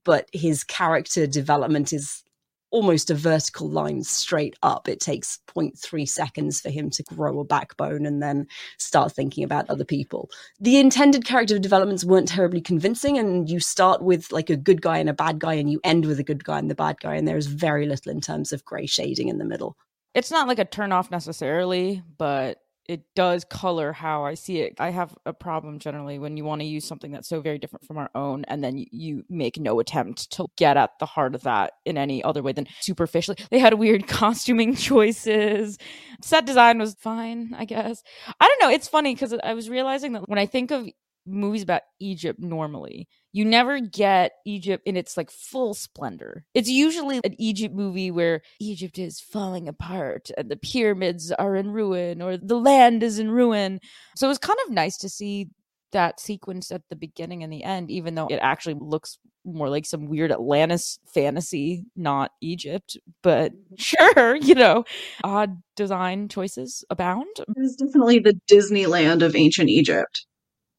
but 0.04 0.30
his 0.34 0.64
character 0.64 1.28
development 1.28 1.94
is 1.94 2.24
almost 2.72 3.10
a 3.10 3.16
vertical 3.16 3.70
line 3.70 4.02
straight 4.02 4.56
up. 4.64 4.88
It 4.88 5.02
takes 5.02 5.40
0.3 5.48 6.08
seconds 6.08 6.62
for 6.62 6.70
him 6.70 6.90
to 6.92 7.04
grow 7.04 7.40
a 7.40 7.44
backbone 7.44 8.06
and 8.06 8.24
then 8.24 8.48
start 8.78 9.12
thinking 9.12 9.44
about 9.44 9.70
other 9.70 9.84
people. 9.84 10.30
The 10.60 10.78
intended 10.78 11.26
character 11.26 11.60
developments 11.60 12.06
weren't 12.06 12.30
terribly 12.30 12.62
convincing, 12.62 13.18
and 13.18 13.50
you 13.50 13.60
start 13.60 14.02
with 14.02 14.32
like 14.32 14.50
a 14.50 14.58
good 14.58 14.82
guy 14.82 14.98
and 14.98 15.10
a 15.10 15.14
bad 15.14 15.40
guy, 15.40 15.54
and 15.54 15.70
you 15.70 15.80
end 15.84 16.06
with 16.06 16.20
a 16.20 16.24
good 16.24 16.44
guy 16.44 16.60
and 16.60 16.70
the 16.70 16.76
bad 16.76 17.00
guy, 17.00 17.16
and 17.16 17.28
there's 17.28 17.48
very 17.48 17.86
little 17.86 18.12
in 18.12 18.22
terms 18.22 18.52
of 18.52 18.66
grey 18.66 18.86
shading 18.86 19.28
in 19.28 19.38
the 19.38 19.46
middle 19.46 19.78
it's 20.14 20.32
not 20.32 20.48
like 20.48 20.60
a 20.60 20.66
turn 20.66 20.92
off 20.92 21.12
necessarily, 21.12 22.04
but 22.18 22.60
it 22.92 23.04
does 23.16 23.46
color 23.46 23.94
how 23.94 24.26
I 24.26 24.34
see 24.34 24.60
it. 24.60 24.76
I 24.80 24.90
have 24.90 25.16
a 25.26 25.32
problem 25.32 25.80
generally 25.80 26.20
when 26.20 26.36
you 26.36 26.44
want 26.44 26.62
to 26.62 26.68
use 26.68 26.84
something 26.84 27.12
that's 27.12 27.30
so 27.30 27.40
very 27.40 27.58
different 27.58 27.86
from 27.86 27.98
our 27.98 28.10
own, 28.16 28.44
and 28.50 28.64
then 28.64 28.84
you 28.92 29.24
make 29.30 29.58
no 29.58 29.80
attempt 29.80 30.32
to 30.32 30.48
get 30.58 30.76
at 30.78 30.92
the 31.00 31.06
heart 31.06 31.36
of 31.36 31.44
that 31.44 31.74
in 31.86 31.98
any 31.98 32.24
other 32.24 32.42
way 32.42 32.52
than 32.52 32.68
superficially. 32.82 33.38
They 33.50 33.60
had 33.60 33.76
weird 33.76 34.08
costuming 34.10 34.76
choices. 34.76 35.78
Set 36.22 36.46
design 36.46 36.80
was 36.80 36.96
fine, 36.96 37.56
I 37.58 37.66
guess. 37.66 38.04
I 38.40 38.48
don't 38.48 38.62
know. 38.62 38.76
It's 38.76 38.90
funny 38.90 39.14
because 39.16 39.34
I 39.42 39.54
was 39.54 39.70
realizing 39.70 40.14
that 40.14 40.28
when 40.28 40.40
I 40.40 40.46
think 40.46 40.72
of 40.72 40.90
movies 41.26 41.64
about 41.64 41.84
Egypt 42.00 42.40
normally, 42.40 43.08
you 43.34 43.46
never 43.46 43.80
get 43.80 44.34
Egypt 44.46 44.84
in 44.86 44.98
its 44.98 45.16
like 45.16 45.32
full 45.32 45.74
splendor. 45.74 46.44
It's 46.54 46.70
usually 46.70 47.22
an 47.24 47.36
Egypt 47.40 47.74
movie 47.74 48.12
where 48.12 48.42
Egypt 48.60 49.00
is 49.00 49.20
falling 49.20 49.68
apart 49.68 50.30
and 50.38 50.50
the 50.50 50.58
pyramids 50.58 51.32
are 51.32 51.56
in 51.56 51.72
ruin 51.72 52.22
or 52.22 52.38
the 52.38 52.60
land 52.60 53.04
is 53.04 53.20
in 53.20 53.32
ruin. 53.32 53.80
So 54.16 54.28
it 54.28 54.30
was 54.30 54.38
kind 54.38 54.60
of 54.66 54.74
nice 54.74 54.98
to 54.98 55.10
see 55.10 55.50
that 55.92 56.20
sequence 56.20 56.72
at 56.72 56.82
the 56.90 56.96
beginning 56.96 57.44
and 57.44 57.52
the 57.52 57.64
end, 57.64 57.92
even 57.92 58.16
though 58.16 58.28
it 58.28 58.40
actually 58.42 58.76
looks 58.80 59.18
more 59.44 59.70
like 59.70 59.86
some 59.86 60.06
weird 60.06 60.32
Atlantis 60.32 61.00
fantasy, 61.14 61.86
not 61.96 62.32
Egypt. 62.42 62.98
But 63.22 63.54
mm-hmm. 63.54 63.76
sure, 63.78 64.36
you 64.36 64.56
know, 64.56 64.86
odd 65.24 65.62
design 65.76 66.30
choices 66.30 66.84
abound. 66.90 67.28
It 67.38 67.48
was 67.56 67.76
definitely 67.76 68.20
the 68.20 68.40
Disneyland 68.50 69.22
of 69.22 69.36
ancient 69.36 69.70
Egypt 69.70 70.26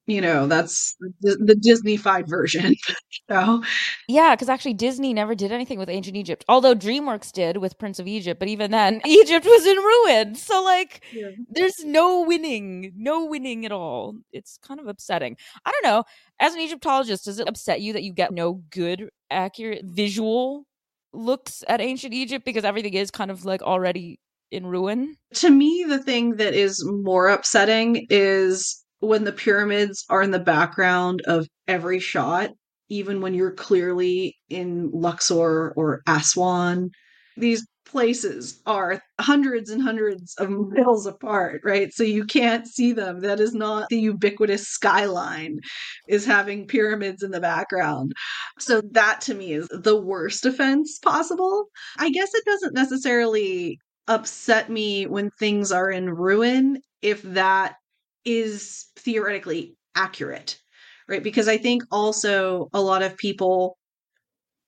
you 0.06 0.20
know 0.20 0.46
that's 0.46 0.96
the, 1.20 1.36
the 1.36 1.54
disneyfied 1.54 2.28
version 2.28 2.74
so 3.30 3.62
yeah 4.08 4.34
because 4.34 4.48
actually 4.48 4.74
disney 4.74 5.14
never 5.14 5.34
did 5.34 5.52
anything 5.52 5.78
with 5.78 5.88
ancient 5.88 6.16
egypt 6.16 6.44
although 6.48 6.74
dreamworks 6.74 7.30
did 7.30 7.58
with 7.58 7.78
prince 7.78 7.98
of 7.98 8.06
egypt 8.06 8.38
but 8.38 8.48
even 8.48 8.70
then 8.70 9.00
egypt 9.06 9.46
was 9.46 9.66
in 9.66 9.76
ruin 9.76 10.34
so 10.34 10.62
like 10.62 11.04
yeah. 11.12 11.28
there's 11.50 11.84
no 11.84 12.22
winning 12.22 12.92
no 12.96 13.24
winning 13.24 13.64
at 13.64 13.72
all. 13.72 14.16
It's 14.32 14.58
kind 14.58 14.80
of 14.80 14.86
upsetting. 14.86 15.36
I 15.64 15.70
don't 15.70 15.84
know 15.84 16.04
as 16.40 16.54
an 16.54 16.60
egyptologist 16.60 17.24
does 17.24 17.38
it 17.38 17.48
upset 17.48 17.80
you 17.80 17.92
that 17.92 18.02
you 18.02 18.12
get 18.12 18.32
no 18.32 18.62
good 18.70 19.10
accurate 19.30 19.84
visual 19.84 20.66
looks 21.12 21.62
at 21.68 21.80
ancient 21.80 22.14
egypt 22.14 22.44
because 22.44 22.64
everything 22.64 22.94
is 22.94 23.10
kind 23.10 23.30
of 23.30 23.44
like 23.44 23.62
already 23.62 24.18
in 24.50 24.66
ruin? 24.66 25.16
To 25.34 25.50
me 25.50 25.84
the 25.88 25.98
thing 25.98 26.36
that 26.36 26.54
is 26.54 26.84
more 26.84 27.28
upsetting 27.28 28.06
is 28.10 28.81
when 29.02 29.24
the 29.24 29.32
pyramids 29.32 30.04
are 30.08 30.22
in 30.22 30.30
the 30.30 30.38
background 30.38 31.22
of 31.26 31.48
every 31.66 31.98
shot, 31.98 32.50
even 32.88 33.20
when 33.20 33.34
you're 33.34 33.52
clearly 33.52 34.36
in 34.48 34.90
Luxor 34.92 35.72
or 35.76 36.02
Aswan, 36.06 36.90
these 37.36 37.66
places 37.84 38.60
are 38.64 39.02
hundreds 39.20 39.70
and 39.70 39.82
hundreds 39.82 40.36
of 40.38 40.50
miles 40.50 41.04
apart, 41.04 41.62
right? 41.64 41.92
So 41.92 42.04
you 42.04 42.24
can't 42.24 42.64
see 42.64 42.92
them. 42.92 43.20
That 43.20 43.40
is 43.40 43.54
not 43.54 43.88
the 43.88 43.98
ubiquitous 43.98 44.68
skyline, 44.68 45.58
is 46.08 46.24
having 46.24 46.68
pyramids 46.68 47.24
in 47.24 47.32
the 47.32 47.40
background. 47.40 48.12
So 48.60 48.82
that 48.92 49.20
to 49.22 49.34
me 49.34 49.52
is 49.52 49.66
the 49.68 50.00
worst 50.00 50.46
offense 50.46 51.00
possible. 51.00 51.66
I 51.98 52.10
guess 52.10 52.32
it 52.32 52.44
doesn't 52.44 52.74
necessarily 52.74 53.78
upset 54.06 54.70
me 54.70 55.06
when 55.06 55.30
things 55.40 55.72
are 55.72 55.90
in 55.90 56.08
ruin 56.08 56.78
if 57.02 57.20
that 57.22 57.74
is 58.24 58.86
theoretically 58.96 59.76
accurate, 59.94 60.58
right? 61.08 61.22
Because 61.22 61.48
I 61.48 61.58
think 61.58 61.82
also 61.90 62.68
a 62.72 62.80
lot 62.80 63.02
of 63.02 63.16
people 63.16 63.76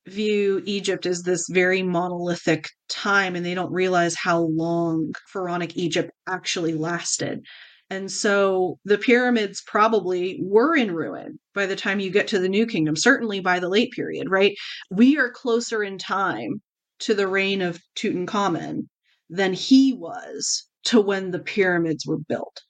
view 0.06 0.62
Egypt 0.66 1.06
as 1.06 1.22
this 1.22 1.48
very 1.48 1.82
monolithic 1.82 2.68
time 2.88 3.36
and 3.36 3.44
they 3.44 3.54
don't 3.54 3.72
realize 3.72 4.14
how 4.14 4.40
long 4.40 5.14
pharaonic 5.32 5.76
Egypt 5.76 6.10
actually 6.26 6.74
lasted. 6.74 7.40
And 7.90 8.10
so 8.10 8.78
the 8.84 8.98
pyramids 8.98 9.62
probably 9.66 10.38
were 10.42 10.74
in 10.74 10.92
ruin 10.92 11.38
by 11.54 11.66
the 11.66 11.76
time 11.76 12.00
you 12.00 12.10
get 12.10 12.28
to 12.28 12.38
the 12.38 12.48
New 12.48 12.66
Kingdom, 12.66 12.96
certainly 12.96 13.40
by 13.40 13.60
the 13.60 13.68
late 13.68 13.92
period, 13.92 14.28
right? 14.30 14.56
We 14.90 15.16
are 15.18 15.30
closer 15.30 15.82
in 15.82 15.98
time 15.98 16.62
to 17.00 17.14
the 17.14 17.28
reign 17.28 17.62
of 17.62 17.80
Tutankhamun 17.96 18.88
than 19.30 19.52
he 19.52 19.92
was 19.92 20.66
to 20.84 21.00
when 21.00 21.30
the 21.30 21.38
pyramids 21.38 22.06
were 22.06 22.18
built. 22.18 22.62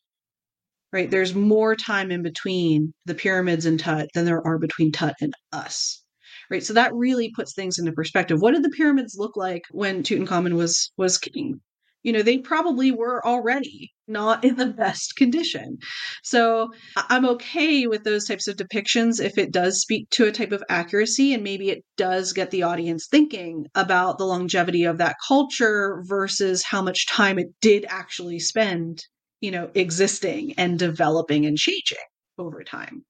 Right? 0.95 1.11
There's 1.11 1.35
more 1.35 1.75
time 1.75 2.13
in 2.13 2.23
between 2.23 2.95
the 3.05 3.17
pyramids 3.17 3.67
and 3.67 3.81
Tut 3.81 4.09
than 4.15 4.27
there 4.27 4.47
are 4.47 4.59
between 4.59 4.93
Tut 4.93 5.17
and 5.21 5.35
us. 5.53 6.01
Right? 6.49 6.63
So 6.63 6.75
that 6.75 6.95
really 6.95 7.33
puts 7.35 7.53
things 7.53 7.81
into 7.81 7.91
perspective. 7.91 8.41
What 8.41 8.53
did 8.53 8.63
the 8.63 8.71
pyramids 8.71 9.17
look 9.19 9.37
like 9.37 9.63
when 9.73 10.05
Tutankhamun 10.05 10.55
was 10.55 10.93
was 10.97 11.19
king? 11.19 11.61
You 12.05 12.13
know, 12.13 12.23
they 12.23 12.39
probably 12.39 12.93
were 12.93 13.27
already 13.27 13.93
not 14.07 14.45
in 14.45 14.55
the 14.55 14.67
best 14.85 15.17
condition. 15.17 15.79
So 16.23 16.71
I'm 16.95 17.25
okay 17.25 17.89
with 17.89 18.05
those 18.05 18.27
types 18.27 18.47
of 18.47 18.57
depictions 18.57 19.21
if 19.21 19.37
it 19.37 19.51
does 19.51 19.81
speak 19.81 20.09
to 20.11 20.27
a 20.27 20.33
type 20.33 20.53
of 20.53 20.63
accuracy 20.69 21.35
and 21.35 21.43
maybe 21.43 21.71
it 21.71 21.83
does 21.97 22.35
get 22.35 22.53
the 22.53 22.63
audience 22.63 23.09
thinking 23.11 23.67
about 23.75 24.19
the 24.19 24.27
longevity 24.27 24.85
of 24.85 24.99
that 24.99 25.17
culture 25.27 26.05
versus 26.07 26.63
how 26.63 26.83
much 26.83 27.09
time 27.09 27.41
it 27.41 27.49
did 27.61 27.85
actually 27.89 28.39
spend, 28.39 29.03
you 29.45 29.51
know, 29.51 29.71
existing 29.75 30.55
and 30.57 30.79
developing 30.79 31.45
and 31.45 31.59
changing 31.59 31.99
over 32.39 32.65
time. 32.65 33.05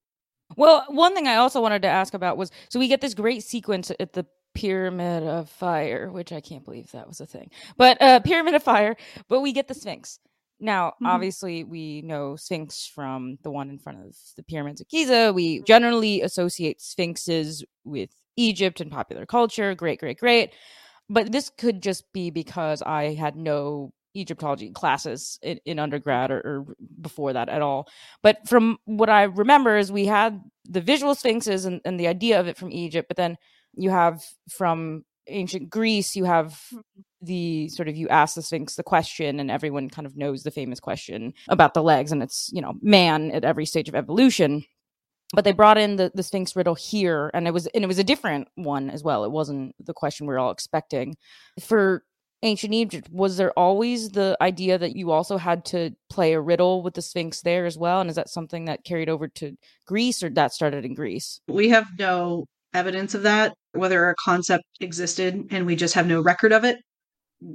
Well, 0.57 0.85
one 0.89 1.15
thing 1.15 1.29
I 1.29 1.37
also 1.37 1.61
wanted 1.61 1.83
to 1.83 1.89
ask 1.89 2.13
about 2.13 2.37
was 2.37 2.51
so 2.69 2.81
we 2.81 2.89
get 2.89 3.01
this 3.01 3.15
great 3.15 3.45
sequence 3.45 3.93
at 4.01 4.15
the 4.15 4.27
Pyramid 4.53 5.23
of 5.23 5.49
Fire, 5.49 6.11
which 6.11 6.33
I 6.33 6.41
can't 6.41 6.65
believe 6.65 6.91
that 6.91 7.07
was 7.07 7.21
a 7.21 7.27
thing, 7.27 7.51
but 7.77 8.03
uh, 8.03 8.19
Pyramid 8.19 8.55
of 8.55 8.65
Fire, 8.65 8.97
but 9.29 9.43
we 9.43 9.53
get 9.53 9.69
the 9.69 9.75
Sphinx. 9.75 10.19
Now, 10.59 10.89
mm-hmm. 10.91 11.07
obviously, 11.07 11.63
we 11.63 12.03
know 12.03 12.35
Sphinx 12.35 12.85
from 12.85 13.39
the 13.45 13.51
one 13.53 13.71
in 13.71 13.79
front 13.79 14.01
of 14.05 14.17
the 14.37 14.43
pyramids 14.43 14.81
of 14.81 14.89
Giza. 14.89 15.33
We 15.33 15.63
generally 15.63 16.21
associate 16.21 16.81
Sphinxes 16.81 17.65
with 17.85 18.11
Egypt 18.37 18.81
and 18.81 18.91
popular 18.91 19.25
culture. 19.25 19.75
Great, 19.77 20.01
great, 20.01 20.19
great. 20.19 20.53
But 21.09 21.31
this 21.31 21.49
could 21.49 21.81
just 21.81 22.13
be 22.13 22.31
because 22.31 22.83
I 22.83 23.15
had 23.15 23.37
no 23.37 23.93
Egyptology 24.15 24.71
classes 24.71 25.39
in, 25.43 25.59
in 25.65 25.79
undergrad 25.79 26.31
or, 26.31 26.39
or, 26.39 26.67
before 27.01 27.33
that 27.33 27.49
at 27.49 27.63
all. 27.63 27.89
But 28.23 28.49
from 28.49 28.79
what 28.85 29.11
I 29.11 29.25
remember 29.25 29.77
is 29.77 29.91
we 29.91 30.07
had 30.07 30.41
the 30.65 30.81
visual 30.81 31.15
sphinxes 31.15 31.65
and, 31.65 31.81
and 31.85 31.99
the 31.99 32.07
idea 32.07 32.41
of 32.41 32.47
it 32.47 32.57
from 32.57 32.73
Egypt, 32.73 33.09
but 33.09 33.17
then 33.17 33.37
you 33.75 33.91
have 33.91 34.23
from 34.49 35.05
ancient 35.27 35.71
Greece, 35.71 36.17
you 36.17 36.25
have 36.25 36.49
mm-hmm. 36.73 36.81
the 37.23 37.69
sort 37.69 37.89
of 37.89 37.97
you 37.97 38.09
ask 38.09 38.35
the 38.35 38.43
Sphinx 38.43 38.77
the 38.77 38.83
question, 38.83 39.41
and 39.41 39.51
everyone 39.51 39.89
kind 39.89 40.07
of 40.07 40.17
knows 40.17 40.43
the 40.43 40.51
famous 40.51 40.81
question 40.81 41.35
about 41.49 41.75
the 41.75 41.83
legs, 41.83 42.13
and 42.13 42.23
it's 42.23 42.51
you 42.53 42.61
know 42.61 42.75
man 42.83 43.31
at 43.31 43.45
every 43.45 43.67
stage 43.67 43.89
of 43.89 43.95
evolution. 43.95 44.65
But 45.35 45.45
they 45.45 45.53
brought 45.53 45.79
in 45.79 45.97
the, 45.97 46.13
the 46.15 46.23
Sphinx 46.23 46.55
riddle 46.55 46.77
here, 46.77 47.31
and 47.35 47.49
it 47.49 47.53
was 47.53 47.67
and 47.69 47.83
it 47.83 47.89
was 47.89 47.99
a 47.99 48.05
different 48.05 48.49
one 48.55 48.91
as 48.91 49.03
well. 49.03 49.25
It 49.25 49.33
wasn't 49.33 49.75
the 49.85 49.95
question 49.95 50.27
we 50.27 50.35
are 50.35 50.39
all 50.39 50.53
expecting. 50.53 51.17
For 51.61 52.05
ancient 52.45 52.75
Egypt, 52.75 53.09
was 53.11 53.37
there 53.37 53.53
always 53.59 54.11
the 54.11 54.37
idea 54.41 54.79
that 54.79 54.95
you 54.95 55.11
also 55.11 55.39
had 55.39 55.65
to 55.67 55.91
play 56.11 56.35
a 56.35 56.41
riddle 56.41 56.83
with 56.83 56.95
the 56.95 57.03
Sphinx 57.03 57.41
there 57.41 57.67
as 57.67 57.77
well? 57.77 58.01
And 58.01 58.09
is 58.09 58.17
that 58.17 58.29
something 58.29 58.67
that 58.67 58.85
carried 58.85 59.09
over 59.09 59.27
to 59.29 59.57
Greece, 59.87 60.23
or 60.23 60.31
that 60.31 60.53
started 60.53 60.85
in 60.85 60.95
Greece? 60.95 61.41
We 61.49 61.71
have 61.71 61.89
no 61.99 62.47
evidence 62.73 63.15
of 63.15 63.23
that, 63.23 63.55
whether 63.73 64.09
a 64.09 64.15
concept 64.17 64.65
existed 64.81 65.47
and 65.51 65.67
we 65.67 65.77
just 65.77 65.95
have 65.95 66.07
no 66.07 66.21
record 66.21 66.53
of 66.53 66.65
it. 66.65 66.79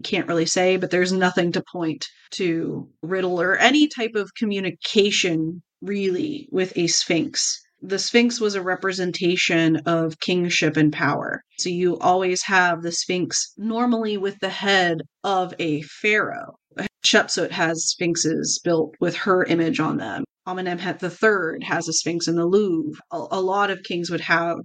Can't 0.04 0.28
really 0.28 0.46
say, 0.46 0.78
but 0.78 0.92
there's 0.92 1.12
nothing 1.12 1.52
to 1.54 1.64
point 1.72 2.08
to 2.32 2.90
riddle 3.02 3.40
or 3.42 3.58
any 3.58 3.88
type 3.88 4.16
of 4.16 4.34
communication 4.36 5.62
really 5.82 6.48
with 6.52 6.74
a 6.78 6.88
sphinx. 6.88 7.62
The 7.82 8.00
sphinx 8.00 8.42
was 8.42 8.56
a 8.56 8.62
representation 8.62 9.78
of 9.86 10.20
kingship 10.20 10.76
and 10.76 10.92
power. 10.92 11.44
So 11.58 11.70
you 11.70 11.98
always 12.00 12.44
have 12.44 12.82
the 12.82 12.92
sphinx 12.92 13.54
normally 13.58 14.18
with 14.18 14.38
the 14.40 14.50
head 14.50 15.02
of 15.24 15.54
a 15.60 15.82
pharaoh. 15.84 16.56
Hatshepsut 16.78 17.52
has 17.52 17.88
sphinxes 17.88 18.60
built 18.64 18.96
with 19.00 19.16
her 19.16 19.46
image 19.46 19.80
on 19.80 19.98
them. 19.98 20.26
Amenemhet 20.46 21.02
III 21.02 21.66
has 21.66 21.88
a 21.88 21.94
sphinx 21.94 22.28
in 22.28 22.36
the 22.36 22.46
Louvre. 22.46 23.00
A, 23.12 23.28
a 23.32 23.42
lot 23.42 23.70
of 23.70 23.84
kings 23.84 24.10
would 24.10 24.22
have 24.22 24.58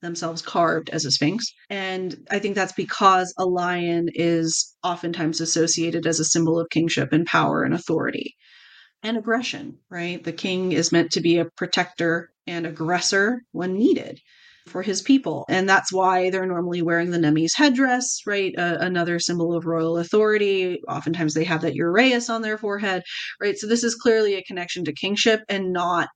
themselves 0.00 0.40
carved 0.40 0.90
as 0.90 1.04
a 1.04 1.10
sphinx. 1.10 1.52
And 1.68 2.26
I 2.30 2.38
think 2.38 2.54
that's 2.54 2.72
because 2.72 3.34
a 3.36 3.44
lion 3.44 4.08
is 4.14 4.76
oftentimes 4.82 5.40
associated 5.40 6.06
as 6.06 6.20
a 6.20 6.24
symbol 6.24 6.58
of 6.58 6.70
kingship 6.70 7.12
and 7.12 7.26
power 7.26 7.64
and 7.64 7.74
authority 7.74 8.36
and 9.02 9.16
aggression, 9.16 9.78
right? 9.88 10.22
The 10.22 10.32
king 10.32 10.72
is 10.72 10.92
meant 10.92 11.12
to 11.12 11.20
be 11.20 11.38
a 11.38 11.46
protector 11.56 12.30
and 12.46 12.66
aggressor 12.66 13.42
when 13.52 13.74
needed 13.74 14.20
for 14.66 14.82
his 14.82 15.02
people. 15.02 15.44
And 15.48 15.68
that's 15.68 15.92
why 15.92 16.30
they're 16.30 16.46
normally 16.46 16.82
wearing 16.82 17.10
the 17.10 17.18
Nemes 17.18 17.52
headdress, 17.56 18.20
right? 18.26 18.54
Uh, 18.56 18.78
another 18.80 19.18
symbol 19.18 19.54
of 19.54 19.66
royal 19.66 19.98
authority. 19.98 20.80
Oftentimes 20.88 21.34
they 21.34 21.44
have 21.44 21.62
that 21.62 21.74
uraeus 21.74 22.30
on 22.30 22.42
their 22.42 22.58
forehead, 22.58 23.02
right? 23.40 23.56
So 23.56 23.66
this 23.66 23.84
is 23.84 23.94
clearly 23.94 24.34
a 24.34 24.42
connection 24.42 24.84
to 24.84 24.92
kingship 24.92 25.40
and 25.48 25.72
not 25.72 26.08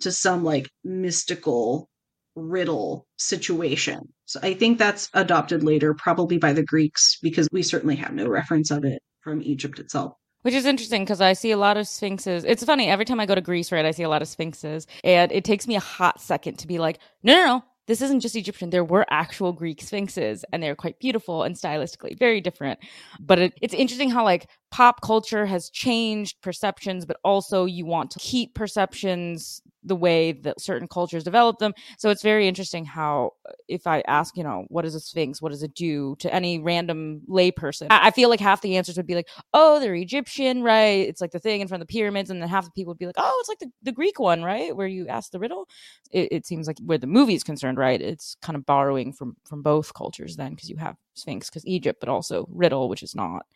to 0.00 0.10
some 0.12 0.44
like 0.44 0.68
mystical 0.84 1.88
riddle 2.34 3.06
situation. 3.18 4.00
So 4.24 4.40
I 4.42 4.54
think 4.54 4.78
that's 4.78 5.10
adopted 5.12 5.62
later, 5.62 5.94
probably 5.94 6.38
by 6.38 6.54
the 6.54 6.64
Greeks, 6.64 7.18
because 7.22 7.48
we 7.52 7.62
certainly 7.62 7.96
have 7.96 8.14
no 8.14 8.28
reference 8.28 8.70
of 8.70 8.84
it 8.84 9.02
from 9.20 9.42
Egypt 9.42 9.78
itself. 9.78 10.14
Which 10.42 10.54
is 10.54 10.66
interesting 10.66 11.04
because 11.04 11.20
I 11.20 11.32
see 11.34 11.52
a 11.52 11.56
lot 11.56 11.76
of 11.76 11.86
sphinxes. 11.86 12.44
It's 12.44 12.64
funny, 12.64 12.88
every 12.88 13.04
time 13.04 13.20
I 13.20 13.26
go 13.26 13.34
to 13.34 13.40
Greece, 13.40 13.70
right, 13.70 13.84
I 13.84 13.92
see 13.92 14.02
a 14.02 14.08
lot 14.08 14.22
of 14.22 14.28
sphinxes. 14.28 14.86
And 15.04 15.30
it 15.32 15.44
takes 15.44 15.68
me 15.68 15.76
a 15.76 15.80
hot 15.80 16.20
second 16.20 16.58
to 16.58 16.66
be 16.66 16.78
like, 16.78 16.98
no, 17.22 17.34
no, 17.34 17.46
no, 17.46 17.64
this 17.86 18.00
isn't 18.00 18.20
just 18.20 18.36
Egyptian. 18.36 18.70
There 18.70 18.84
were 18.84 19.04
actual 19.10 19.52
Greek 19.52 19.82
sphinxes 19.82 20.44
and 20.52 20.62
they're 20.62 20.76
quite 20.76 20.98
beautiful 20.98 21.42
and 21.42 21.56
stylistically 21.56 22.18
very 22.18 22.40
different. 22.40 22.78
But 23.20 23.38
it, 23.38 23.54
it's 23.60 23.74
interesting 23.74 24.10
how 24.10 24.24
like 24.24 24.48
pop 24.70 25.00
culture 25.00 25.46
has 25.46 25.68
changed 25.68 26.40
perceptions, 26.42 27.04
but 27.04 27.18
also 27.24 27.64
you 27.64 27.84
want 27.84 28.10
to 28.12 28.18
keep 28.18 28.54
perceptions 28.54 29.60
the 29.84 29.96
way 29.96 30.32
that 30.32 30.60
certain 30.60 30.88
cultures 30.88 31.24
develop 31.24 31.58
them. 31.58 31.74
So 31.98 32.10
it's 32.10 32.22
very 32.22 32.46
interesting 32.46 32.84
how, 32.84 33.32
if 33.68 33.86
I 33.86 34.02
ask, 34.06 34.36
you 34.36 34.44
know, 34.44 34.64
what 34.68 34.84
is 34.84 34.94
a 34.94 35.00
sphinx? 35.00 35.42
What 35.42 35.50
does 35.50 35.62
it 35.62 35.74
do 35.74 36.16
to 36.20 36.32
any 36.32 36.58
random 36.58 37.22
layperson? 37.28 37.88
I, 37.90 38.08
I 38.08 38.10
feel 38.10 38.28
like 38.28 38.40
half 38.40 38.60
the 38.60 38.76
answers 38.76 38.96
would 38.96 39.06
be 39.06 39.14
like, 39.14 39.28
oh, 39.52 39.80
they're 39.80 39.94
Egyptian, 39.94 40.62
right? 40.62 41.08
It's 41.08 41.20
like 41.20 41.32
the 41.32 41.38
thing 41.38 41.60
in 41.60 41.68
front 41.68 41.82
of 41.82 41.88
the 41.88 41.92
pyramids. 41.92 42.30
And 42.30 42.40
then 42.40 42.48
half 42.48 42.64
the 42.64 42.70
people 42.70 42.92
would 42.92 42.98
be 42.98 43.06
like, 43.06 43.16
oh, 43.18 43.36
it's 43.40 43.48
like 43.48 43.58
the, 43.58 43.70
the 43.82 43.92
Greek 43.92 44.18
one, 44.18 44.42
right? 44.42 44.76
Where 44.76 44.86
you 44.86 45.08
ask 45.08 45.30
the 45.30 45.38
riddle. 45.38 45.68
It, 46.10 46.28
it 46.30 46.46
seems 46.46 46.66
like 46.66 46.78
where 46.84 46.98
the 46.98 47.06
movie 47.06 47.34
is 47.34 47.44
concerned, 47.44 47.78
right? 47.78 48.00
It's 48.00 48.36
kind 48.42 48.56
of 48.56 48.66
borrowing 48.66 49.12
from 49.12 49.36
from 49.44 49.62
both 49.62 49.94
cultures 49.94 50.36
then 50.36 50.54
because 50.54 50.70
you 50.70 50.76
have 50.76 50.96
sphinx 51.14 51.48
because 51.48 51.66
Egypt, 51.66 52.00
but 52.00 52.08
also 52.08 52.46
riddle, 52.50 52.88
which 52.88 53.02
is 53.02 53.14
not. 53.14 53.46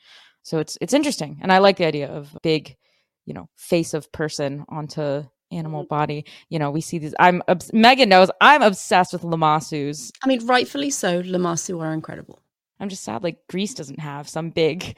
So 0.42 0.58
it's 0.58 0.78
it's 0.80 0.94
interesting, 0.94 1.38
and 1.42 1.52
I 1.52 1.58
like 1.58 1.76
the 1.76 1.86
idea 1.86 2.08
of 2.08 2.36
big, 2.42 2.76
you 3.24 3.34
know, 3.34 3.48
face 3.56 3.94
of 3.94 4.10
person 4.12 4.64
onto 4.68 5.24
animal 5.50 5.82
mm-hmm. 5.82 5.94
body. 5.94 6.24
You 6.48 6.58
know, 6.58 6.70
we 6.70 6.80
see 6.80 6.98
these. 6.98 7.14
I'm 7.18 7.42
Megan 7.72 8.08
knows 8.08 8.30
I'm 8.40 8.62
obsessed 8.62 9.12
with 9.12 9.22
Lamassus. 9.22 10.10
I 10.22 10.28
mean, 10.28 10.46
rightfully 10.46 10.90
so. 10.90 11.22
Lamassu 11.22 11.80
are 11.80 11.92
incredible. 11.92 12.40
I'm 12.78 12.88
just 12.88 13.04
sad 13.04 13.22
like 13.22 13.46
Greece 13.48 13.74
doesn't 13.74 14.00
have 14.00 14.28
some 14.28 14.50
big 14.50 14.96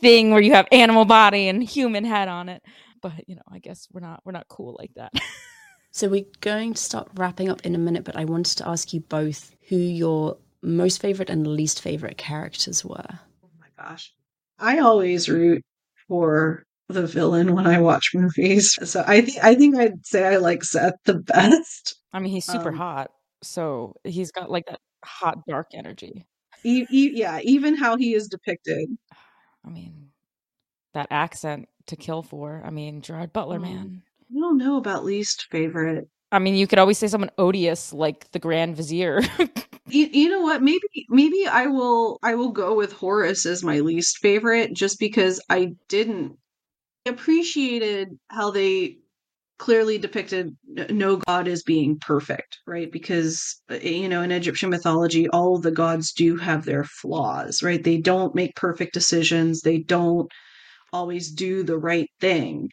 thing 0.00 0.30
where 0.30 0.40
you 0.40 0.52
have 0.52 0.66
animal 0.72 1.04
body 1.04 1.48
and 1.48 1.62
human 1.62 2.04
head 2.04 2.28
on 2.28 2.48
it. 2.48 2.62
But 3.02 3.28
you 3.28 3.36
know, 3.36 3.42
I 3.50 3.58
guess 3.58 3.88
we're 3.92 4.00
not 4.00 4.22
we're 4.24 4.32
not 4.32 4.48
cool 4.48 4.76
like 4.78 4.92
that. 4.94 5.12
so 5.90 6.08
we're 6.08 6.26
going 6.40 6.74
to 6.74 6.82
start 6.82 7.08
wrapping 7.16 7.48
up 7.48 7.62
in 7.64 7.74
a 7.74 7.78
minute, 7.78 8.04
but 8.04 8.16
I 8.16 8.24
wanted 8.24 8.58
to 8.58 8.68
ask 8.68 8.92
you 8.92 9.00
both 9.00 9.54
who 9.68 9.76
your 9.76 10.36
most 10.62 11.00
favorite 11.00 11.30
and 11.30 11.46
least 11.46 11.80
favorite 11.80 12.18
characters 12.18 12.84
were. 12.84 13.06
Oh 13.44 13.50
my 13.58 13.68
gosh. 13.82 14.12
I 14.58 14.78
always 14.78 15.28
root 15.28 15.62
for 16.06 16.64
the 16.94 17.06
villain 17.06 17.54
when 17.54 17.66
I 17.66 17.80
watch 17.80 18.10
movies. 18.14 18.78
So 18.88 19.04
I 19.06 19.20
think 19.20 19.42
I 19.42 19.54
think 19.54 19.76
I'd 19.76 20.06
say 20.06 20.24
I 20.26 20.36
like 20.36 20.64
Seth 20.64 20.94
the 21.04 21.14
best. 21.14 21.96
I 22.12 22.18
mean, 22.18 22.32
he's 22.32 22.44
super 22.44 22.70
um, 22.70 22.76
hot, 22.76 23.10
so 23.42 23.94
he's 24.04 24.32
got 24.32 24.50
like 24.50 24.66
that 24.66 24.80
hot 25.04 25.38
dark 25.46 25.68
energy. 25.74 26.26
E- 26.64 26.86
e- 26.90 27.12
yeah, 27.14 27.40
even 27.42 27.76
how 27.76 27.96
he 27.96 28.14
is 28.14 28.28
depicted. 28.28 28.88
I 29.64 29.68
mean, 29.68 30.10
that 30.94 31.08
accent 31.10 31.68
to 31.86 31.96
kill 31.96 32.22
for. 32.22 32.62
I 32.64 32.70
mean, 32.70 33.02
Gerard 33.02 33.32
Butler, 33.32 33.56
um, 33.56 33.62
man. 33.62 34.02
I 34.30 34.40
don't 34.40 34.58
know 34.58 34.76
about 34.76 35.04
least 35.04 35.46
favorite. 35.50 36.08
I 36.32 36.38
mean, 36.38 36.54
you 36.54 36.66
could 36.66 36.78
always 36.78 36.98
say 36.98 37.08
someone 37.08 37.30
odious 37.38 37.92
like 37.92 38.30
the 38.30 38.38
Grand 38.38 38.76
Vizier. 38.76 39.20
you, 39.88 40.06
you 40.06 40.28
know 40.28 40.40
what? 40.40 40.62
Maybe 40.62 41.06
maybe 41.08 41.46
I 41.46 41.66
will 41.66 42.18
I 42.22 42.34
will 42.36 42.50
go 42.50 42.76
with 42.76 42.92
Horus 42.92 43.46
as 43.46 43.64
my 43.64 43.80
least 43.80 44.18
favorite 44.18 44.72
just 44.72 45.00
because 45.00 45.42
I 45.50 45.72
didn't 45.88 46.38
appreciated 47.06 48.08
how 48.28 48.50
they 48.50 48.98
clearly 49.58 49.98
depicted 49.98 50.56
no 50.90 51.16
god 51.16 51.48
as 51.48 51.62
being 51.62 51.98
perfect, 52.00 52.58
right? 52.66 52.90
Because, 52.92 53.62
uh, 53.70 53.76
you 53.76 54.08
know, 54.08 54.22
in 54.22 54.32
Egyptian 54.32 54.70
mythology, 54.70 55.28
all 55.28 55.58
the 55.58 55.70
gods 55.70 56.12
do 56.12 56.36
have 56.36 56.64
their 56.64 56.84
flaws, 56.84 57.62
right? 57.62 57.82
They 57.84 57.98
don't 57.98 58.34
make 58.34 58.56
perfect 58.56 58.94
decisions, 58.94 59.60
they 59.62 59.78
don't 59.78 60.30
always 60.92 61.30
do 61.32 61.62
the 61.64 61.78
right 61.78 62.08
thing. 62.20 62.70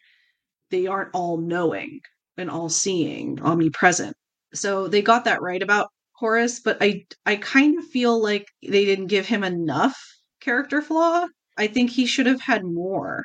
They 0.70 0.86
aren't 0.86 1.14
all 1.14 1.36
knowing 1.38 2.00
and 2.38 2.50
all 2.50 2.68
seeing, 2.70 3.40
omnipresent. 3.42 4.16
So 4.54 4.88
they 4.88 5.02
got 5.02 5.24
that 5.26 5.42
right 5.42 5.62
about 5.62 5.90
Horus, 6.14 6.60
but 6.60 6.78
I 6.80 7.04
I 7.26 7.36
kind 7.36 7.78
of 7.78 7.86
feel 7.88 8.20
like 8.22 8.46
they 8.62 8.84
didn't 8.86 9.08
give 9.08 9.26
him 9.26 9.44
enough 9.44 9.96
character 10.40 10.80
flaw. 10.82 11.26
I 11.58 11.66
think 11.66 11.90
he 11.90 12.06
should 12.06 12.26
have 12.26 12.40
had 12.40 12.64
more. 12.64 13.24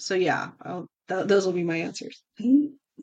So 0.00 0.14
yeah, 0.14 0.50
th- 1.08 1.26
those 1.26 1.46
will 1.46 1.52
be 1.52 1.64
my 1.64 1.76
answers. 1.76 2.22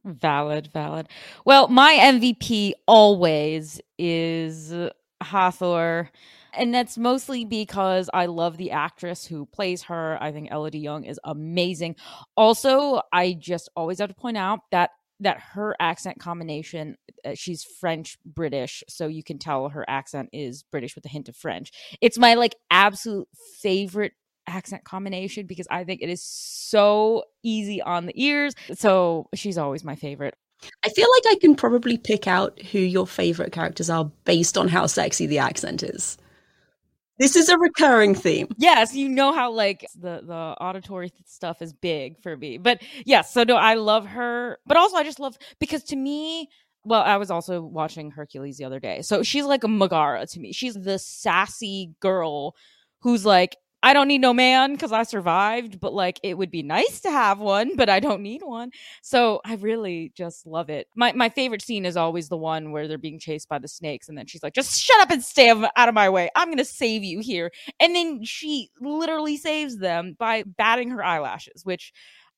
Valid, 0.04 0.70
valid. 0.74 1.08
Well, 1.45 1.68
my 1.68 1.98
MVP 2.00 2.74
always 2.88 3.82
is 3.98 4.74
Hathor. 5.22 6.10
And 6.54 6.74
that's 6.74 6.98
mostly 6.98 7.45
because 7.45 8.10
I 8.14 8.26
love 8.26 8.58
the 8.58 8.72
actress 8.72 9.26
who 9.26 9.45
plays 9.45 9.84
her. 9.84 10.18
I 10.22 10.32
think 10.32 10.50
Elodie 10.52 10.80
Yung 10.80 11.04
is 11.04 11.20
amazing. 11.24 11.95
Also, 12.36 13.02
I 13.14 13.34
just 13.34 13.70
always 13.76 14.00
have 14.00 14.10
to 14.10 14.16
point 14.16 14.38
out 14.38 14.60
that 14.72 14.91
that 15.20 15.39
her 15.39 15.76
accent 15.80 16.20
combination 16.20 16.95
uh, 17.26 17.32
she's 17.34 17.64
french 17.64 18.20
british 18.24 18.84
so 18.88 19.08
you 19.08 19.24
can 19.24 19.39
tell 19.39 19.70
her 19.70 19.84
accent 19.89 20.30
is 20.32 20.62
british 20.62 20.93
with 20.93 21.04
a 21.06 21.10
hint 21.10 21.28
of 21.28 21.36
french 21.36 21.72
it's 22.02 22.20
my 22.20 22.36
like 22.36 22.54
absolute 22.70 23.28
favorite 23.60 24.14
accent 24.48 24.84
combination 24.84 25.45
because 25.45 25.68
I 25.70 25.84
think 25.84 26.02
it 26.02 26.10
is 26.10 26.24
so 26.24 27.24
easy 27.43 27.82
on 27.82 28.06
the 28.06 28.14
ears. 28.22 28.54
So 28.74 29.30
she's 29.36 29.58
always 29.58 29.84
my 29.84 29.95
favorite. 29.95 30.36
I 30.84 30.89
feel 30.89 31.08
like 31.10 31.36
I 31.36 31.39
can 31.39 31.56
probably 31.56 31.98
pick 31.98 32.28
out 32.28 32.60
who 32.62 32.80
your 32.80 33.06
favorite 33.06 33.52
characters 33.52 33.89
are 33.89 34.12
based 34.26 34.58
on 34.58 34.68
how 34.68 34.88
sexy 34.88 35.28
the 35.28 35.38
accent 35.38 35.84
is. 35.84 36.18
This 37.20 37.36
is 37.36 37.50
a 37.50 37.58
recurring 37.58 38.14
theme. 38.14 38.48
Yes, 38.58 38.93
you 38.95 39.10
know 39.10 39.34
how 39.34 39.52
like 39.52 39.88
the 39.95 40.22
the 40.24 40.34
auditory 40.34 41.12
stuff 41.26 41.62
is 41.62 41.74
big 41.74 42.22
for 42.22 42.38
me. 42.38 42.58
But 42.58 42.82
yes, 43.06 43.34
so 43.34 43.43
no, 43.43 43.56
I 43.56 43.74
love 43.74 44.06
her, 44.06 44.60
but 44.68 44.78
also 44.78 44.98
I 44.98 45.04
just 45.04 45.20
love 45.20 45.38
because 45.60 45.84
to 45.86 45.95
me 45.95 46.50
well, 46.88 47.02
I 47.02 47.18
was 47.18 47.30
also 47.30 47.62
watching 47.62 48.12
Hercules 48.12 48.58
the 48.58 48.64
other 48.64 48.80
day. 48.80 49.02
So 49.02 49.22
she's 49.22 49.43
like 49.43 49.66
a 49.66 49.68
Megara 49.68 50.26
to 50.26 50.39
me. 50.39 50.54
She's 50.54 50.74
the 50.74 50.98
sassy 50.98 51.93
girl 52.00 52.56
who's 53.02 53.26
like 53.26 53.58
I 53.84 53.93
don't 53.93 54.07
need 54.07 54.21
no 54.21 54.34
man 54.34 54.73
because 54.73 54.91
I 54.91 55.03
survived, 55.03 55.80
but 55.80 55.93
like 55.93 56.19
it 56.23 56.38
would 56.38 56.49
be 56.49 56.63
nice 56.63 56.99
to 57.01 57.11
have 57.11 57.39
one, 57.39 57.75
but 57.75 57.89
I 57.89 57.99
don't 57.99 58.21
need 58.21 58.41
one. 58.43 58.71
So 59.03 59.39
I 59.45 59.55
really 59.55 60.11
just 60.15 60.45
love 60.47 60.69
it. 60.69 60.88
My 60.95 61.13
my 61.13 61.30
favorite 61.30 61.61
scene 61.61 61.86
is 61.86 61.95
always 61.95 62.28
the 62.28 62.38
one 62.38 62.71
where 62.71 62.88
they're 62.88 62.97
being 62.97 63.19
chased 63.19 63.47
by 63.49 63.59
the 63.59 63.67
snakes, 63.67 64.09
and 64.09 64.17
then 64.17 64.25
she's 64.25 64.41
like, 64.43 64.53
"Just 64.53 64.82
shut 64.82 64.99
up 64.99 65.11
and 65.11 65.23
stay 65.23 65.49
out 65.49 65.89
of 65.89 65.93
my 65.93 66.09
way. 66.09 66.30
I'm 66.36 66.49
gonna 66.49 66.65
save 66.65 67.03
you 67.03 67.19
here." 67.19 67.51
And 67.80 67.95
then 67.95 68.23
she 68.23 68.71
literally 68.82 69.38
saves 69.38 69.78
them 69.78 70.15
by 70.17 70.43
batting 70.43 70.89
her 70.89 71.03
eyelashes, 71.03 71.63
which 71.63 71.93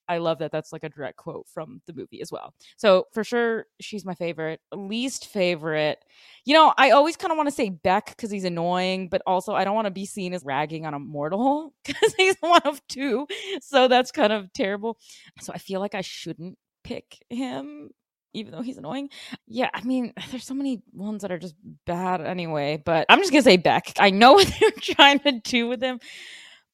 I 0.09 0.17
love 0.17 0.39
that 0.39 0.51
that's 0.51 0.73
like 0.73 0.83
a 0.83 0.89
direct 0.89 1.17
quote 1.17 1.47
from 1.47 1.81
the 1.85 1.93
movie 1.93 2.21
as 2.21 2.31
well. 2.31 2.53
So 2.77 3.05
for 3.13 3.23
sure, 3.23 3.67
she's 3.79 4.03
my 4.03 4.15
favorite. 4.15 4.59
Least 4.73 5.27
favorite, 5.27 6.03
you 6.45 6.55
know, 6.55 6.73
I 6.77 6.89
always 6.89 7.15
kind 7.15 7.31
of 7.31 7.37
want 7.37 7.47
to 7.47 7.55
say 7.55 7.69
Bek 7.69 8.07
because 8.07 8.31
he's 8.31 8.43
annoying, 8.43 9.07
but 9.07 9.21
also 9.27 9.53
I 9.53 9.63
don't 9.63 9.75
want 9.75 9.85
to 9.85 9.91
be 9.91 10.07
seen 10.07 10.33
as 10.33 10.43
ragging 10.43 10.85
on 10.85 10.95
a 10.95 10.99
mortal 10.99 11.73
because 11.85 12.13
he's 12.15 12.35
one 12.39 12.63
of 12.65 12.85
two. 12.87 13.27
So 13.61 13.87
that's 13.87 14.11
kind 14.11 14.33
of 14.33 14.51
terrible. 14.51 14.97
So 15.41 15.53
I 15.53 15.59
feel 15.59 15.79
like 15.79 15.93
I 15.93 16.01
shouldn't 16.01 16.57
pick 16.83 17.23
him 17.29 17.91
even 18.33 18.51
though 18.51 18.61
he's 18.61 18.77
annoying. 18.77 19.09
Yeah, 19.47 19.69
I 19.73 19.81
mean, 19.83 20.13
there's 20.31 20.45
so 20.45 20.53
many 20.53 20.81
ones 20.93 21.21
that 21.21 21.31
are 21.31 21.39
just 21.39 21.55
bad 21.85 22.21
anyway, 22.21 22.81
but 22.83 23.05
I'm 23.09 23.19
just 23.19 23.31
gonna 23.31 23.43
say 23.43 23.57
Bek. 23.57 23.93
I 23.99 24.09
know 24.09 24.33
what 24.35 24.51
they're 24.59 24.71
trying 24.95 25.19
to 25.19 25.33
do 25.33 25.67
with 25.67 25.81
him, 25.81 25.99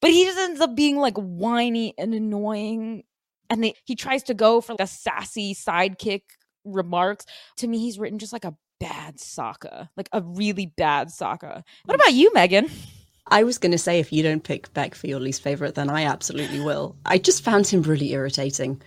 but 0.01 0.11
he 0.11 0.25
just 0.25 0.37
ends 0.37 0.61
up 0.61 0.75
being 0.75 0.97
like 0.97 1.17
whiny 1.17 1.93
and 1.97 2.13
annoying 2.13 3.03
and 3.49 3.63
they, 3.63 3.75
he 3.83 3.95
tries 3.95 4.23
to 4.23 4.33
go 4.33 4.61
for 4.61 4.73
like 4.73 4.81
a 4.81 4.87
sassy 4.87 5.53
sidekick 5.53 6.21
remarks. 6.63 7.25
To 7.57 7.67
me, 7.67 7.79
he's 7.79 7.99
written 7.99 8.19
just 8.19 8.33
like 8.33 8.45
a 8.45 8.55
bad 8.79 9.17
Sokka, 9.17 9.89
like 9.95 10.09
a 10.11 10.21
really 10.21 10.65
bad 10.65 11.09
Sokka. 11.09 11.63
What 11.85 11.93
mm. 11.93 11.95
about 11.95 12.13
you, 12.13 12.31
Megan? 12.33 12.69
I 13.27 13.43
was 13.43 13.57
going 13.57 13.71
to 13.71 13.77
say, 13.77 13.99
if 13.99 14.13
you 14.13 14.21
don't 14.21 14.43
pick 14.43 14.71
Bek 14.73 14.93
for 14.93 15.07
your 15.07 15.19
least 15.19 15.41
favorite, 15.41 15.75
then 15.75 15.89
I 15.89 16.03
absolutely 16.03 16.59
will. 16.59 16.95
I 17.05 17.17
just 17.17 17.43
found 17.43 17.65
him 17.65 17.81
really 17.81 18.11
irritating. 18.11 18.81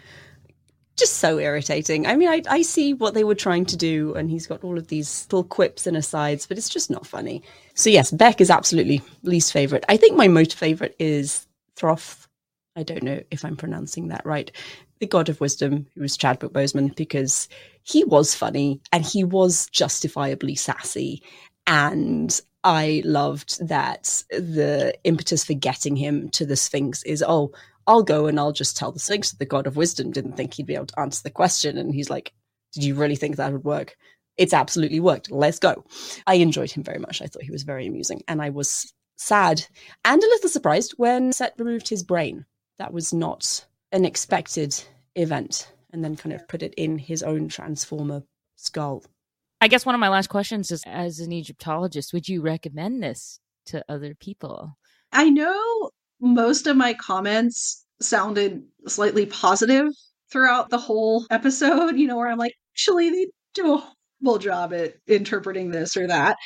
Just 0.96 1.14
so 1.14 1.38
irritating. 1.38 2.06
I 2.06 2.14
mean, 2.16 2.28
I, 2.28 2.42
I 2.48 2.62
see 2.62 2.94
what 2.94 3.14
they 3.14 3.24
were 3.24 3.34
trying 3.34 3.66
to 3.66 3.76
do, 3.76 4.14
and 4.14 4.30
he's 4.30 4.46
got 4.46 4.62
all 4.62 4.78
of 4.78 4.88
these 4.88 5.26
little 5.26 5.44
quips 5.44 5.86
and 5.86 5.96
asides, 5.96 6.46
but 6.46 6.56
it's 6.56 6.68
just 6.68 6.90
not 6.90 7.06
funny. 7.06 7.42
So, 7.74 7.90
yes, 7.90 8.12
Bek 8.12 8.40
is 8.40 8.50
absolutely 8.50 9.02
least 9.22 9.52
favorite. 9.52 9.84
I 9.88 9.96
think 9.96 10.16
my 10.16 10.28
most 10.28 10.54
favorite 10.54 10.94
is 11.00 11.46
Throth 11.74 12.27
I 12.78 12.84
don't 12.84 13.02
know 13.02 13.20
if 13.32 13.44
I'm 13.44 13.56
pronouncing 13.56 14.08
that 14.08 14.24
right, 14.24 14.52
the 15.00 15.06
God 15.06 15.28
of 15.28 15.40
Wisdom, 15.40 15.88
who 15.94 16.02
was 16.02 16.16
Chadwick 16.16 16.52
Boseman, 16.52 16.94
because 16.94 17.48
he 17.82 18.04
was 18.04 18.36
funny 18.36 18.80
and 18.92 19.04
he 19.04 19.24
was 19.24 19.66
justifiably 19.70 20.54
sassy. 20.54 21.24
And 21.66 22.40
I 22.62 23.02
loved 23.04 23.66
that 23.66 24.22
the 24.30 24.94
impetus 25.02 25.44
for 25.44 25.54
getting 25.54 25.96
him 25.96 26.28
to 26.30 26.46
the 26.46 26.54
Sphinx 26.54 27.02
is, 27.02 27.24
oh, 27.26 27.50
I'll 27.88 28.04
go 28.04 28.26
and 28.26 28.38
I'll 28.38 28.52
just 28.52 28.76
tell 28.76 28.92
the 28.92 29.00
Sphinx 29.00 29.32
that 29.32 29.40
the 29.40 29.46
God 29.46 29.66
of 29.66 29.76
Wisdom 29.76 30.12
didn't 30.12 30.36
think 30.36 30.54
he'd 30.54 30.66
be 30.66 30.76
able 30.76 30.86
to 30.86 31.00
answer 31.00 31.22
the 31.24 31.30
question. 31.30 31.78
And 31.78 31.92
he's 31.92 32.10
like, 32.10 32.32
Did 32.74 32.84
you 32.84 32.94
really 32.94 33.16
think 33.16 33.36
that 33.36 33.52
would 33.52 33.64
work? 33.64 33.96
It's 34.36 34.54
absolutely 34.54 35.00
worked. 35.00 35.32
Let's 35.32 35.58
go. 35.58 35.84
I 36.28 36.34
enjoyed 36.34 36.70
him 36.70 36.84
very 36.84 37.00
much. 37.00 37.22
I 37.22 37.26
thought 37.26 37.42
he 37.42 37.50
was 37.50 37.64
very 37.64 37.88
amusing. 37.88 38.22
And 38.28 38.40
I 38.40 38.50
was 38.50 38.92
sad 39.16 39.66
and 40.04 40.22
a 40.22 40.26
little 40.26 40.48
surprised 40.48 40.94
when 40.96 41.32
Set 41.32 41.54
removed 41.58 41.88
his 41.88 42.04
brain 42.04 42.44
that 42.78 42.92
was 42.92 43.12
not 43.12 43.66
an 43.92 44.04
expected 44.04 44.74
event 45.14 45.72
and 45.92 46.04
then 46.04 46.16
kind 46.16 46.34
of 46.34 46.46
put 46.48 46.62
it 46.62 46.74
in 46.74 46.98
his 46.98 47.22
own 47.22 47.48
transformer 47.48 48.22
skull. 48.56 49.02
I 49.60 49.68
guess 49.68 49.84
one 49.84 49.94
of 49.94 50.00
my 50.00 50.08
last 50.08 50.28
questions 50.28 50.70
is 50.70 50.82
as 50.86 51.18
an 51.20 51.32
Egyptologist, 51.32 52.12
would 52.12 52.28
you 52.28 52.42
recommend 52.42 53.02
this 53.02 53.40
to 53.66 53.84
other 53.88 54.14
people? 54.14 54.76
I 55.12 55.30
know 55.30 55.90
most 56.20 56.66
of 56.66 56.76
my 56.76 56.94
comments 56.94 57.84
sounded 58.00 58.62
slightly 58.86 59.26
positive 59.26 59.88
throughout 60.30 60.70
the 60.70 60.78
whole 60.78 61.26
episode, 61.30 61.96
you 61.96 62.06
know, 62.06 62.16
where 62.16 62.28
I'm 62.28 62.38
like, 62.38 62.54
actually, 62.74 63.10
they 63.10 63.26
do 63.54 63.74
a 63.74 63.94
horrible 64.22 64.38
job 64.38 64.72
at 64.72 64.94
interpreting 65.06 65.70
this 65.70 65.96
or 65.96 66.06
that. 66.06 66.36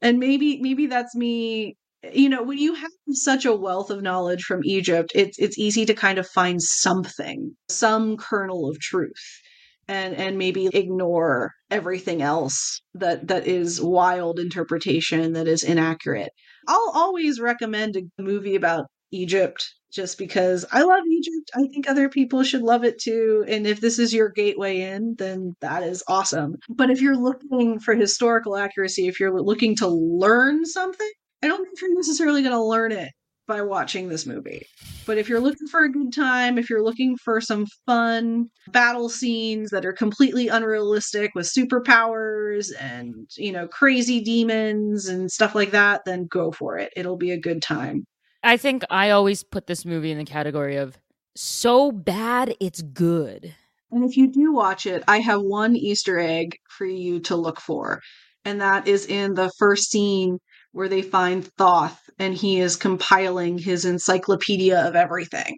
And 0.00 0.18
maybe 0.18 0.60
maybe 0.60 0.86
that's 0.86 1.14
me 1.14 1.76
you 2.12 2.28
know 2.28 2.42
when 2.42 2.58
you 2.58 2.74
have 2.74 2.90
such 3.10 3.44
a 3.44 3.54
wealth 3.54 3.90
of 3.90 4.02
knowledge 4.02 4.42
from 4.42 4.64
egypt 4.64 5.12
it's 5.14 5.38
it's 5.38 5.58
easy 5.58 5.84
to 5.84 5.94
kind 5.94 6.18
of 6.18 6.26
find 6.28 6.62
something 6.62 7.54
some 7.68 8.16
kernel 8.16 8.68
of 8.68 8.78
truth 8.80 9.40
and 9.88 10.14
and 10.14 10.38
maybe 10.38 10.66
ignore 10.72 11.52
everything 11.70 12.22
else 12.22 12.80
that 12.94 13.28
that 13.28 13.46
is 13.46 13.80
wild 13.80 14.38
interpretation 14.38 15.32
that 15.32 15.48
is 15.48 15.62
inaccurate. 15.62 16.30
I'll 16.68 16.92
always 16.94 17.40
recommend 17.40 17.96
a 17.96 18.22
movie 18.22 18.54
about 18.54 18.86
egypt 19.10 19.62
just 19.92 20.16
because 20.16 20.64
i 20.72 20.82
love 20.82 21.02
egypt. 21.06 21.50
I 21.54 21.66
think 21.72 21.88
other 21.88 22.08
people 22.08 22.42
should 22.44 22.62
love 22.62 22.84
it 22.84 22.98
too. 22.98 23.44
And 23.46 23.66
if 23.66 23.80
this 23.80 23.98
is 23.98 24.14
your 24.14 24.30
gateway 24.30 24.80
in 24.80 25.16
then 25.18 25.54
that 25.60 25.82
is 25.82 26.02
awesome. 26.08 26.56
But 26.68 26.90
if 26.90 27.00
you're 27.00 27.16
looking 27.16 27.78
for 27.80 27.94
historical 27.94 28.56
accuracy 28.56 29.08
if 29.08 29.20
you're 29.20 29.42
looking 29.42 29.76
to 29.76 29.88
learn 29.88 30.64
something 30.64 31.10
I 31.42 31.48
don't 31.48 31.64
think 31.64 31.80
you're 31.80 31.94
necessarily 31.94 32.42
going 32.42 32.54
to 32.54 32.62
learn 32.62 32.92
it 32.92 33.10
by 33.48 33.62
watching 33.62 34.08
this 34.08 34.26
movie. 34.26 34.64
But 35.04 35.18
if 35.18 35.28
you're 35.28 35.40
looking 35.40 35.66
for 35.66 35.82
a 35.82 35.90
good 35.90 36.12
time, 36.12 36.58
if 36.58 36.70
you're 36.70 36.82
looking 36.82 37.16
for 37.16 37.40
some 37.40 37.66
fun 37.86 38.46
battle 38.68 39.08
scenes 39.08 39.70
that 39.70 39.84
are 39.84 39.92
completely 39.92 40.48
unrealistic 40.48 41.32
with 41.34 41.52
superpowers 41.52 42.70
and, 42.78 43.28
you 43.36 43.50
know, 43.50 43.66
crazy 43.66 44.20
demons 44.20 45.08
and 45.08 45.30
stuff 45.30 45.54
like 45.54 45.72
that, 45.72 46.02
then 46.06 46.26
go 46.30 46.52
for 46.52 46.78
it. 46.78 46.92
It'll 46.96 47.16
be 47.16 47.32
a 47.32 47.40
good 47.40 47.62
time. 47.62 48.04
I 48.44 48.56
think 48.56 48.84
I 48.90 49.10
always 49.10 49.42
put 49.42 49.66
this 49.66 49.84
movie 49.84 50.12
in 50.12 50.18
the 50.18 50.24
category 50.24 50.76
of 50.76 50.96
so 51.34 51.90
bad 51.90 52.54
it's 52.60 52.82
good. 52.82 53.54
And 53.90 54.04
if 54.04 54.16
you 54.16 54.30
do 54.30 54.52
watch 54.52 54.86
it, 54.86 55.02
I 55.08 55.18
have 55.18 55.42
one 55.42 55.76
Easter 55.76 56.18
egg 56.18 56.56
for 56.70 56.86
you 56.86 57.20
to 57.20 57.36
look 57.36 57.60
for. 57.60 58.00
And 58.44 58.60
that 58.60 58.88
is 58.88 59.06
in 59.06 59.34
the 59.34 59.52
first 59.58 59.90
scene 59.90 60.38
where 60.72 60.88
they 60.88 61.02
find 61.02 61.44
Thoth 61.58 61.98
and 62.18 62.34
he 62.34 62.60
is 62.60 62.76
compiling 62.76 63.58
his 63.58 63.84
encyclopedia 63.84 64.78
of 64.80 64.96
everything. 64.96 65.56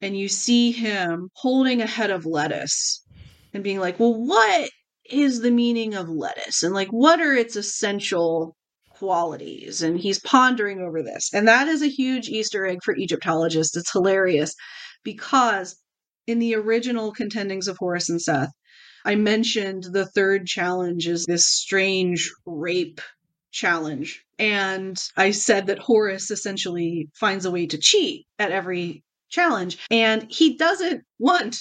And 0.00 0.16
you 0.16 0.28
see 0.28 0.70
him 0.72 1.30
holding 1.34 1.80
a 1.80 1.86
head 1.86 2.10
of 2.10 2.26
lettuce 2.26 3.02
and 3.52 3.64
being 3.64 3.80
like, 3.80 3.98
well, 3.98 4.14
what 4.14 4.70
is 5.10 5.40
the 5.40 5.50
meaning 5.50 5.94
of 5.94 6.08
lettuce? 6.08 6.62
And 6.62 6.74
like 6.74 6.88
what 6.88 7.20
are 7.20 7.34
its 7.34 7.56
essential 7.56 8.56
qualities? 8.90 9.82
And 9.82 9.98
he's 9.98 10.20
pondering 10.20 10.80
over 10.80 11.02
this. 11.02 11.30
And 11.32 11.48
that 11.48 11.68
is 11.68 11.82
a 11.82 11.88
huge 11.88 12.28
easter 12.28 12.66
egg 12.66 12.78
for 12.84 12.96
egyptologists. 12.96 13.76
It's 13.76 13.92
hilarious 13.92 14.54
because 15.02 15.76
in 16.26 16.38
the 16.38 16.54
original 16.54 17.12
contendings 17.12 17.68
of 17.68 17.76
horus 17.78 18.08
and 18.08 18.20
seth 18.20 18.50
i 19.04 19.14
mentioned 19.14 19.84
the 19.92 20.06
third 20.06 20.46
challenge 20.46 21.06
is 21.06 21.24
this 21.26 21.46
strange 21.46 22.32
rape 22.46 23.00
challenge 23.54 24.24
and 24.38 24.98
i 25.16 25.30
said 25.30 25.66
that 25.68 25.78
horus 25.78 26.30
essentially 26.30 27.08
finds 27.14 27.44
a 27.44 27.50
way 27.50 27.66
to 27.66 27.78
cheat 27.78 28.26
at 28.38 28.50
every 28.50 29.02
challenge 29.30 29.78
and 29.90 30.26
he 30.30 30.56
doesn't 30.56 31.02
want 31.18 31.56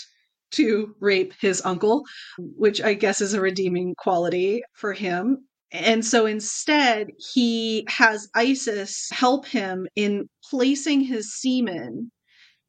to 0.54 0.96
rape 1.00 1.34
his 1.40 1.62
uncle, 1.66 2.04
which 2.38 2.82
I 2.82 2.94
guess 2.94 3.22
is 3.22 3.34
a 3.34 3.42
redeeming 3.42 3.96
quality 3.98 4.64
for 4.74 4.94
him. 4.94 5.48
And 5.72 6.06
so 6.06 6.28
instead, 6.28 7.08
he 7.34 7.86
has 7.90 8.30
Isis 8.36 9.10
help 9.12 9.48
him 9.48 9.88
in 9.96 10.30
placing 10.50 11.02
his 11.02 11.36
semen 11.36 12.12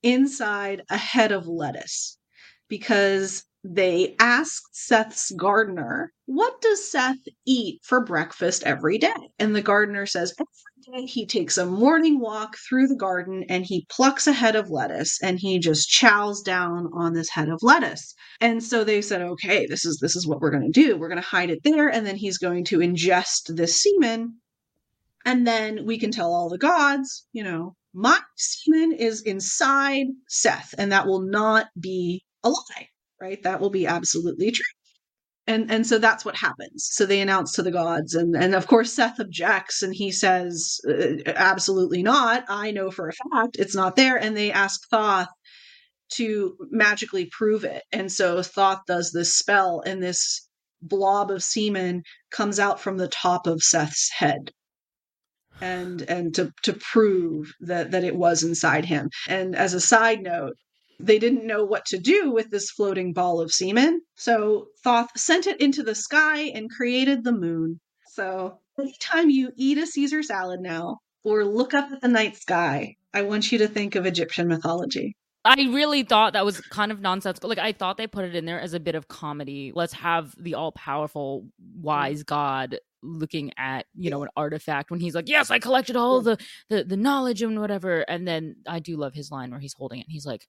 inside 0.02 0.82
a 0.90 0.96
head 0.96 1.32
of 1.32 1.46
lettuce 1.46 2.16
because 2.68 3.44
they 3.66 4.14
asked 4.18 4.76
Seth's 4.76 5.30
gardener, 5.30 6.12
What 6.26 6.60
does 6.60 6.90
Seth 6.90 7.26
eat 7.46 7.80
for 7.82 8.04
breakfast 8.04 8.62
every 8.64 8.98
day? 8.98 9.14
And 9.38 9.56
the 9.56 9.62
gardener 9.62 10.04
says, 10.04 10.34
Every 10.38 11.00
day 11.00 11.06
he 11.06 11.24
takes 11.24 11.56
a 11.56 11.64
morning 11.64 12.20
walk 12.20 12.58
through 12.58 12.88
the 12.88 12.94
garden 12.94 13.42
and 13.48 13.64
he 13.64 13.86
plucks 13.88 14.26
a 14.26 14.34
head 14.34 14.54
of 14.54 14.68
lettuce 14.68 15.18
and 15.22 15.38
he 15.40 15.58
just 15.58 15.88
chows 15.88 16.42
down 16.42 16.90
on 16.92 17.14
this 17.14 17.30
head 17.30 17.48
of 17.48 17.62
lettuce. 17.62 18.14
And 18.38 18.62
so 18.62 18.84
they 18.84 19.00
said, 19.00 19.22
Okay, 19.22 19.64
this 19.64 19.86
is 19.86 19.98
this 19.98 20.14
is 20.14 20.26
what 20.26 20.40
we're 20.42 20.50
gonna 20.50 20.68
do. 20.68 20.98
We're 20.98 21.08
gonna 21.08 21.22
hide 21.22 21.48
it 21.48 21.62
there, 21.64 21.88
and 21.88 22.06
then 22.06 22.16
he's 22.16 22.36
going 22.36 22.64
to 22.66 22.80
ingest 22.80 23.56
this 23.56 23.82
semen. 23.82 24.40
And 25.24 25.46
then 25.46 25.86
we 25.86 25.98
can 25.98 26.10
tell 26.10 26.34
all 26.34 26.50
the 26.50 26.58
gods, 26.58 27.26
you 27.32 27.42
know, 27.42 27.76
my 27.94 28.20
semen 28.36 28.92
is 28.92 29.22
inside 29.22 30.08
Seth, 30.28 30.74
and 30.76 30.92
that 30.92 31.06
will 31.06 31.22
not 31.22 31.68
be 31.80 32.24
a 32.42 32.50
lie 32.50 32.88
right? 33.20 33.42
That 33.42 33.60
will 33.60 33.70
be 33.70 33.86
absolutely 33.86 34.50
true. 34.52 34.64
And 35.46 35.70
and 35.70 35.86
so 35.86 35.98
that's 35.98 36.24
what 36.24 36.36
happens. 36.36 36.88
So 36.90 37.04
they 37.06 37.20
announce 37.20 37.52
to 37.52 37.62
the 37.62 37.70
gods, 37.70 38.14
and 38.14 38.34
and 38.34 38.54
of 38.54 38.66
course 38.66 38.92
Seth 38.94 39.20
objects, 39.20 39.82
and 39.82 39.94
he 39.94 40.10
says, 40.10 40.80
uh, 40.88 41.22
"Absolutely 41.26 42.02
not. 42.02 42.44
I 42.48 42.70
know 42.70 42.90
for 42.90 43.08
a 43.08 43.12
fact 43.12 43.56
it's 43.58 43.74
not 43.76 43.96
there." 43.96 44.16
And 44.16 44.36
they 44.36 44.50
ask 44.52 44.80
Thoth 44.90 45.28
to 46.14 46.56
magically 46.70 47.26
prove 47.26 47.64
it. 47.64 47.82
And 47.92 48.10
so 48.10 48.42
Thoth 48.42 48.80
does 48.86 49.12
this 49.12 49.34
spell, 49.36 49.82
and 49.84 50.02
this 50.02 50.48
blob 50.82 51.30
of 51.30 51.42
semen 51.42 52.02
comes 52.30 52.58
out 52.58 52.80
from 52.80 52.96
the 52.98 53.08
top 53.08 53.46
of 53.46 53.62
Seth's 53.62 54.10
head 54.16 54.50
and 55.60 56.02
and 56.02 56.34
to 56.34 56.50
to 56.62 56.72
prove 56.74 57.52
that 57.60 57.90
that 57.92 58.04
it 58.04 58.16
was 58.16 58.42
inside 58.42 58.84
him. 58.84 59.08
And 59.28 59.54
as 59.56 59.74
a 59.74 59.80
side 59.80 60.22
note, 60.22 60.56
they 61.00 61.18
didn't 61.18 61.46
know 61.46 61.64
what 61.64 61.86
to 61.86 61.98
do 61.98 62.30
with 62.30 62.50
this 62.50 62.70
floating 62.70 63.12
ball 63.12 63.40
of 63.40 63.52
semen. 63.52 64.00
So 64.16 64.68
Thoth 64.82 65.18
sent 65.18 65.46
it 65.46 65.60
into 65.60 65.82
the 65.82 65.94
sky 65.94 66.42
and 66.54 66.70
created 66.70 67.24
the 67.24 67.32
moon. 67.32 67.80
So 68.08 68.58
anytime 68.78 69.30
you 69.30 69.52
eat 69.56 69.78
a 69.78 69.86
Caesar 69.86 70.22
salad 70.22 70.60
now 70.60 70.98
or 71.24 71.44
look 71.44 71.74
up 71.74 71.90
at 71.90 72.00
the 72.00 72.08
night 72.08 72.36
sky, 72.36 72.96
I 73.12 73.22
want 73.22 73.50
you 73.50 73.58
to 73.58 73.68
think 73.68 73.94
of 73.94 74.06
Egyptian 74.06 74.48
mythology. 74.48 75.16
I 75.46 75.56
really 75.56 76.04
thought 76.04 76.32
that 76.32 76.44
was 76.44 76.60
kind 76.60 76.90
of 76.90 77.00
nonsensical. 77.00 77.50
Like 77.50 77.58
I 77.58 77.72
thought 77.72 77.98
they 77.98 78.06
put 78.06 78.24
it 78.24 78.34
in 78.34 78.46
there 78.46 78.60
as 78.60 78.72
a 78.72 78.80
bit 78.80 78.94
of 78.94 79.08
comedy. 79.08 79.72
Let's 79.74 79.92
have 79.92 80.34
the 80.38 80.54
all 80.54 80.72
powerful 80.72 81.46
wise 81.80 82.22
mm. 82.22 82.26
god 82.26 82.78
looking 83.04 83.52
at 83.58 83.86
you 83.94 84.10
know 84.10 84.22
an 84.22 84.30
artifact 84.36 84.90
when 84.90 84.98
he's 84.98 85.14
like 85.14 85.28
yes 85.28 85.50
i 85.50 85.58
collected 85.58 85.94
all 85.94 86.22
the, 86.22 86.38
the 86.70 86.84
the 86.84 86.96
knowledge 86.96 87.42
and 87.42 87.60
whatever 87.60 88.00
and 88.08 88.26
then 88.26 88.56
i 88.66 88.78
do 88.78 88.96
love 88.96 89.12
his 89.12 89.30
line 89.30 89.50
where 89.50 89.60
he's 89.60 89.74
holding 89.74 90.00
it 90.00 90.06
he's 90.08 90.24
like 90.24 90.48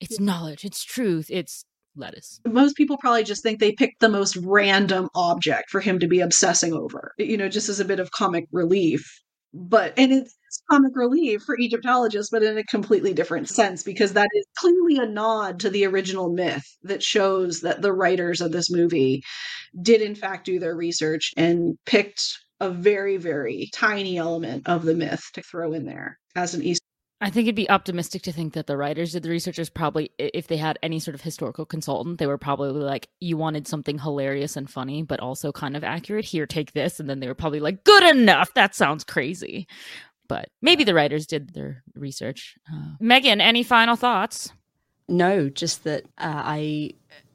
it's 0.00 0.20
knowledge, 0.20 0.64
it's 0.64 0.84
truth, 0.84 1.26
it's 1.30 1.64
lettuce. 1.96 2.40
Most 2.46 2.76
people 2.76 2.96
probably 2.98 3.24
just 3.24 3.42
think 3.42 3.58
they 3.58 3.72
picked 3.72 4.00
the 4.00 4.08
most 4.08 4.36
random 4.36 5.08
object 5.14 5.70
for 5.70 5.80
him 5.80 5.98
to 5.98 6.06
be 6.06 6.20
obsessing 6.20 6.72
over, 6.72 7.12
you 7.18 7.36
know, 7.36 7.48
just 7.48 7.68
as 7.68 7.80
a 7.80 7.84
bit 7.84 8.00
of 8.00 8.10
comic 8.10 8.46
relief. 8.52 9.04
But, 9.54 9.94
and 9.98 10.12
it's 10.12 10.36
comic 10.70 10.92
relief 10.94 11.42
for 11.42 11.58
Egyptologists, 11.58 12.30
but 12.30 12.42
in 12.42 12.58
a 12.58 12.64
completely 12.64 13.14
different 13.14 13.48
sense, 13.48 13.82
because 13.82 14.12
that 14.12 14.28
is 14.34 14.44
clearly 14.58 14.98
a 14.98 15.10
nod 15.10 15.60
to 15.60 15.70
the 15.70 15.86
original 15.86 16.30
myth 16.30 16.64
that 16.82 17.02
shows 17.02 17.62
that 17.62 17.80
the 17.80 17.92
writers 17.92 18.42
of 18.42 18.52
this 18.52 18.70
movie 18.70 19.22
did, 19.80 20.02
in 20.02 20.14
fact, 20.14 20.44
do 20.44 20.58
their 20.58 20.76
research 20.76 21.32
and 21.36 21.76
picked 21.86 22.22
a 22.60 22.68
very, 22.68 23.16
very 23.16 23.70
tiny 23.72 24.18
element 24.18 24.68
of 24.68 24.84
the 24.84 24.94
myth 24.94 25.24
to 25.32 25.42
throw 25.42 25.72
in 25.72 25.86
there 25.86 26.18
as 26.36 26.54
an 26.54 26.62
Easter 26.62 26.84
I 27.20 27.30
think 27.30 27.46
it'd 27.46 27.56
be 27.56 27.68
optimistic 27.68 28.22
to 28.22 28.32
think 28.32 28.52
that 28.52 28.68
the 28.68 28.76
writers 28.76 29.12
did 29.12 29.24
the 29.24 29.30
researchers 29.30 29.68
probably 29.68 30.12
if 30.18 30.46
they 30.46 30.56
had 30.56 30.78
any 30.82 31.00
sort 31.00 31.16
of 31.16 31.20
historical 31.20 31.66
consultant, 31.66 32.18
they 32.18 32.28
were 32.28 32.38
probably 32.38 32.80
like, 32.80 33.08
You 33.18 33.36
wanted 33.36 33.66
something 33.66 33.98
hilarious 33.98 34.56
and 34.56 34.70
funny, 34.70 35.02
but 35.02 35.18
also 35.18 35.50
kind 35.50 35.76
of 35.76 35.82
accurate. 35.82 36.24
Here, 36.24 36.46
take 36.46 36.72
this. 36.72 37.00
And 37.00 37.10
then 37.10 37.18
they 37.18 37.26
were 37.26 37.34
probably 37.34 37.60
like, 37.60 37.82
Good 37.82 38.04
enough. 38.04 38.54
That 38.54 38.74
sounds 38.74 39.02
crazy. 39.02 39.66
But 40.28 40.50
maybe 40.62 40.84
the 40.84 40.94
writers 40.94 41.26
did 41.26 41.54
their 41.54 41.82
research. 41.94 42.56
Uh, 42.72 42.94
Megan, 43.00 43.40
any 43.40 43.62
final 43.64 43.96
thoughts? 43.96 44.52
No, 45.08 45.48
just 45.48 45.84
that 45.84 46.04
uh, 46.18 46.42
I 46.44 46.92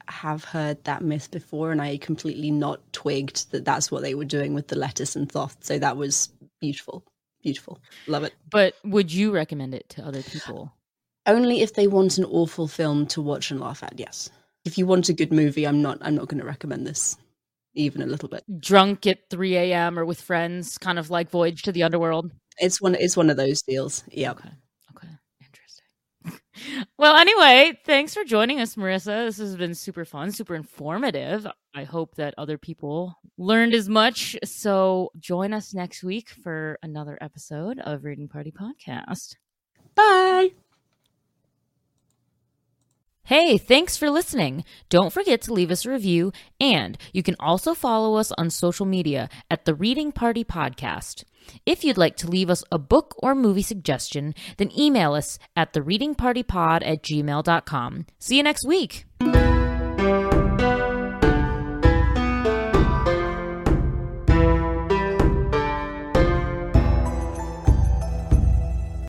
have 0.07 0.45
heard 0.45 0.83
that 0.83 1.01
myth 1.01 1.31
before 1.31 1.71
and 1.71 1.81
I 1.81 1.97
completely 1.97 2.51
not 2.51 2.81
twigged 2.93 3.51
that 3.51 3.65
that's 3.65 3.89
what 3.89 4.03
they 4.03 4.15
were 4.15 4.25
doing 4.25 4.53
with 4.53 4.67
the 4.67 4.77
lettuce 4.77 5.15
and 5.15 5.29
Thoth. 5.29 5.57
So 5.61 5.79
that 5.79 5.97
was 5.97 6.29
beautiful 6.61 7.03
beautiful. 7.43 7.79
Love 8.07 8.23
it. 8.23 8.33
But 8.49 8.75
would 8.83 9.13
you 9.13 9.31
recommend 9.31 9.75
it 9.75 9.89
to 9.89 10.05
other 10.05 10.23
people? 10.23 10.73
Only 11.25 11.61
if 11.61 11.73
they 11.73 11.87
want 11.87 12.17
an 12.17 12.25
awful 12.25 12.67
film 12.67 13.05
to 13.07 13.21
watch 13.21 13.51
and 13.51 13.59
laugh 13.59 13.83
at. 13.83 13.99
Yes. 13.99 14.29
If 14.65 14.77
you 14.77 14.87
want 14.87 15.09
a 15.09 15.13
good 15.13 15.31
movie, 15.31 15.67
I'm 15.67 15.81
not. 15.81 15.99
I'm 16.01 16.15
not 16.15 16.27
going 16.27 16.39
to 16.39 16.47
recommend 16.47 16.87
this 16.87 17.17
even 17.75 18.01
a 18.01 18.05
little 18.05 18.29
bit. 18.29 18.43
Drunk 18.59 19.05
at 19.07 19.29
3 19.29 19.57
a.m. 19.57 19.97
or 19.99 20.05
with 20.05 20.21
friends, 20.21 20.77
kind 20.77 20.99
of 20.99 21.09
like 21.09 21.29
Voyage 21.29 21.63
to 21.63 21.71
the 21.71 21.83
Underworld. 21.83 22.31
It's 22.57 22.81
one. 22.81 22.95
It's 22.95 23.17
one 23.17 23.29
of 23.29 23.37
those 23.37 23.61
deals. 23.61 24.03
Yeah. 24.09 24.31
Okay. 24.31 24.49
Well, 26.97 27.15
anyway, 27.15 27.77
thanks 27.85 28.13
for 28.13 28.23
joining 28.23 28.59
us, 28.59 28.75
Marissa. 28.75 29.25
This 29.25 29.37
has 29.37 29.55
been 29.55 29.75
super 29.75 30.05
fun, 30.05 30.31
super 30.31 30.55
informative. 30.55 31.47
I 31.73 31.83
hope 31.83 32.15
that 32.15 32.33
other 32.37 32.57
people 32.57 33.15
learned 33.37 33.73
as 33.73 33.89
much. 33.89 34.37
So 34.43 35.11
join 35.19 35.53
us 35.53 35.73
next 35.73 36.03
week 36.03 36.29
for 36.29 36.77
another 36.83 37.17
episode 37.21 37.79
of 37.79 38.03
Reading 38.03 38.27
Party 38.27 38.51
Podcast. 38.51 39.35
Bye. 39.95 40.51
Hey, 43.25 43.57
thanks 43.57 43.95
for 43.95 44.09
listening. 44.09 44.65
Don't 44.89 45.13
forget 45.13 45.41
to 45.43 45.53
leave 45.53 45.71
us 45.71 45.85
a 45.85 45.91
review, 45.91 46.33
and 46.59 46.97
you 47.13 47.23
can 47.23 47.37
also 47.39 47.73
follow 47.73 48.15
us 48.15 48.33
on 48.33 48.49
social 48.49 48.85
media 48.85 49.29
at 49.49 49.63
the 49.63 49.73
Reading 49.73 50.11
Party 50.11 50.43
Podcast. 50.43 51.23
If 51.65 51.85
you'd 51.85 51.97
like 51.97 52.17
to 52.17 52.27
leave 52.27 52.49
us 52.49 52.65
a 52.69 52.77
book 52.77 53.15
or 53.19 53.33
movie 53.33 53.61
suggestion, 53.61 54.35
then 54.57 54.77
email 54.77 55.13
us 55.13 55.39
at 55.55 55.71
the 55.71 55.79
readingpartypod 55.79 56.85
at 56.85 57.01
gmail.com. 57.01 58.05
See 58.19 58.35
you 58.35 58.43
next 58.43 58.67
week. 58.67 59.05